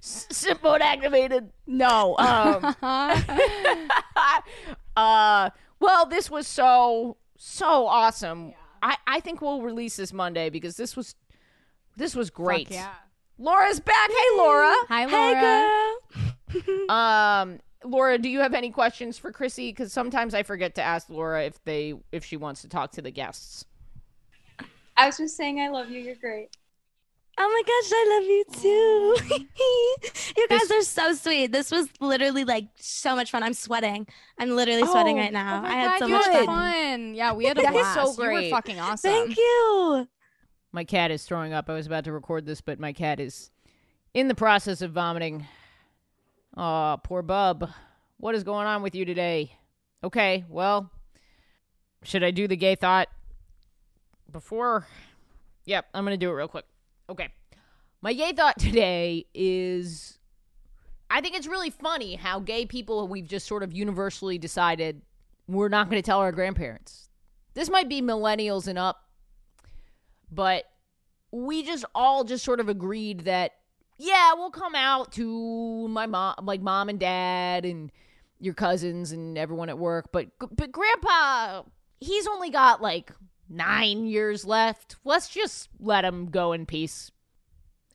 Simp 0.00 0.62
mode 0.62 0.80
activated. 0.82 1.50
no. 1.66 2.16
Um, 2.18 2.74
uh, 4.96 5.50
well, 5.80 6.06
this 6.06 6.30
was 6.30 6.46
so 6.46 7.16
so 7.38 7.86
awesome. 7.86 8.52
I 8.82 8.96
I 9.06 9.20
think 9.20 9.40
we'll 9.40 9.62
release 9.62 9.96
this 9.96 10.12
Monday 10.12 10.50
because 10.50 10.76
this 10.76 10.94
was 10.96 11.14
this 11.96 12.14
was 12.14 12.28
great. 12.30 12.68
Fuck 12.68 12.74
yeah. 12.74 12.92
Laura's 13.38 13.80
back. 13.80 14.10
Hey, 14.10 14.36
Laura. 14.36 14.72
Hi, 14.88 15.06
Hey, 15.08 15.32
Laura. 15.32 15.40
girl. 15.40 16.88
Um, 16.88 17.60
Laura, 17.84 18.18
do 18.18 18.28
you 18.28 18.40
have 18.40 18.54
any 18.54 18.70
questions 18.70 19.18
for 19.18 19.30
Chrissy? 19.30 19.70
Because 19.70 19.92
sometimes 19.92 20.34
I 20.34 20.42
forget 20.42 20.74
to 20.76 20.82
ask 20.82 21.08
Laura 21.10 21.44
if 21.44 21.62
they 21.64 21.94
if 22.12 22.24
she 22.24 22.36
wants 22.36 22.62
to 22.62 22.68
talk 22.68 22.92
to 22.92 23.02
the 23.02 23.10
guests. 23.10 23.64
I 24.96 25.06
was 25.06 25.18
just 25.18 25.36
saying 25.36 25.60
I 25.60 25.68
love 25.68 25.90
you. 25.90 26.00
You're 26.00 26.16
great. 26.16 26.48
Oh 27.40 27.48
my 27.48 27.62
gosh, 27.62 27.92
I 27.94 28.18
love 28.18 28.28
you 28.28 28.44
too. 29.30 29.46
you 30.36 30.48
guys 30.48 30.70
are 30.72 30.82
so 30.82 31.14
sweet. 31.14 31.52
This 31.52 31.70
was 31.70 31.88
literally 32.00 32.44
like 32.44 32.66
so 32.76 33.14
much 33.14 33.30
fun. 33.30 33.42
I'm 33.44 33.54
sweating. 33.54 34.06
I'm 34.38 34.50
literally 34.50 34.84
sweating 34.86 35.18
Oh, 35.18 35.22
right 35.22 35.32
now. 35.32 35.58
Oh 35.58 35.62
my 35.62 35.68
I 35.68 35.72
had 35.74 35.88
God, 35.90 35.98
so 36.00 36.06
you 36.06 36.12
much 36.14 36.26
had 36.26 36.44
fun. 36.46 36.46
fun. 36.46 37.14
Yeah, 37.14 37.32
we 37.34 37.44
had 37.46 37.58
a 37.58 37.62
That 37.62 37.74
is 37.74 37.80
blast. 37.80 38.16
so 38.16 38.22
You 38.24 38.28
great. 38.28 38.50
were 38.50 38.56
fucking 38.56 38.80
awesome. 38.80 39.10
Thank 39.10 39.36
you. 39.36 40.08
My 40.72 40.82
cat 40.84 41.10
is 41.12 41.22
throwing 41.24 41.52
up. 41.52 41.70
I 41.70 41.74
was 41.74 41.86
about 41.86 42.04
to 42.04 42.12
record 42.12 42.44
this, 42.44 42.60
but 42.60 42.80
my 42.80 42.92
cat 42.92 43.20
is 43.20 43.50
in 44.14 44.26
the 44.28 44.34
process 44.34 44.82
of 44.82 44.90
vomiting. 44.92 45.46
Aw, 46.56 46.96
poor 46.96 47.22
bub. 47.22 47.70
What 48.16 48.34
is 48.34 48.42
going 48.42 48.66
on 48.66 48.82
with 48.82 48.94
you 48.96 49.04
today? 49.04 49.52
Okay, 50.02 50.44
well, 50.48 50.90
should 52.02 52.24
I 52.24 52.32
do 52.32 52.48
the 52.48 52.56
gay 52.56 52.74
thought 52.74 53.08
before? 54.30 54.86
Yep, 55.66 55.86
I'm 55.94 56.04
going 56.04 56.18
to 56.18 56.24
do 56.24 56.30
it 56.30 56.34
real 56.34 56.48
quick. 56.48 56.64
Okay. 57.08 57.28
My 58.02 58.12
gay 58.12 58.32
thought 58.32 58.58
today 58.58 59.26
is 59.34 60.18
I 61.10 61.20
think 61.20 61.36
it's 61.36 61.46
really 61.46 61.70
funny 61.70 62.16
how 62.16 62.40
gay 62.40 62.66
people, 62.66 63.08
we've 63.08 63.28
just 63.28 63.46
sort 63.46 63.62
of 63.62 63.72
universally 63.72 64.38
decided 64.38 65.02
we're 65.46 65.68
not 65.68 65.88
going 65.88 66.00
to 66.00 66.06
tell 66.06 66.18
our 66.18 66.32
grandparents. 66.32 67.08
This 67.54 67.70
might 67.70 67.88
be 67.88 68.02
millennials 68.02 68.68
and 68.68 68.78
up, 68.78 69.02
but 70.30 70.64
we 71.30 71.62
just 71.62 71.84
all 71.94 72.24
just 72.24 72.44
sort 72.44 72.60
of 72.60 72.68
agreed 72.68 73.20
that 73.20 73.52
yeah 73.98 74.32
we'll 74.34 74.50
come 74.50 74.74
out 74.74 75.12
to 75.12 75.88
my 75.88 76.06
mom 76.06 76.34
like 76.42 76.60
mom 76.60 76.88
and 76.88 76.98
dad 76.98 77.64
and 77.64 77.90
your 78.40 78.54
cousins 78.54 79.12
and 79.12 79.36
everyone 79.36 79.68
at 79.68 79.78
work 79.78 80.10
but 80.12 80.28
but 80.38 80.72
grandpa 80.72 81.62
he's 82.00 82.26
only 82.26 82.50
got 82.50 82.80
like 82.80 83.12
nine 83.48 84.06
years 84.06 84.44
left. 84.44 84.96
Let's 85.04 85.28
just 85.28 85.68
let 85.80 86.04
him 86.04 86.30
go 86.30 86.52
in 86.52 86.66
peace. 86.66 87.10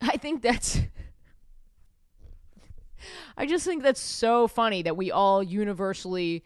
I 0.02 0.18
think 0.18 0.42
that's 0.42 0.80
i 3.38 3.46
just 3.46 3.66
think 3.66 3.84
that's 3.84 4.00
so 4.00 4.48
funny 4.48 4.82
that 4.82 4.96
we 4.96 5.12
all 5.12 5.44
universally 5.44 6.44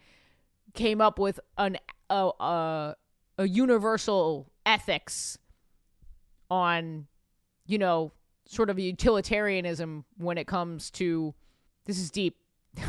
came 0.74 1.00
up 1.00 1.18
with 1.18 1.40
an 1.56 1.76
a, 2.10 2.30
a, 2.40 2.96
a 3.38 3.48
universal 3.48 4.50
ethics 4.64 5.38
on 6.50 7.06
you 7.66 7.78
know 7.78 8.12
sort 8.46 8.70
of 8.70 8.78
utilitarianism 8.78 10.04
when 10.16 10.38
it 10.38 10.46
comes 10.46 10.90
to 10.90 11.34
this 11.84 11.98
is 11.98 12.10
deep. 12.10 12.36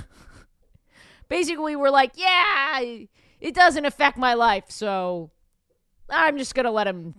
Basically 1.29 1.75
we're 1.75 1.89
like 1.89 2.11
yeah 2.15 2.79
it 3.39 3.53
doesn't 3.53 3.85
affect 3.85 4.17
my 4.17 4.33
life 4.33 4.65
so 4.69 5.31
i'm 6.11 6.37
just 6.37 6.55
gonna 6.55 6.71
let 6.71 6.87
him 6.87 7.15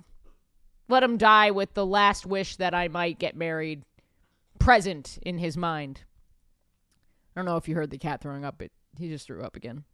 let 0.88 1.02
him 1.02 1.16
die 1.16 1.50
with 1.50 1.72
the 1.74 1.86
last 1.86 2.26
wish 2.26 2.56
that 2.56 2.74
i 2.74 2.88
might 2.88 3.18
get 3.18 3.36
married 3.36 3.82
present 4.58 5.18
in 5.22 5.38
his 5.38 5.56
mind 5.56 6.02
i 7.34 7.40
don't 7.40 7.46
know 7.46 7.56
if 7.56 7.68
you 7.68 7.74
heard 7.74 7.90
the 7.90 7.98
cat 7.98 8.20
throwing 8.20 8.44
up 8.44 8.56
but 8.58 8.70
he 8.98 9.08
just 9.08 9.26
threw 9.26 9.42
up 9.42 9.56
again 9.56 9.84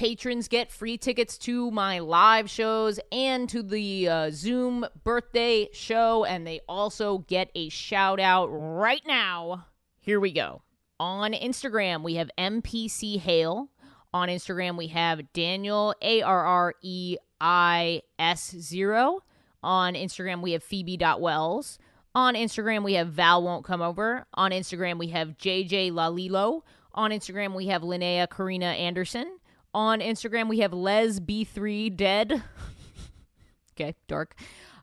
patrons 0.00 0.48
get 0.48 0.72
free 0.72 0.96
tickets 0.96 1.36
to 1.36 1.70
my 1.70 1.98
live 1.98 2.48
shows 2.48 2.98
and 3.12 3.50
to 3.50 3.62
the 3.62 4.08
uh, 4.08 4.30
Zoom 4.32 4.86
birthday 5.04 5.68
show, 5.74 6.24
and 6.24 6.46
they 6.46 6.58
also 6.66 7.18
get 7.28 7.50
a 7.54 7.68
shout 7.68 8.18
out 8.18 8.46
right 8.46 9.02
now. 9.06 9.66
Here 9.98 10.18
we 10.18 10.32
go. 10.32 10.62
On 10.98 11.34
Instagram, 11.34 12.02
we 12.02 12.14
have 12.14 12.30
MPC 12.38 13.18
Hale. 13.18 13.68
On 14.12 14.28
Instagram, 14.28 14.76
we 14.76 14.88
have 14.88 15.32
Daniel 15.32 15.94
A 16.02 16.22
R 16.22 16.44
R 16.44 16.74
E 16.82 17.16
I 17.40 18.02
S 18.18 18.50
zero. 18.50 19.22
On 19.62 19.94
Instagram, 19.94 20.42
we 20.42 20.52
have 20.52 20.62
Phoebe.wells. 20.62 21.78
On 22.14 22.34
Instagram, 22.34 22.82
we 22.82 22.94
have 22.94 23.08
Val 23.08 23.42
Won't 23.42 23.64
Come 23.64 23.82
Over. 23.82 24.26
On 24.34 24.50
Instagram, 24.50 24.98
we 24.98 25.08
have 25.08 25.38
JJ 25.38 25.92
Lalilo. 25.92 26.62
On 26.94 27.12
Instagram, 27.12 27.54
we 27.54 27.68
have 27.68 27.82
Linnea 27.82 28.28
Karina 28.28 28.66
Anderson. 28.66 29.38
On 29.72 30.00
Instagram, 30.00 30.48
we 30.48 30.58
have 30.58 30.72
Les 30.72 31.20
B3 31.20 31.96
Dead. 31.96 32.42
okay, 33.74 33.94
dark. 34.08 34.34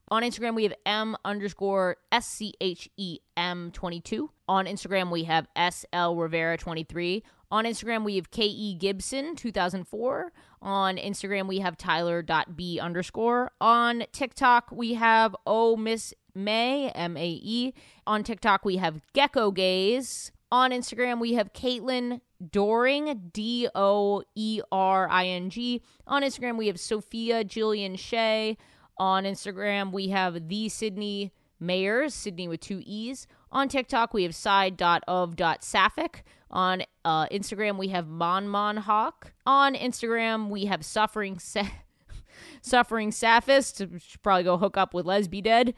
On 0.09 0.23
Instagram, 0.23 0.55
we 0.55 0.63
have 0.63 0.73
M 0.85 1.17
underscore 1.25 1.97
S 2.13 2.27
C 2.27 2.53
H 2.61 2.89
E 2.95 3.19
M 3.35 3.71
22. 3.71 4.31
On 4.47 4.65
Instagram, 4.65 5.11
we 5.11 5.25
have 5.25 5.47
SL 5.57 6.13
Rivera 6.13 6.57
23. 6.57 7.23
On 7.49 7.63
Instagram, 7.63 8.03
we 8.03 8.17
have 8.17 8.29
K.E. 8.29 8.75
Gibson 8.75 9.35
2004. 9.35 10.33
On 10.61 10.97
Instagram, 10.97 11.47
we 11.47 11.59
have 11.59 11.77
Tyler.b 11.77 12.79
underscore. 12.79 13.51
On 13.61 14.03
TikTok, 14.11 14.69
we 14.71 14.95
have 14.95 15.35
Oh 15.45 15.77
Miss 15.77 16.13
May, 16.35 16.89
M 16.89 17.15
A 17.15 17.29
E. 17.41 17.73
On 18.05 18.23
TikTok, 18.23 18.65
we 18.65 18.77
have 18.77 19.01
Gecko 19.13 19.51
Gaze. 19.51 20.31
On 20.51 20.71
Instagram, 20.71 21.19
we 21.19 21.33
have 21.33 21.53
Caitlin 21.53 22.21
Doring, 22.51 23.31
D 23.33 23.67
O 23.73 24.23
E 24.35 24.61
R 24.71 25.09
I 25.09 25.27
N 25.27 25.49
G. 25.49 25.81
On 26.05 26.21
Instagram, 26.21 26.57
we 26.57 26.67
have 26.67 26.79
Sophia 26.79 27.43
Jillian 27.45 27.97
Shea. 27.97 28.57
On 28.97 29.23
Instagram, 29.23 29.91
we 29.91 30.09
have 30.09 30.49
the 30.49 30.69
Sydney 30.69 31.31
Mayers, 31.61 32.11
Sydney 32.11 32.47
with 32.47 32.59
two 32.59 32.81
E's. 32.85 33.27
On 33.51 33.67
TikTok, 33.67 34.13
we 34.13 34.23
have 34.23 34.35
side.of.sapphic. 34.35 36.23
On 36.49 36.81
uh, 37.03 37.27
Instagram, 37.27 37.77
we 37.77 37.89
have 37.89 38.07
Mon 38.07 38.47
Mon 38.47 38.77
Hawk. 38.77 39.33
On 39.45 39.75
Instagram, 39.75 40.49
we 40.49 40.65
have 40.65 40.85
Suffering 40.85 41.39
Sa- 41.39 41.67
Suffering 42.61 43.11
Sappist. 43.11 43.77
Should 44.01 44.21
probably 44.21 44.43
go 44.43 44.57
hook 44.57 44.77
up 44.77 44.93
with 44.93 45.05
Lesby 45.05 45.43
Dead. 45.43 45.73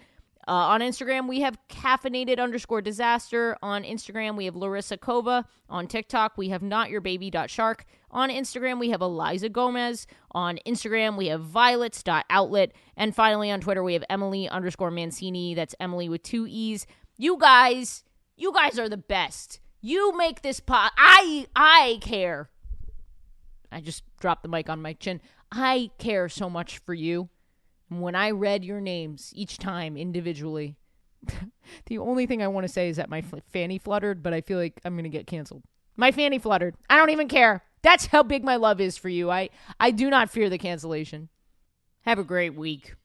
Uh, 0.47 0.73
on 0.73 0.81
Instagram, 0.81 1.27
we 1.27 1.41
have 1.41 1.59
caffeinated 1.69 2.39
underscore 2.39 2.81
disaster. 2.81 3.55
On 3.61 3.83
Instagram, 3.83 4.35
we 4.35 4.45
have 4.45 4.55
Larissa 4.55 4.97
Kova. 4.97 5.45
On 5.69 5.85
TikTok, 5.85 6.39
we 6.39 6.49
have 6.49 6.63
not 6.63 6.89
your 6.89 7.01
baby.shark. 7.01 7.85
On 8.09 8.29
Instagram, 8.29 8.79
we 8.79 8.89
have 8.89 9.01
Eliza 9.01 9.49
Gomez. 9.49 10.07
On 10.31 10.57
Instagram, 10.65 11.17
we 11.17 11.27
have 11.27 11.41
violets.outlet. 11.41 12.71
And 12.97 13.13
finally, 13.13 13.51
on 13.51 13.61
Twitter, 13.61 13.83
we 13.83 13.93
have 13.93 14.03
Emily 14.09 14.49
underscore 14.49 14.89
Mancini. 14.89 15.53
That's 15.53 15.75
Emily 15.79 16.09
with 16.09 16.23
two 16.23 16.47
E's. 16.49 16.87
You 17.15 17.37
guys, 17.37 18.03
you 18.35 18.51
guys 18.51 18.79
are 18.79 18.89
the 18.89 18.97
best. 18.97 19.59
You 19.81 20.17
make 20.17 20.41
this 20.41 20.59
pot. 20.59 20.91
I, 20.97 21.47
I 21.55 21.99
care. 22.01 22.49
I 23.71 23.81
just 23.81 24.03
dropped 24.19 24.43
the 24.43 24.49
mic 24.49 24.69
on 24.69 24.81
my 24.81 24.93
chin. 24.93 25.21
I 25.51 25.91
care 25.97 26.29
so 26.29 26.49
much 26.49 26.79
for 26.79 26.93
you. 26.93 27.29
And 27.89 28.01
when 28.01 28.15
I 28.15 28.31
read 28.31 28.63
your 28.63 28.81
names 28.81 29.31
each 29.35 29.57
time 29.57 29.97
individually, 29.97 30.75
the 31.85 31.97
only 31.97 32.25
thing 32.25 32.41
I 32.41 32.47
want 32.47 32.65
to 32.65 32.73
say 32.73 32.89
is 32.89 32.97
that 32.97 33.09
my 33.09 33.19
f- 33.19 33.41
fanny 33.51 33.77
fluttered, 33.77 34.21
but 34.21 34.33
I 34.33 34.41
feel 34.41 34.57
like 34.57 34.79
I'm 34.85 34.93
going 34.93 35.03
to 35.03 35.09
get 35.09 35.27
canceled. 35.27 35.63
My 35.95 36.11
fanny 36.11 36.39
fluttered. 36.39 36.75
I 36.89 36.97
don't 36.97 37.09
even 37.09 37.27
care. 37.27 37.63
That's 37.81 38.07
how 38.07 38.23
big 38.23 38.43
my 38.43 38.57
love 38.57 38.81
is 38.81 38.97
for 38.97 39.09
you. 39.09 39.31
I 39.31 39.49
I 39.79 39.91
do 39.91 40.09
not 40.09 40.29
fear 40.29 40.49
the 40.49 40.57
cancellation. 40.57 41.29
Have 42.01 42.19
a 42.19 42.23
great 42.23 42.55
week. 42.55 42.95